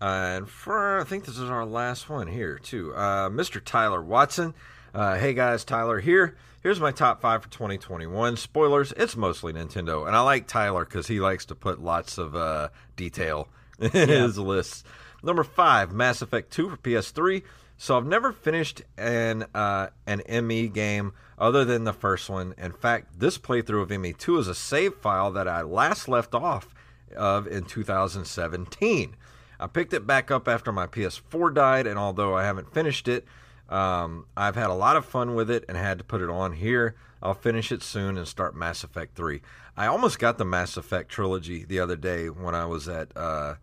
Uh, 0.00 0.04
and 0.36 0.48
for 0.48 1.00
I 1.00 1.04
think 1.04 1.24
this 1.24 1.38
is 1.38 1.50
our 1.50 1.64
last 1.66 2.08
one 2.08 2.26
here 2.28 2.58
too. 2.58 2.94
Uh, 2.94 3.28
Mr. 3.28 3.60
Tyler 3.64 4.02
Watson. 4.02 4.54
Uh, 4.94 5.16
hey 5.16 5.34
guys, 5.34 5.64
Tyler 5.64 6.00
here. 6.00 6.36
Here's 6.62 6.78
my 6.80 6.92
top 6.92 7.22
five 7.22 7.42
for 7.42 7.48
2021. 7.48 8.36
Spoilers: 8.36 8.92
It's 8.96 9.16
mostly 9.16 9.52
Nintendo, 9.52 10.06
and 10.06 10.14
I 10.14 10.20
like 10.20 10.46
Tyler 10.46 10.84
because 10.84 11.06
he 11.06 11.18
likes 11.18 11.46
to 11.46 11.54
put 11.54 11.80
lots 11.80 12.18
of 12.18 12.36
uh, 12.36 12.68
detail 12.96 13.48
in 13.78 13.90
his 14.08 14.36
lists. 14.38 14.84
Number 15.22 15.44
five, 15.44 15.92
Mass 15.92 16.22
Effect 16.22 16.50
2 16.52 16.70
for 16.70 16.76
PS3. 16.76 17.42
So 17.76 17.96
I've 17.96 18.06
never 18.06 18.30
finished 18.30 18.82
an 18.98 19.46
uh, 19.54 19.88
an 20.06 20.22
ME 20.46 20.68
game 20.68 21.14
other 21.38 21.64
than 21.64 21.84
the 21.84 21.94
first 21.94 22.28
one. 22.28 22.54
In 22.58 22.72
fact, 22.72 23.18
this 23.18 23.38
playthrough 23.38 23.82
of 23.82 23.88
ME2 23.88 24.38
is 24.38 24.48
a 24.48 24.54
save 24.54 24.94
file 24.96 25.30
that 25.32 25.48
I 25.48 25.62
last 25.62 26.06
left 26.06 26.34
off 26.34 26.74
of 27.16 27.46
in 27.46 27.64
2017. 27.64 29.16
I 29.58 29.66
picked 29.66 29.94
it 29.94 30.06
back 30.06 30.30
up 30.30 30.46
after 30.46 30.72
my 30.72 30.86
PS4 30.86 31.54
died, 31.54 31.86
and 31.86 31.98
although 31.98 32.36
I 32.36 32.44
haven't 32.44 32.72
finished 32.72 33.08
it, 33.08 33.26
um, 33.70 34.26
I've 34.36 34.56
had 34.56 34.68
a 34.68 34.74
lot 34.74 34.96
of 34.96 35.06
fun 35.06 35.34
with 35.34 35.50
it 35.50 35.64
and 35.68 35.76
had 35.76 35.98
to 35.98 36.04
put 36.04 36.20
it 36.20 36.28
on 36.28 36.52
here. 36.52 36.96
I'll 37.22 37.34
finish 37.34 37.70
it 37.70 37.82
soon 37.82 38.16
and 38.16 38.26
start 38.26 38.54
Mass 38.54 38.84
Effect 38.84 39.16
3. 39.16 39.40
I 39.76 39.86
almost 39.86 40.18
got 40.18 40.38
the 40.38 40.44
Mass 40.44 40.76
Effect 40.76 41.10
trilogy 41.10 41.64
the 41.64 41.78
other 41.78 41.96
day 41.96 42.28
when 42.28 42.54
I 42.54 42.66
was 42.66 42.88
at 42.88 43.16
uh, 43.16 43.54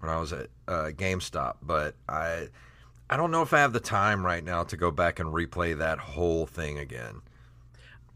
when 0.00 0.10
I 0.10 0.18
was 0.18 0.32
at 0.32 0.48
uh, 0.68 0.90
GameStop, 0.94 1.56
but 1.62 1.94
I 2.08 2.48
I 3.08 3.16
don't 3.16 3.30
know 3.30 3.42
if 3.42 3.52
I 3.52 3.58
have 3.58 3.72
the 3.72 3.80
time 3.80 4.24
right 4.26 4.42
now 4.42 4.64
to 4.64 4.76
go 4.76 4.90
back 4.90 5.18
and 5.20 5.28
replay 5.32 5.78
that 5.78 5.98
whole 5.98 6.46
thing 6.46 6.78
again. 6.78 7.20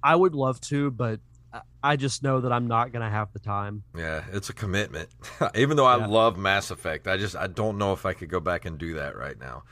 I 0.03 0.17
would 0.17 0.35
love 0.35 0.61
to, 0.63 0.91
but 0.91 1.21
I- 1.83 1.97
just 1.97 2.23
know 2.23 2.41
that 2.41 2.53
I'm 2.53 2.67
not 2.69 2.93
going 2.93 3.03
to 3.05 3.11
have 3.11 3.33
the 3.33 3.39
time. 3.39 3.83
Yeah, 3.97 4.25
it's 4.33 4.49
a 4.51 4.53
commitment. 4.53 5.09
Even 5.55 5.77
though 5.77 5.87
I 5.87 5.99
Yeah. 5.99 6.07
love 6.07 6.37
Mass 6.39 6.71
Effect, 6.71 7.07
I 7.09 7.17
just 7.17 7.35
I 7.37 7.47
don't 7.49 7.77
know 7.79 7.93
if 7.93 8.05
I 8.07 8.13
could 8.15 8.29
go 8.31 8.41
back 8.41 8.65
and 8.65 8.79
do 8.79 8.95
that 8.95 9.17
right 9.17 9.39
now. 9.39 9.63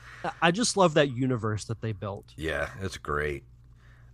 I- 0.41 0.51
just 0.51 0.77
love 0.77 0.93
that 0.95 1.11
universe 1.15 1.65
that 1.65 1.81
they 1.81 1.91
built. 1.93 2.33
Yeah, 2.37 2.69
it's 2.81 2.97
great. 2.97 3.43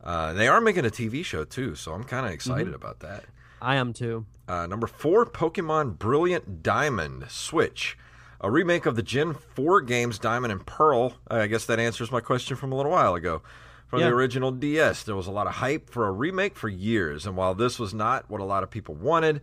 Uh, 0.04 0.34
they 0.34 0.48
are 0.48 0.62
making 0.62 0.86
a 0.86 0.90
TV 0.90 1.24
show 1.26 1.44
too, 1.46 1.74
so 1.76 1.92
I'm 1.94 2.04
kind 2.04 2.26
of 2.26 2.32
excited 2.32 2.74
about 2.76 3.00
that. 3.00 3.24
I 3.66 3.76
am 3.76 3.94
too. 3.94 4.26
Uh, 4.48 4.68
number 4.68 4.86
four, 4.88 5.26
Pokemon 5.26 5.98
Brilliant 5.98 6.62
Diamond 6.62 7.26
Switch, 7.30 7.98
a 8.40 8.52
remake 8.52 8.86
of 8.86 8.96
the 8.96 9.02
Gen 9.02 9.34
4 9.34 9.82
games 9.82 10.20
Diamond 10.20 10.52
and 10.52 10.66
Pearl. 10.66 11.14
I 11.28 11.48
guess 11.48 11.66
that 11.66 11.80
answers 11.80 12.12
my 12.12 12.22
question 12.22 12.56
from 12.56 12.72
a 12.72 12.76
little 12.76 12.92
while 12.92 13.16
ago. 13.16 13.42
From 13.88 14.02
Yeah. 14.02 14.10
the 14.10 14.14
original 14.14 14.52
DS, 14.52 15.02
there 15.04 15.16
was 15.16 15.26
a 15.28 15.32
lot 15.32 15.48
of 15.48 15.54
hype 15.56 15.90
for 15.90 16.08
a 16.08 16.12
remake 16.12 16.56
for 16.56 16.70
years, 16.70 17.26
and 17.26 17.36
while 17.36 17.56
this 17.56 17.80
was 17.80 17.94
not 17.94 18.30
what 18.30 18.40
a 18.42 18.46
lot 18.46 18.62
of 18.62 18.70
people 18.70 18.94
wanted, 18.94 19.42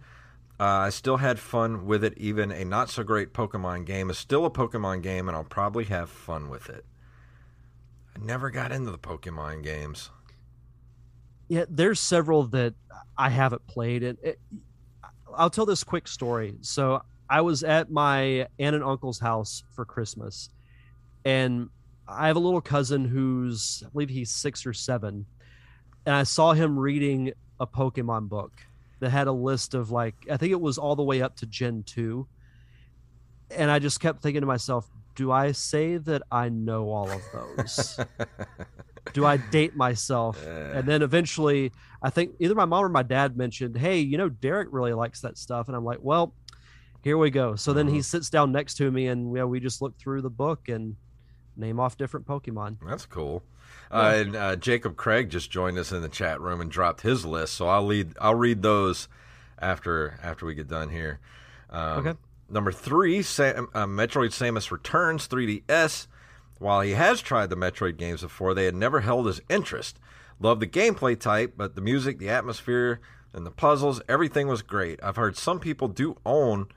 uh, 0.60 0.64
I 0.64 0.90
still 0.90 1.16
had 1.16 1.40
fun 1.40 1.84
with 1.86 2.04
it. 2.04 2.14
Even 2.16 2.52
a 2.52 2.64
not 2.64 2.90
so 2.90 3.02
great 3.02 3.32
Pokemon 3.32 3.86
game 3.86 4.08
is 4.08 4.18
still 4.18 4.44
a 4.46 4.50
Pokemon 4.50 5.02
game, 5.02 5.26
and 5.28 5.36
I'll 5.36 5.42
probably 5.44 5.84
have 5.84 6.08
fun 6.10 6.48
with 6.48 6.68
it. 6.70 6.84
I 8.14 8.24
never 8.24 8.50
got 8.50 8.70
into 8.70 8.90
the 8.92 8.98
Pokemon 8.98 9.62
games. 9.64 10.10
Yeah, 11.48 11.64
there's 11.68 12.00
several 12.00 12.44
that 12.48 12.74
I 13.16 13.28
haven't 13.28 13.66
played. 13.66 14.02
And 14.02 14.18
it, 14.22 14.40
I'll 15.36 15.50
tell 15.50 15.66
this 15.66 15.84
quick 15.84 16.08
story. 16.08 16.56
So 16.60 17.02
I 17.28 17.40
was 17.40 17.62
at 17.62 17.90
my 17.90 18.46
aunt 18.58 18.76
and 18.76 18.84
uncle's 18.84 19.18
house 19.18 19.64
for 19.74 19.84
Christmas, 19.84 20.50
and 21.24 21.68
I 22.06 22.26
have 22.26 22.36
a 22.36 22.40
little 22.40 22.60
cousin 22.60 23.06
who's, 23.06 23.82
I 23.86 23.88
believe 23.90 24.10
he's 24.10 24.30
six 24.30 24.66
or 24.66 24.72
seven, 24.72 25.26
and 26.04 26.14
I 26.14 26.24
saw 26.24 26.52
him 26.52 26.78
reading 26.78 27.32
a 27.60 27.66
Pokemon 27.66 28.28
book 28.28 28.52
that 29.00 29.10
had 29.10 29.28
a 29.28 29.32
list 29.32 29.74
of 29.74 29.90
like 29.90 30.14
I 30.30 30.36
think 30.36 30.52
it 30.52 30.60
was 30.60 30.78
all 30.78 30.96
the 30.96 31.02
way 31.02 31.22
up 31.22 31.36
to 31.36 31.46
Gen 31.46 31.84
two, 31.84 32.26
and 33.50 33.70
I 33.70 33.78
just 33.78 34.00
kept 34.00 34.22
thinking 34.22 34.42
to 34.42 34.46
myself, 34.46 34.90
do 35.14 35.30
I 35.32 35.52
say 35.52 35.96
that 35.96 36.22
I 36.30 36.48
know 36.48 36.90
all 36.90 37.10
of 37.10 37.22
those? 37.32 38.00
do 39.12 39.24
I 39.26 39.36
date 39.36 39.76
myself? 39.76 40.44
And 40.46 40.86
then 40.86 41.02
eventually, 41.02 41.72
I 42.02 42.10
think 42.10 42.32
either 42.38 42.54
my 42.54 42.64
mom 42.64 42.84
or 42.84 42.88
my 42.88 43.02
dad 43.02 43.36
mentioned, 43.36 43.76
"Hey, 43.76 43.98
you 44.00 44.16
know, 44.18 44.28
Derek 44.28 44.68
really 44.70 44.92
likes 44.92 45.20
that 45.20 45.36
stuff," 45.38 45.68
and 45.68 45.76
I'm 45.76 45.84
like, 45.84 45.98
"Well, 46.00 46.34
here 47.02 47.18
we 47.18 47.30
go." 47.30 47.56
So 47.56 47.72
then 47.72 47.88
he 47.88 48.02
sits 48.02 48.30
down 48.30 48.52
next 48.52 48.74
to 48.76 48.90
me, 48.90 49.08
and 49.08 49.28
you 49.32 49.38
know, 49.38 49.46
we 49.46 49.60
just 49.60 49.82
look 49.82 49.96
through 49.98 50.22
the 50.22 50.30
book 50.30 50.68
and 50.68 50.96
name 51.56 51.78
off 51.80 51.96
different 51.96 52.26
Pokemon. 52.26 52.78
That's 52.86 53.06
cool. 53.06 53.42
Uh, 53.90 54.12
and 54.16 54.36
uh, 54.36 54.56
Jacob 54.56 54.96
Craig 54.96 55.28
just 55.30 55.50
joined 55.50 55.78
us 55.78 55.92
in 55.92 56.00
the 56.00 56.08
chat 56.08 56.40
room 56.40 56.60
and 56.60 56.70
dropped 56.70 57.02
his 57.02 57.24
list, 57.26 57.54
so 57.54 57.68
I'll 57.68 57.84
lead. 57.84 58.14
I'll 58.20 58.34
read 58.34 58.62
those 58.62 59.08
after 59.58 60.18
after 60.22 60.46
we 60.46 60.54
get 60.54 60.68
done 60.68 60.88
here. 60.90 61.20
Um, 61.70 62.06
Okay. 62.06 62.18
Number 62.48 62.70
three, 62.72 63.22
Sam, 63.22 63.68
uh, 63.72 63.86
Metroid 63.86 64.28
Samus 64.30 64.70
Returns 64.70 65.26
3DS. 65.26 66.06
While 66.62 66.82
he 66.82 66.92
has 66.92 67.20
tried 67.20 67.50
the 67.50 67.56
Metroid 67.56 67.96
games 67.96 68.22
before, 68.22 68.54
they 68.54 68.66
had 68.66 68.76
never 68.76 69.00
held 69.00 69.26
his 69.26 69.40
interest. 69.50 69.98
Loved 70.38 70.62
the 70.62 70.66
gameplay 70.68 71.18
type, 71.18 71.54
but 71.56 71.74
the 71.74 71.80
music, 71.80 72.20
the 72.20 72.30
atmosphere, 72.30 73.00
and 73.32 73.44
the 73.44 73.50
puzzles, 73.50 74.00
everything 74.08 74.46
was 74.46 74.62
great. 74.62 75.00
I've 75.02 75.16
heard 75.16 75.36
some 75.36 75.58
people 75.58 75.88
do 75.88 76.18
own, 76.24 76.68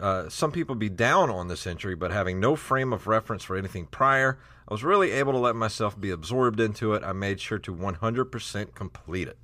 uh, 0.00 0.28
some 0.28 0.52
people 0.52 0.76
be 0.76 0.88
down 0.88 1.30
on 1.30 1.48
this 1.48 1.66
entry, 1.66 1.96
but 1.96 2.12
having 2.12 2.38
no 2.38 2.54
frame 2.54 2.92
of 2.92 3.08
reference 3.08 3.42
for 3.42 3.56
anything 3.56 3.86
prior, 3.86 4.38
I 4.68 4.74
was 4.74 4.84
really 4.84 5.10
able 5.10 5.32
to 5.32 5.38
let 5.38 5.56
myself 5.56 5.98
be 5.98 6.10
absorbed 6.10 6.60
into 6.60 6.94
it. 6.94 7.02
I 7.02 7.12
made 7.12 7.40
sure 7.40 7.58
to 7.58 7.74
100% 7.74 8.74
complete 8.74 9.26
it. 9.26 9.38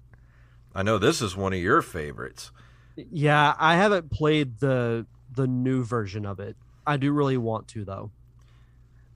I 0.72 0.84
know 0.84 0.98
this 0.98 1.20
is 1.20 1.36
one 1.36 1.52
of 1.52 1.58
your 1.58 1.82
favorites. 1.82 2.52
Yeah, 2.96 3.56
I 3.58 3.74
haven't 3.74 4.10
played 4.12 4.60
the 4.60 5.06
the 5.34 5.48
new 5.48 5.82
version 5.82 6.24
of 6.24 6.38
it. 6.38 6.56
I 6.86 6.96
do 6.96 7.10
really 7.10 7.36
want 7.36 7.66
to 7.68 7.84
though. 7.84 8.12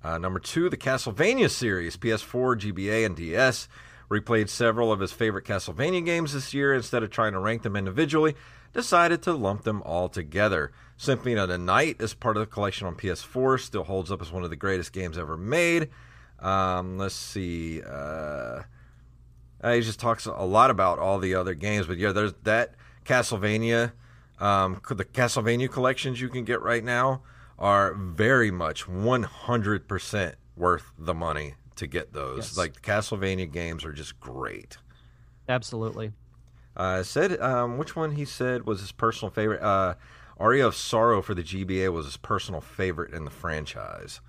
Uh, 0.09 0.17
number 0.17 0.41
two, 0.41 0.71
the 0.71 0.77
Castlevania 0.79 1.51
series, 1.51 1.99
PS4, 1.99 2.59
GBA, 2.59 3.05
and 3.05 3.15
DS. 3.15 3.69
Replayed 4.11 4.49
several 4.49 4.91
of 4.91 5.01
his 5.01 5.13
favorite 5.13 5.45
Castlevania 5.45 6.03
games 6.03 6.33
this 6.33 6.55
year. 6.55 6.73
Instead 6.73 7.03
of 7.03 7.11
trying 7.11 7.35
to 7.35 7.39
rank 7.39 7.61
them 7.61 7.77
individually, 7.77 8.35
decided 8.73 9.21
to 9.21 9.35
lump 9.35 9.65
them 9.65 9.83
all 9.83 10.09
together. 10.09 10.73
Symphony 10.97 11.35
of 11.35 11.51
the 11.51 11.59
Night 11.59 11.97
is 12.01 12.15
part 12.15 12.39
of 12.39 12.41
the 12.41 12.47
collection 12.47 12.87
on 12.87 12.95
PS4. 12.95 13.61
Still 13.61 13.85
holds 13.85 14.11
up 14.11 14.23
as 14.23 14.33
one 14.33 14.45
of 14.45 14.49
the 14.49 14.57
greatest 14.57 14.95
games 14.95 15.19
ever 15.19 15.37
made. 15.37 15.91
Um, 16.39 16.97
let's 16.97 17.15
see. 17.15 17.83
Uh, 17.83 18.63
uh, 19.61 19.73
he 19.75 19.83
just 19.83 20.01
talks 20.01 20.25
a 20.25 20.33
lot 20.33 20.71
about 20.71 20.99
all 20.99 21.19
the 21.19 21.35
other 21.35 21.53
games, 21.53 21.87
but 21.87 21.99
yeah, 21.99 22.13
there's 22.13 22.33
that 22.45 22.77
Castlevania. 23.05 23.93
Um, 24.41 24.81
the 24.89 25.05
Castlevania 25.05 25.71
collections 25.71 26.19
you 26.19 26.31
can 26.31 26.45
get 26.45 26.63
right 26.63 26.83
now 26.83 27.21
are 27.59 27.95
very 27.95 28.51
much 28.51 28.87
100% 28.87 30.35
worth 30.57 30.93
the 30.99 31.15
money 31.15 31.55
to 31.77 31.87
get 31.87 32.13
those. 32.13 32.39
Yes. 32.39 32.57
Like 32.57 32.75
the 32.75 32.81
Castlevania 32.81 33.51
games 33.51 33.85
are 33.85 33.93
just 33.93 34.21
great. 34.21 34.77
Absolutely. 35.49 36.13
Uh, 36.77 37.03
said 37.03 37.41
um, 37.41 37.79
which 37.79 37.97
one 37.97 38.13
he 38.13 38.25
said 38.25 38.67
was 38.67 38.81
his 38.81 38.93
personal 38.93 39.31
favorite. 39.31 39.61
Uh, 39.63 39.95
Aria 40.39 40.67
of 40.67 40.77
Sorrow 40.77 41.21
for 41.21 41.35
the 41.35 41.43
GBA 41.43 41.93
was 41.93 42.07
his 42.07 42.17
personal 42.17 42.61
favorite 42.61 43.13
in 43.13 43.25
the 43.25 43.31
franchise. 43.31 44.21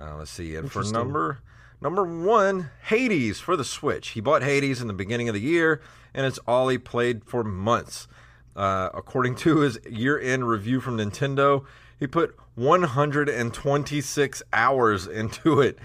Uh, 0.00 0.16
let's 0.16 0.30
see, 0.32 0.56
and 0.56 0.72
for 0.72 0.82
number 0.82 1.38
number 1.80 2.02
one, 2.02 2.70
Hades 2.88 3.38
for 3.38 3.56
the 3.56 3.64
Switch. 3.64 4.08
He 4.08 4.20
bought 4.20 4.42
Hades 4.42 4.80
in 4.80 4.88
the 4.88 4.92
beginning 4.92 5.28
of 5.28 5.34
the 5.34 5.40
year, 5.40 5.80
and 6.12 6.26
it's 6.26 6.38
all 6.48 6.68
he 6.68 6.78
played 6.78 7.24
for 7.24 7.44
months. 7.44 8.08
Uh, 8.56 8.90
according 8.94 9.34
to 9.34 9.58
his 9.58 9.78
year-end 9.88 10.48
review 10.48 10.80
from 10.80 10.98
Nintendo, 10.98 11.64
he 11.98 12.06
put 12.06 12.36
126 12.54 14.42
hours 14.52 15.06
into 15.06 15.60
it. 15.60 15.78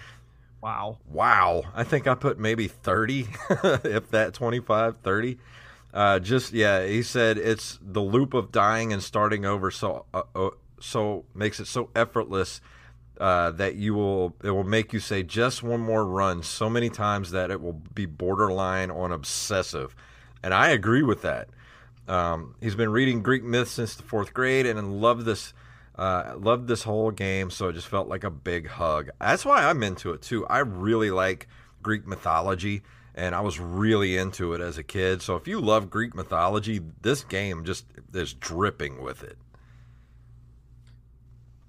Wow. 0.61 0.97
Wow. 1.09 1.63
I 1.73 1.83
think 1.83 2.07
I 2.07 2.15
put 2.15 2.37
maybe 2.37 2.67
30, 2.67 3.27
if 3.49 4.09
that 4.11 4.33
25, 4.33 4.97
30. 5.01 5.37
Uh, 5.93 6.19
just, 6.19 6.53
yeah, 6.53 6.85
he 6.85 7.01
said 7.01 7.37
it's 7.37 7.79
the 7.81 8.01
loop 8.01 8.33
of 8.33 8.51
dying 8.51 8.93
and 8.93 9.01
starting 9.01 9.45
over 9.45 9.71
so, 9.71 10.05
uh, 10.13 10.23
uh, 10.35 10.49
so 10.79 11.25
makes 11.33 11.59
it 11.59 11.65
so 11.65 11.89
effortless 11.95 12.61
uh, 13.19 13.51
that 13.51 13.75
you 13.75 13.95
will, 13.95 14.35
it 14.43 14.51
will 14.51 14.63
make 14.63 14.93
you 14.93 14.99
say 14.99 15.23
just 15.23 15.63
one 15.63 15.81
more 15.81 16.05
run 16.05 16.43
so 16.43 16.69
many 16.69 16.89
times 16.89 17.31
that 17.31 17.49
it 17.49 17.61
will 17.61 17.81
be 17.93 18.05
borderline 18.05 18.91
on 18.91 19.11
obsessive. 19.11 19.95
And 20.43 20.53
I 20.53 20.69
agree 20.69 21.03
with 21.03 21.21
that. 21.23 21.49
Um, 22.09 22.55
he's 22.59 22.75
been 22.75 22.89
reading 22.89 23.21
Greek 23.21 23.43
myths 23.43 23.71
since 23.71 23.95
the 23.95 24.03
fourth 24.03 24.33
grade 24.33 24.65
and 24.65 24.99
loved 24.99 25.25
this 25.25 25.53
uh, 25.95 26.33
loved 26.37 26.67
this 26.67 26.83
whole 26.83 27.11
game, 27.11 27.49
so 27.51 27.67
it 27.67 27.73
just 27.73 27.87
felt 27.87 28.07
like 28.07 28.23
a 28.23 28.29
big 28.29 28.67
hug. 28.67 29.09
That's 29.19 29.45
why 29.45 29.65
I'm 29.65 29.83
into 29.83 30.13
it 30.13 30.21
too. 30.21 30.47
I 30.47 30.59
really 30.59 31.11
like 31.11 31.47
Greek 31.83 32.07
mythology, 32.07 32.81
and 33.13 33.35
I 33.35 33.41
was 33.41 33.59
really 33.59 34.17
into 34.17 34.53
it 34.53 34.61
as 34.61 34.77
a 34.77 34.83
kid. 34.83 35.21
So 35.21 35.35
if 35.35 35.47
you 35.47 35.59
love 35.59 35.89
Greek 35.89 36.15
mythology, 36.15 36.79
this 37.01 37.23
game 37.25 37.65
just 37.65 37.85
is 38.13 38.33
dripping 38.33 39.03
with 39.03 39.23
it. 39.23 39.37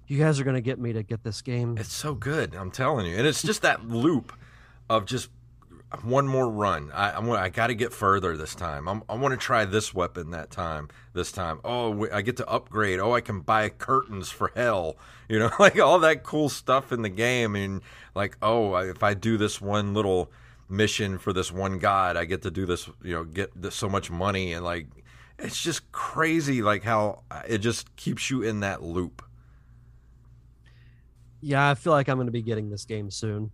You 0.07 0.17
guys 0.17 0.39
are 0.39 0.43
gonna 0.43 0.61
get 0.61 0.79
me 0.79 0.93
to 0.93 1.03
get 1.03 1.23
this 1.23 1.41
game. 1.41 1.77
It's 1.77 1.93
so 1.93 2.15
good, 2.15 2.55
I'm 2.55 2.71
telling 2.71 3.05
you. 3.05 3.17
And 3.17 3.27
it's 3.27 3.43
just 3.43 3.61
that 3.61 3.87
loop 3.87 4.33
of 4.89 5.05
just 5.05 5.29
one 6.03 6.27
more 6.27 6.49
run. 6.49 6.91
I 6.93 7.11
I, 7.11 7.19
want- 7.19 7.41
I 7.41 7.49
got 7.49 7.67
to 7.67 7.75
get 7.75 7.93
further 7.93 8.37
this 8.37 8.55
time. 8.55 8.87
I'm, 8.87 9.03
I 9.09 9.15
want 9.15 9.33
to 9.33 9.37
try 9.37 9.65
this 9.65 9.93
weapon 9.93 10.31
that 10.31 10.49
time. 10.51 10.89
This 11.13 11.31
time, 11.31 11.59
oh, 11.65 12.07
I 12.11 12.21
get 12.21 12.37
to 12.37 12.47
upgrade. 12.47 12.99
Oh, 12.99 13.13
I 13.13 13.21
can 13.21 13.41
buy 13.41 13.69
curtains 13.69 14.29
for 14.29 14.51
hell. 14.55 14.97
You 15.27 15.39
know, 15.39 15.51
like 15.59 15.79
all 15.79 15.99
that 15.99 16.23
cool 16.23 16.49
stuff 16.49 16.91
in 16.91 17.01
the 17.01 17.09
game. 17.09 17.55
And 17.55 17.81
like, 18.15 18.37
oh, 18.41 18.75
if 18.75 19.03
I 19.03 19.13
do 19.13 19.37
this 19.37 19.59
one 19.59 19.93
little 19.93 20.31
mission 20.69 21.17
for 21.17 21.33
this 21.33 21.51
one 21.51 21.79
god, 21.79 22.15
I 22.15 22.25
get 22.25 22.41
to 22.43 22.51
do 22.51 22.65
this. 22.65 22.89
You 23.03 23.13
know, 23.15 23.23
get 23.25 23.51
this, 23.61 23.75
so 23.75 23.89
much 23.89 24.09
money 24.09 24.53
and 24.53 24.63
like. 24.63 24.87
It's 25.43 25.59
just 25.59 25.91
crazy, 25.91 26.61
like 26.61 26.83
how 26.83 27.23
uh, 27.31 27.41
it 27.47 27.59
just 27.59 27.95
keeps 27.95 28.29
you 28.29 28.43
in 28.43 28.59
that 28.59 28.83
loop. 28.83 29.23
Yeah, 31.41 31.67
I 31.67 31.73
feel 31.73 31.93
like 31.93 32.07
I'm 32.07 32.17
gonna 32.17 32.29
be 32.29 32.43
getting 32.43 32.69
this 32.69 32.85
game 32.85 33.09
soon. 33.09 33.49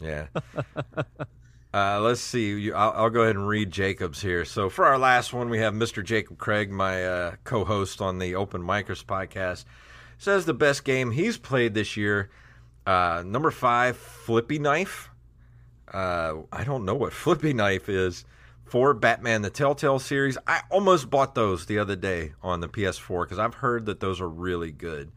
Yeah. 0.00 0.28
uh, 1.74 2.00
let's 2.00 2.20
see. 2.20 2.58
You, 2.58 2.74
I'll, 2.74 2.92
I'll 2.92 3.10
go 3.10 3.22
ahead 3.22 3.36
and 3.36 3.46
read 3.46 3.70
Jacob's 3.70 4.22
here. 4.22 4.44
So 4.44 4.70
for 4.70 4.84
our 4.86 4.98
last 4.98 5.32
one, 5.32 5.50
we 5.50 5.58
have 5.58 5.74
Mr. 5.74 6.02
Jacob 6.04 6.38
Craig, 6.38 6.70
my 6.70 7.04
uh, 7.04 7.34
co-host 7.44 8.00
on 8.00 8.18
the 8.18 8.34
Open 8.34 8.62
Micers 8.62 9.04
podcast, 9.04 9.64
says 10.18 10.46
the 10.46 10.54
best 10.54 10.84
game 10.84 11.10
he's 11.10 11.36
played 11.36 11.74
this 11.74 11.96
year. 11.96 12.30
Uh, 12.86 13.22
number 13.26 13.50
five, 13.50 13.96
Flippy 13.96 14.58
Knife. 14.58 15.10
Uh, 15.92 16.42
I 16.52 16.64
don't 16.64 16.84
know 16.84 16.94
what 16.94 17.12
Flippy 17.12 17.52
Knife 17.52 17.88
is. 17.88 18.24
For 18.64 18.94
Batman 18.94 19.42
the 19.42 19.50
Telltale 19.50 20.00
series, 20.00 20.36
I 20.44 20.62
almost 20.72 21.08
bought 21.08 21.36
those 21.36 21.66
the 21.66 21.78
other 21.78 21.94
day 21.94 22.32
on 22.42 22.58
the 22.58 22.68
PS4 22.68 23.22
because 23.22 23.38
I've 23.38 23.54
heard 23.54 23.86
that 23.86 24.00
those 24.00 24.20
are 24.20 24.28
really 24.28 24.72
good. 24.72 25.12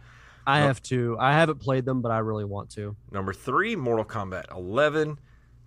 I 0.46 0.60
have 0.60 0.82
to. 0.84 1.18
I 1.20 1.34
haven't 1.34 1.60
played 1.60 1.86
them, 1.86 2.02
but 2.02 2.12
I 2.12 2.20
really 2.20 2.46
want 2.46 2.70
to. 2.72 2.96
Number 3.12 3.34
three, 3.34 3.76
Mortal 3.76 4.06
Kombat 4.06 4.56
11. 4.56 5.20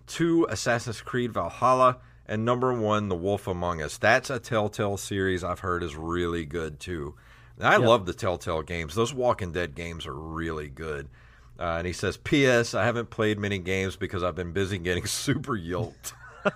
Two, 0.07 0.45
Assassin's 0.49 1.01
Creed 1.01 1.33
Valhalla. 1.33 1.97
And 2.25 2.45
number 2.45 2.73
one, 2.73 3.09
The 3.09 3.15
Wolf 3.15 3.47
Among 3.47 3.81
Us. 3.81 3.97
That's 3.97 4.29
a 4.29 4.39
Telltale 4.39 4.95
series 4.97 5.43
I've 5.43 5.59
heard 5.59 5.83
is 5.83 5.95
really 5.95 6.45
good 6.45 6.79
too. 6.79 7.15
And 7.57 7.67
I 7.67 7.73
Yep. 7.77 7.81
love 7.87 8.05
the 8.05 8.13
Telltale 8.13 8.61
games. 8.61 8.95
Those 8.95 9.13
Walking 9.13 9.51
Dead 9.51 9.75
games 9.75 10.05
are 10.07 10.13
really 10.15 10.69
good. 10.69 11.09
Uh, 11.59 11.75
and 11.77 11.85
he 11.87 11.93
says, 11.93 12.17
P.S. 12.17 12.73
I 12.73 12.83
haven't 12.85 13.09
played 13.09 13.37
many 13.37 13.59
games 13.59 13.95
because 13.95 14.23
I've 14.23 14.35
been 14.35 14.53
busy 14.53 14.77
getting 14.77 15.05
super 15.07 15.55
yoked. 15.55 16.13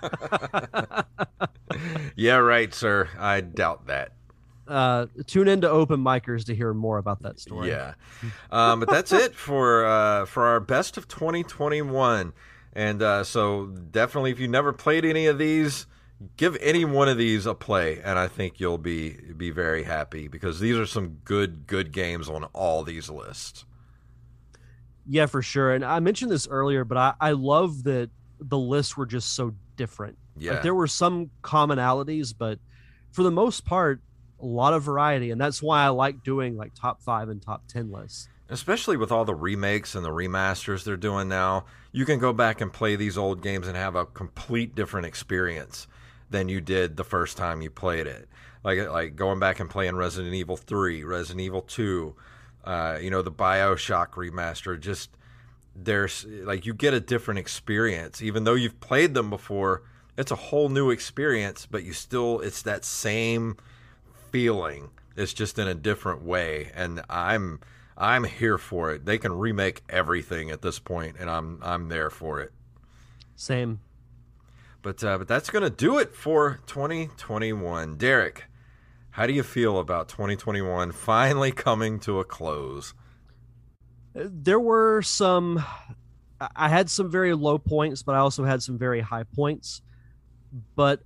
yeah, 2.16 2.36
right, 2.38 2.74
sir. 2.74 3.10
I 3.18 3.42
doubt 3.42 3.88
that. 3.88 4.12
Uh, 4.68 5.06
tune 5.28 5.48
into 5.48 5.70
Open 5.70 6.04
Micers 6.04 6.46
to 6.46 6.56
hear 6.56 6.74
more 6.74 6.98
about 6.98 7.22
that 7.24 7.40
story. 7.40 7.70
Yeah, 7.70 7.94
um, 8.52 8.82
but 8.82 8.90
that's 8.90 9.14
it 9.14 9.34
for 9.34 9.86
uh, 9.86 10.26
for 10.26 10.44
our 10.44 10.60
best 10.60 10.98
of 10.98 11.08
2021. 11.08 12.34
And 12.78 13.02
uh, 13.02 13.24
so 13.24 13.66
definitely, 13.66 14.30
if 14.30 14.40
you 14.40 14.48
never 14.48 14.72
played 14.72 15.04
any 15.04 15.26
of 15.26 15.40
these, 15.40 15.88
give 16.38 16.56
any 16.62 16.86
one 16.86 17.10
of 17.10 17.18
these 17.18 17.48
a 17.48 17.56
play, 17.56 18.00
and 18.04 18.20
I 18.20 18.28
think 18.28 18.60
you'll 18.60 18.78
be 18.78 19.18
be 19.36 19.50
very 19.50 19.82
happy 19.82 20.28
because 20.28 20.60
these 20.60 20.78
are 20.78 20.86
some 20.86 21.18
good 21.24 21.66
good 21.66 21.92
games 21.92 22.30
on 22.30 22.44
all 22.54 22.84
these 22.84 23.10
lists. 23.10 23.66
Yeah, 25.10 25.26
for 25.26 25.42
sure. 25.42 25.74
And 25.74 25.84
I 25.84 26.00
mentioned 26.02 26.30
this 26.30 26.48
earlier, 26.48 26.84
but 26.84 27.00
I, 27.00 27.14
I 27.20 27.32
love 27.32 27.84
that 27.86 28.12
the 28.40 28.60
lists 28.60 28.96
were 28.96 29.08
just 29.08 29.34
so 29.34 29.56
different. 29.76 30.20
Yeah. 30.38 30.52
Like 30.52 30.62
there 30.62 30.76
were 30.76 30.88
some 30.88 31.32
commonalities, 31.42 32.36
but 32.38 32.60
for 33.12 33.24
the 33.24 33.32
most 33.32 33.66
part, 33.66 34.02
a 34.40 34.46
lot 34.46 34.74
of 34.74 34.84
variety. 34.84 35.32
And 35.32 35.42
that's 35.42 35.64
why 35.64 35.84
I 35.84 35.88
like 35.88 36.24
doing 36.24 36.58
like 36.58 36.74
top 36.76 37.02
five 37.02 37.30
and 37.30 37.42
top 37.42 37.68
10 37.70 37.92
lists. 37.92 38.28
Especially 38.50 38.98
with 38.98 39.12
all 39.12 39.26
the 39.26 39.36
remakes 39.36 39.96
and 39.96 40.06
the 40.06 40.12
remasters 40.12 40.84
they're 40.84 40.96
doing 40.96 41.28
now, 41.28 41.66
you 41.98 42.06
can 42.06 42.20
go 42.20 42.32
back 42.32 42.62
and 42.62 42.72
play 42.72 42.96
these 42.96 43.18
old 43.18 43.42
games 43.42 43.68
and 43.68 43.76
have 43.76 43.96
a 43.96 44.06
complete 44.06 44.76
different 44.76 45.08
experience 45.08 45.88
than 46.30 46.48
you 46.48 46.62
did 46.62 46.96
the 46.96 47.04
first 47.04 47.38
time 47.38 47.60
you 47.60 47.72
played 47.72 48.06
it. 48.06 48.30
Like 48.64 48.88
like 48.88 49.16
going 49.16 49.40
back 49.40 49.60
and 49.60 49.68
playing 49.68 49.96
Resident 49.96 50.36
Evil 50.36 50.58
3, 50.58 51.04
Resident 51.04 51.42
Evil 51.42 51.62
2, 51.62 52.16
uh, 52.66 53.00
you 53.02 53.10
know, 53.10 53.24
the 53.24 53.32
BioShock 53.32 54.10
remaster, 54.12 54.80
just 54.80 55.10
there's 55.76 56.24
like 56.44 56.68
you 56.68 56.76
get 56.76 56.94
a 56.94 57.00
different 57.00 57.40
experience. 57.40 58.22
Even 58.22 58.44
though 58.44 58.54
you've 58.54 58.80
played 58.80 59.16
them 59.16 59.32
before 59.32 59.82
it's 60.18 60.30
a 60.30 60.36
whole 60.36 60.70
new 60.70 60.92
experience 60.92 61.66
but 61.66 61.84
you 61.84 61.94
still 61.94 62.42
it's 62.42 62.62
that 62.62 62.86
same 62.86 63.58
feeling. 64.32 64.92
It's 65.16 65.34
just 65.34 65.58
in 65.58 65.68
a 65.68 65.74
different 65.74 66.22
way. 66.22 66.70
And 66.76 67.02
i'm 67.10 67.60
i'm 67.98 68.24
here 68.24 68.58
for 68.58 68.92
it. 68.92 69.06
They 69.06 69.18
can 69.18 69.32
remake 69.34 69.82
everything 69.90 70.52
at 70.52 70.62
this 70.62 70.80
point 70.80 71.16
and 71.20 71.30
i'm 71.30 71.60
i'm 71.64 71.90
there 71.90 72.10
for 72.10 72.40
it. 72.42 72.52
Same. 73.36 73.80
but 74.82 75.04
uh, 75.04 75.18
but 75.18 75.28
that's 75.28 75.50
gonna 75.50 75.70
do 75.70 75.98
it 75.98 76.16
for 76.16 76.60
2021 76.68 77.98
derek 77.98 78.46
how 79.12 79.26
do 79.26 79.34
you 79.34 79.42
feel 79.44 79.80
about 79.80 80.10
2021 80.10 80.92
finally 80.92 81.52
coming 81.52 82.00
to 82.02 82.20
a 82.20 82.24
close? 82.24 82.94
There 84.14 84.60
were 84.60 85.02
some 85.02 85.58
I- 86.40 86.50
i 86.56 86.70
had 86.70 86.90
some 86.90 87.10
very 87.10 87.34
low 87.34 87.58
points 87.58 88.04
but 88.04 88.14
i 88.16 88.20
also 88.20 88.44
had 88.44 88.62
some 88.62 88.78
very 88.78 89.02
high 89.02 89.24
points. 89.24 89.82
But 90.76 91.02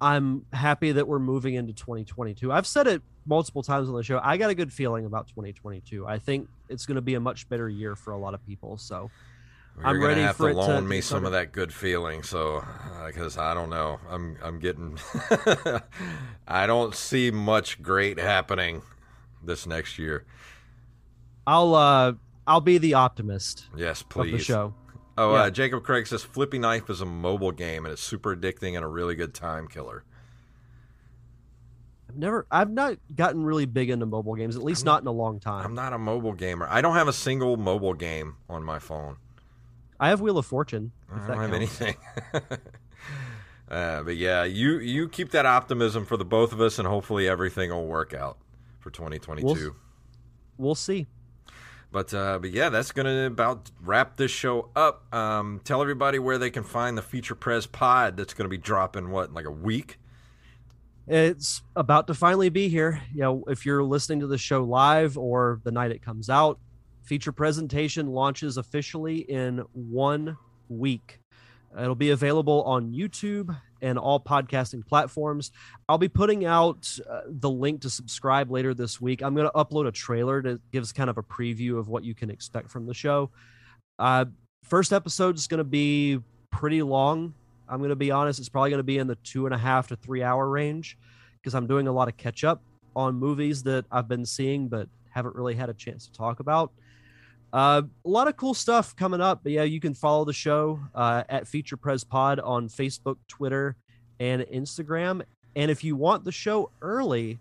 i'm 0.00 0.44
happy 0.52 0.92
that 0.92 1.08
we're 1.08 1.18
moving 1.18 1.54
into 1.54 1.72
2022 1.72 2.52
i've 2.52 2.66
said 2.66 2.86
it 2.86 3.02
multiple 3.26 3.62
times 3.62 3.88
on 3.88 3.94
the 3.94 4.02
show 4.02 4.20
i 4.22 4.36
got 4.36 4.50
a 4.50 4.54
good 4.54 4.72
feeling 4.72 5.06
about 5.06 5.26
2022 5.28 6.06
i 6.06 6.18
think 6.18 6.48
it's 6.68 6.86
going 6.86 6.96
to 6.96 7.00
be 7.02 7.14
a 7.14 7.20
much 7.20 7.48
better 7.48 7.68
year 7.68 7.96
for 7.96 8.12
a 8.12 8.18
lot 8.18 8.34
of 8.34 8.44
people 8.46 8.76
so 8.76 9.10
You're 9.78 9.86
I'm 9.88 10.02
ready 10.02 10.20
have 10.22 10.36
for 10.36 10.44
to 10.46 10.50
it 10.50 10.54
to 10.54 10.60
loan 10.60 10.86
me 10.88 11.00
some 11.00 11.24
of 11.24 11.32
that 11.32 11.50
good 11.52 11.72
feeling, 11.72 12.22
so 12.22 12.64
because 13.06 13.36
I 13.36 13.54
don't 13.54 13.70
know, 13.70 13.98
I'm 14.08 14.36
I'm 14.40 14.58
getting, 14.60 14.98
I 16.46 16.66
don't 16.66 16.94
see 16.94 17.30
much 17.32 17.82
great 17.82 18.18
happening 18.20 18.82
this 19.42 19.66
next 19.66 19.98
year. 19.98 20.24
i'll 21.46 21.74
uh 21.74 22.12
i'll 22.46 22.60
be 22.60 22.78
the 22.78 22.94
optimist 22.94 23.66
Yes, 23.76 24.02
of 24.02 24.08
please. 24.10 24.32
the 24.32 24.38
show 24.38 24.74
Oh, 25.16 25.34
Yeah. 25.34 25.42
uh, 25.42 25.50
Jacob 25.50 25.84
Craig 25.84 26.06
says 26.08 26.22
Flippy 26.24 26.58
Knife 26.58 26.90
is 26.90 27.00
a 27.00 27.06
mobile 27.06 27.52
game 27.52 27.84
and 27.84 27.92
it's 27.92 28.02
super 28.02 28.34
addicting 28.34 28.74
and 28.74 28.84
a 28.84 28.88
really 28.88 29.14
good 29.14 29.32
time 29.32 29.68
killer. 29.68 30.02
I've 32.14 32.20
never 32.20 32.46
i've 32.50 32.70
not 32.70 32.96
gotten 33.14 33.42
really 33.42 33.66
big 33.66 33.90
into 33.90 34.06
mobile 34.06 34.36
games 34.36 34.54
at 34.56 34.62
least 34.62 34.84
not 34.84 35.02
in 35.02 35.06
a 35.08 35.12
long 35.12 35.40
time 35.40 35.64
I'm 35.64 35.74
not 35.74 35.92
a 35.92 35.98
mobile 35.98 36.32
gamer. 36.32 36.66
I 36.70 36.80
don't 36.80 36.94
have 36.94 37.08
a 37.08 37.12
single 37.12 37.56
mobile 37.56 37.94
game 37.94 38.36
on 38.48 38.62
my 38.62 38.78
phone. 38.78 39.16
i 39.98 40.08
have 40.10 40.20
wheel 40.20 40.38
of 40.38 40.46
fortune 40.46 40.92
if 41.08 41.22
I 41.22 41.26
don't 41.26 41.40
have 41.40 41.50
counts. 41.50 41.80
anything. 41.80 41.96
uh, 43.70 44.02
but 44.02 44.16
yeah, 44.16 44.44
you 44.44 44.78
you 44.78 45.08
keep 45.08 45.30
that 45.30 45.46
optimism 45.46 46.04
for 46.06 46.16
the 46.16 46.24
both 46.24 46.52
of 46.52 46.60
us, 46.60 46.78
and 46.78 46.86
hopefully 46.86 47.28
everything 47.28 47.70
will 47.70 47.86
work 47.86 48.14
out 48.14 48.38
for 48.80 48.90
2022. 48.90 49.46
We'll- 49.46 49.76
we'll 50.56 50.74
see 50.76 51.06
But 51.90 52.12
uh, 52.14 52.38
but 52.38 52.50
yeah, 52.50 52.68
that's 52.68 52.92
gonna 52.92 53.26
about 53.26 53.70
wrap 53.82 54.16
this 54.16 54.30
show 54.30 54.70
up. 54.76 55.12
Um, 55.12 55.60
tell 55.64 55.82
everybody 55.82 56.18
where 56.18 56.38
they 56.38 56.50
can 56.50 56.62
find 56.64 56.96
the 56.96 57.02
Feature 57.02 57.34
Press 57.34 57.66
Pod. 57.66 58.16
That's 58.16 58.34
gonna 58.34 58.48
be 58.48 58.58
dropping 58.58 59.10
what 59.10 59.28
in 59.30 59.34
like 59.34 59.46
a 59.46 59.50
week. 59.50 59.98
It's 61.06 61.62
about 61.76 62.06
to 62.06 62.14
finally 62.14 62.48
be 62.48 62.68
here. 62.68 63.02
You 63.12 63.20
know, 63.20 63.44
if 63.48 63.66
you're 63.66 63.84
listening 63.84 64.20
to 64.20 64.26
the 64.26 64.38
show 64.38 64.64
live 64.64 65.18
or 65.18 65.60
the 65.62 65.70
night 65.70 65.90
it 65.90 66.02
comes 66.02 66.30
out, 66.30 66.58
feature 67.02 67.32
presentation 67.32 68.06
launches 68.06 68.56
officially 68.56 69.18
in 69.18 69.58
one 69.72 70.36
week. 70.68 71.20
It'll 71.78 71.94
be 71.94 72.10
available 72.10 72.62
on 72.62 72.92
YouTube 72.92 73.54
and 73.82 73.98
all 73.98 74.18
podcasting 74.18 74.86
platforms. 74.86 75.50
I'll 75.88 75.98
be 75.98 76.08
putting 76.08 76.46
out 76.46 76.88
uh, 77.10 77.22
the 77.26 77.50
link 77.50 77.82
to 77.82 77.90
subscribe 77.90 78.50
later 78.50 78.72
this 78.72 79.00
week. 79.00 79.22
I'm 79.22 79.34
going 79.34 79.48
to 79.48 79.52
upload 79.52 79.86
a 79.86 79.92
trailer 79.92 80.40
that 80.42 80.60
gives 80.72 80.92
kind 80.92 81.10
of 81.10 81.18
a 81.18 81.22
preview 81.22 81.78
of 81.78 81.88
what 81.88 82.04
you 82.04 82.14
can 82.14 82.30
expect 82.30 82.70
from 82.70 82.86
the 82.86 82.94
show. 82.94 83.30
Uh, 83.98 84.24
first 84.62 84.92
episode 84.92 85.36
is 85.36 85.46
going 85.46 85.58
to 85.58 85.64
be 85.64 86.20
pretty 86.50 86.80
long. 86.80 87.34
I'm 87.68 87.78
going 87.78 87.90
to 87.90 87.96
be 87.96 88.10
honest, 88.10 88.38
it's 88.38 88.48
probably 88.48 88.70
going 88.70 88.78
to 88.78 88.84
be 88.84 88.98
in 88.98 89.06
the 89.06 89.16
two 89.16 89.46
and 89.46 89.54
a 89.54 89.58
half 89.58 89.88
to 89.88 89.96
three 89.96 90.22
hour 90.22 90.48
range 90.48 90.98
because 91.40 91.54
I'm 91.54 91.66
doing 91.66 91.88
a 91.88 91.92
lot 91.92 92.08
of 92.08 92.16
catch 92.16 92.44
up 92.44 92.62
on 92.96 93.14
movies 93.14 93.62
that 93.64 93.84
I've 93.90 94.08
been 94.08 94.24
seeing 94.24 94.68
but 94.68 94.88
haven't 95.10 95.34
really 95.34 95.54
had 95.54 95.68
a 95.70 95.74
chance 95.74 96.06
to 96.06 96.12
talk 96.12 96.40
about. 96.40 96.72
Uh, 97.52 97.82
a 98.04 98.08
lot 98.08 98.26
of 98.26 98.36
cool 98.36 98.52
stuff 98.52 98.96
coming 98.96 99.20
up. 99.20 99.40
But 99.44 99.52
yeah, 99.52 99.62
you 99.62 99.80
can 99.80 99.94
follow 99.94 100.24
the 100.24 100.32
show 100.32 100.80
uh, 100.94 101.22
at 101.28 101.46
Feature 101.46 101.76
Press 101.76 102.02
Pod 102.02 102.40
on 102.40 102.68
Facebook, 102.68 103.16
Twitter, 103.28 103.76
and 104.18 104.42
Instagram. 104.42 105.22
And 105.54 105.70
if 105.70 105.84
you 105.84 105.94
want 105.94 106.24
the 106.24 106.32
show 106.32 106.70
early, 106.82 107.38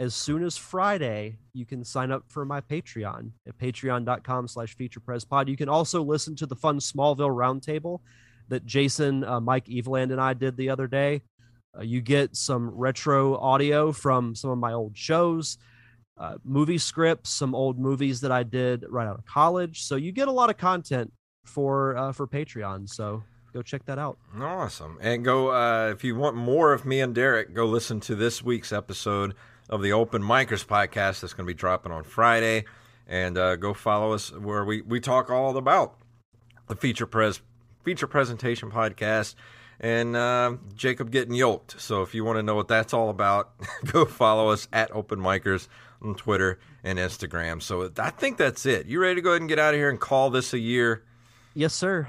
as 0.00 0.14
soon 0.14 0.42
as 0.42 0.56
Friday, 0.56 1.36
you 1.52 1.66
can 1.66 1.84
sign 1.84 2.10
up 2.10 2.24
for 2.28 2.46
my 2.46 2.62
Patreon 2.62 3.30
at 3.46 3.58
patreon.com 3.58 4.48
slash 4.48 4.74
featurepresspod. 4.76 5.48
You 5.48 5.56
can 5.56 5.68
also 5.68 6.02
listen 6.02 6.34
to 6.36 6.46
the 6.46 6.56
fun 6.56 6.78
Smallville 6.78 7.28
Roundtable 7.28 8.00
that 8.48 8.66
Jason, 8.66 9.24
uh, 9.24 9.40
Mike 9.40 9.66
Eveland, 9.66 10.12
and 10.12 10.20
I 10.20 10.34
did 10.34 10.56
the 10.56 10.70
other 10.70 10.86
day. 10.86 11.22
Uh, 11.76 11.82
you 11.82 12.00
get 12.00 12.36
some 12.36 12.70
retro 12.70 13.36
audio 13.38 13.92
from 13.92 14.34
some 14.34 14.50
of 14.50 14.58
my 14.58 14.72
old 14.72 14.96
shows, 14.96 15.58
uh, 16.18 16.36
movie 16.44 16.78
scripts, 16.78 17.30
some 17.30 17.54
old 17.54 17.78
movies 17.78 18.20
that 18.20 18.32
I 18.32 18.42
did 18.42 18.84
right 18.88 19.06
out 19.06 19.18
of 19.18 19.24
college. 19.24 19.82
So 19.82 19.96
you 19.96 20.12
get 20.12 20.28
a 20.28 20.32
lot 20.32 20.50
of 20.50 20.58
content 20.58 21.12
for 21.44 21.96
uh, 21.96 22.12
for 22.12 22.26
Patreon. 22.26 22.88
So 22.88 23.22
go 23.52 23.62
check 23.62 23.84
that 23.86 23.98
out. 23.98 24.18
Awesome. 24.38 24.98
And 25.00 25.24
go 25.24 25.50
uh, 25.50 25.90
if 25.90 26.04
you 26.04 26.14
want 26.14 26.36
more 26.36 26.72
of 26.72 26.84
me 26.84 27.00
and 27.00 27.14
Derek, 27.14 27.54
go 27.54 27.66
listen 27.66 28.00
to 28.00 28.14
this 28.14 28.42
week's 28.42 28.72
episode 28.72 29.34
of 29.68 29.82
the 29.82 29.92
Open 29.92 30.22
Micers 30.22 30.66
podcast 30.66 31.20
that's 31.20 31.32
going 31.32 31.46
to 31.46 31.50
be 31.50 31.54
dropping 31.54 31.92
on 31.92 32.04
Friday. 32.04 32.64
And 33.06 33.36
uh, 33.36 33.56
go 33.56 33.74
follow 33.74 34.12
us 34.12 34.32
where 34.32 34.64
we, 34.64 34.80
we 34.82 35.00
talk 35.00 35.30
all 35.30 35.56
about 35.56 35.96
the 36.68 36.76
feature 36.76 37.06
pres 37.06 37.40
feature 37.82 38.06
presentation 38.06 38.70
podcast 38.70 39.34
and 39.80 40.16
uh, 40.16 40.56
Jacob 40.74 41.10
getting 41.10 41.34
yoked. 41.34 41.80
So 41.80 42.02
if 42.02 42.14
you 42.14 42.24
want 42.24 42.38
to 42.38 42.42
know 42.42 42.54
what 42.54 42.68
that's 42.68 42.94
all 42.94 43.10
about, 43.10 43.52
go 43.92 44.04
follow 44.04 44.48
us 44.48 44.68
at 44.72 44.94
Open 44.94 45.18
Micers 45.18 45.68
on 46.00 46.14
Twitter 46.14 46.58
and 46.84 46.98
Instagram. 46.98 47.60
So 47.60 47.90
I 47.98 48.10
think 48.10 48.38
that's 48.38 48.64
it. 48.64 48.86
You 48.86 49.00
ready 49.00 49.16
to 49.16 49.20
go 49.20 49.30
ahead 49.30 49.42
and 49.42 49.48
get 49.48 49.58
out 49.58 49.74
of 49.74 49.78
here 49.78 49.90
and 49.90 50.00
call 50.00 50.30
this 50.30 50.52
a 50.52 50.58
year? 50.58 51.02
Yes, 51.54 51.74
sir. 51.74 52.08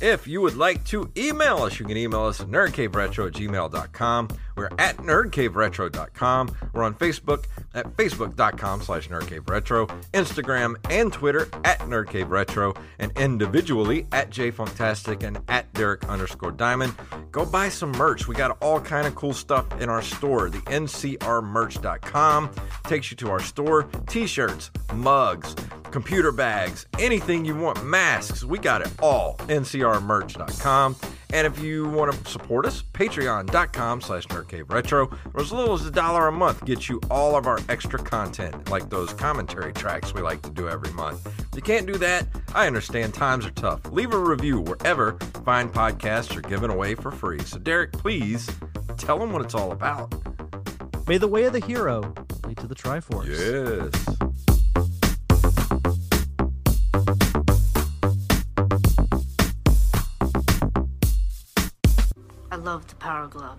If 0.00 0.26
you 0.26 0.40
would 0.40 0.56
like 0.56 0.84
to 0.86 1.10
email 1.16 1.58
us, 1.58 1.78
you 1.78 1.86
can 1.86 1.96
email 1.96 2.24
us 2.24 2.40
at 2.40 2.48
nerdcaveretro 2.48 3.28
at 3.28 3.32
gmail.com. 3.32 4.28
We're 4.56 4.70
at 4.78 4.96
nerdcaveretro.com. 4.98 6.56
We're 6.72 6.82
on 6.82 6.94
Facebook 6.94 7.44
at 7.74 7.86
facebook.com 7.96 8.82
slash 8.82 9.08
nerdcaveretro, 9.08 9.88
Instagram 10.12 10.76
and 10.90 11.12
Twitter 11.12 11.48
at 11.64 11.80
nerdcaveretro, 11.80 12.76
and 12.98 13.12
individually 13.16 14.06
at 14.12 14.30
jayfunktastic 14.30 15.22
and 15.22 15.38
at 15.48 15.72
Derek 15.74 16.08
underscore 16.08 16.52
diamond. 16.52 16.94
Go 17.32 17.44
buy 17.44 17.68
some 17.68 17.92
merch. 17.92 18.28
We 18.28 18.34
got 18.34 18.56
all 18.62 18.80
kind 18.80 19.06
of 19.06 19.14
cool 19.14 19.32
stuff 19.32 19.66
in 19.80 19.88
our 19.88 20.02
store. 20.02 20.50
The 20.50 20.58
ncrmerch.com 20.60 22.50
takes 22.84 23.10
you 23.10 23.16
to 23.18 23.30
our 23.30 23.40
store. 23.40 23.84
T-shirts, 24.06 24.70
mugs, 24.94 25.54
computer 25.90 26.32
bags, 26.32 26.86
anything 26.98 27.44
you 27.44 27.56
want, 27.56 27.84
masks. 27.84 28.44
We 28.44 28.58
got 28.58 28.82
it 28.82 28.92
all. 29.00 29.36
ncrmerch.com. 29.48 30.96
And 31.32 31.46
if 31.48 31.58
you 31.60 31.88
want 31.88 32.12
to 32.12 32.30
support 32.30 32.64
us, 32.66 32.84
patreon.com 32.92 34.00
slash 34.00 34.26
nerdcaveretro. 34.44 35.16
Or 35.34 35.40
as 35.40 35.52
little 35.52 35.74
as 35.74 35.86
a 35.86 35.90
dollar 35.90 36.28
a 36.28 36.32
month 36.32 36.64
gets 36.64 36.88
you 36.88 37.00
all 37.10 37.36
of 37.36 37.46
our 37.46 37.58
extra 37.68 37.98
content, 37.98 38.70
like 38.70 38.90
those 38.90 39.12
commentary 39.12 39.72
tracks 39.72 40.14
we 40.14 40.22
like 40.22 40.42
to 40.42 40.50
do 40.50 40.68
every 40.68 40.92
month. 40.92 41.26
If 41.26 41.56
you 41.56 41.62
can't 41.62 41.86
do 41.86 41.96
that, 41.98 42.26
I 42.54 42.66
understand 42.66 43.14
times 43.14 43.46
are 43.46 43.50
tough. 43.50 43.80
Leave 43.90 44.12
a 44.12 44.18
review 44.18 44.60
wherever 44.60 45.12
fine 45.44 45.68
podcasts 45.68 46.36
are 46.36 46.42
given 46.42 46.70
away 46.70 46.94
for 46.94 47.10
free. 47.10 47.40
So, 47.40 47.58
Derek, 47.58 47.92
please 47.92 48.50
tell 48.96 49.18
them 49.18 49.32
what 49.32 49.42
it's 49.42 49.54
all 49.54 49.72
about. 49.72 50.14
May 51.06 51.18
the 51.18 51.28
way 51.28 51.44
of 51.44 51.52
the 51.52 51.60
hero 51.60 52.14
lead 52.46 52.56
to 52.58 52.66
the 52.66 52.74
Triforce. 52.74 53.28
Yes. 53.28 53.92
I 62.50 62.56
love 62.56 62.86
the 62.86 62.94
Power 62.94 63.26
Glove. 63.26 63.58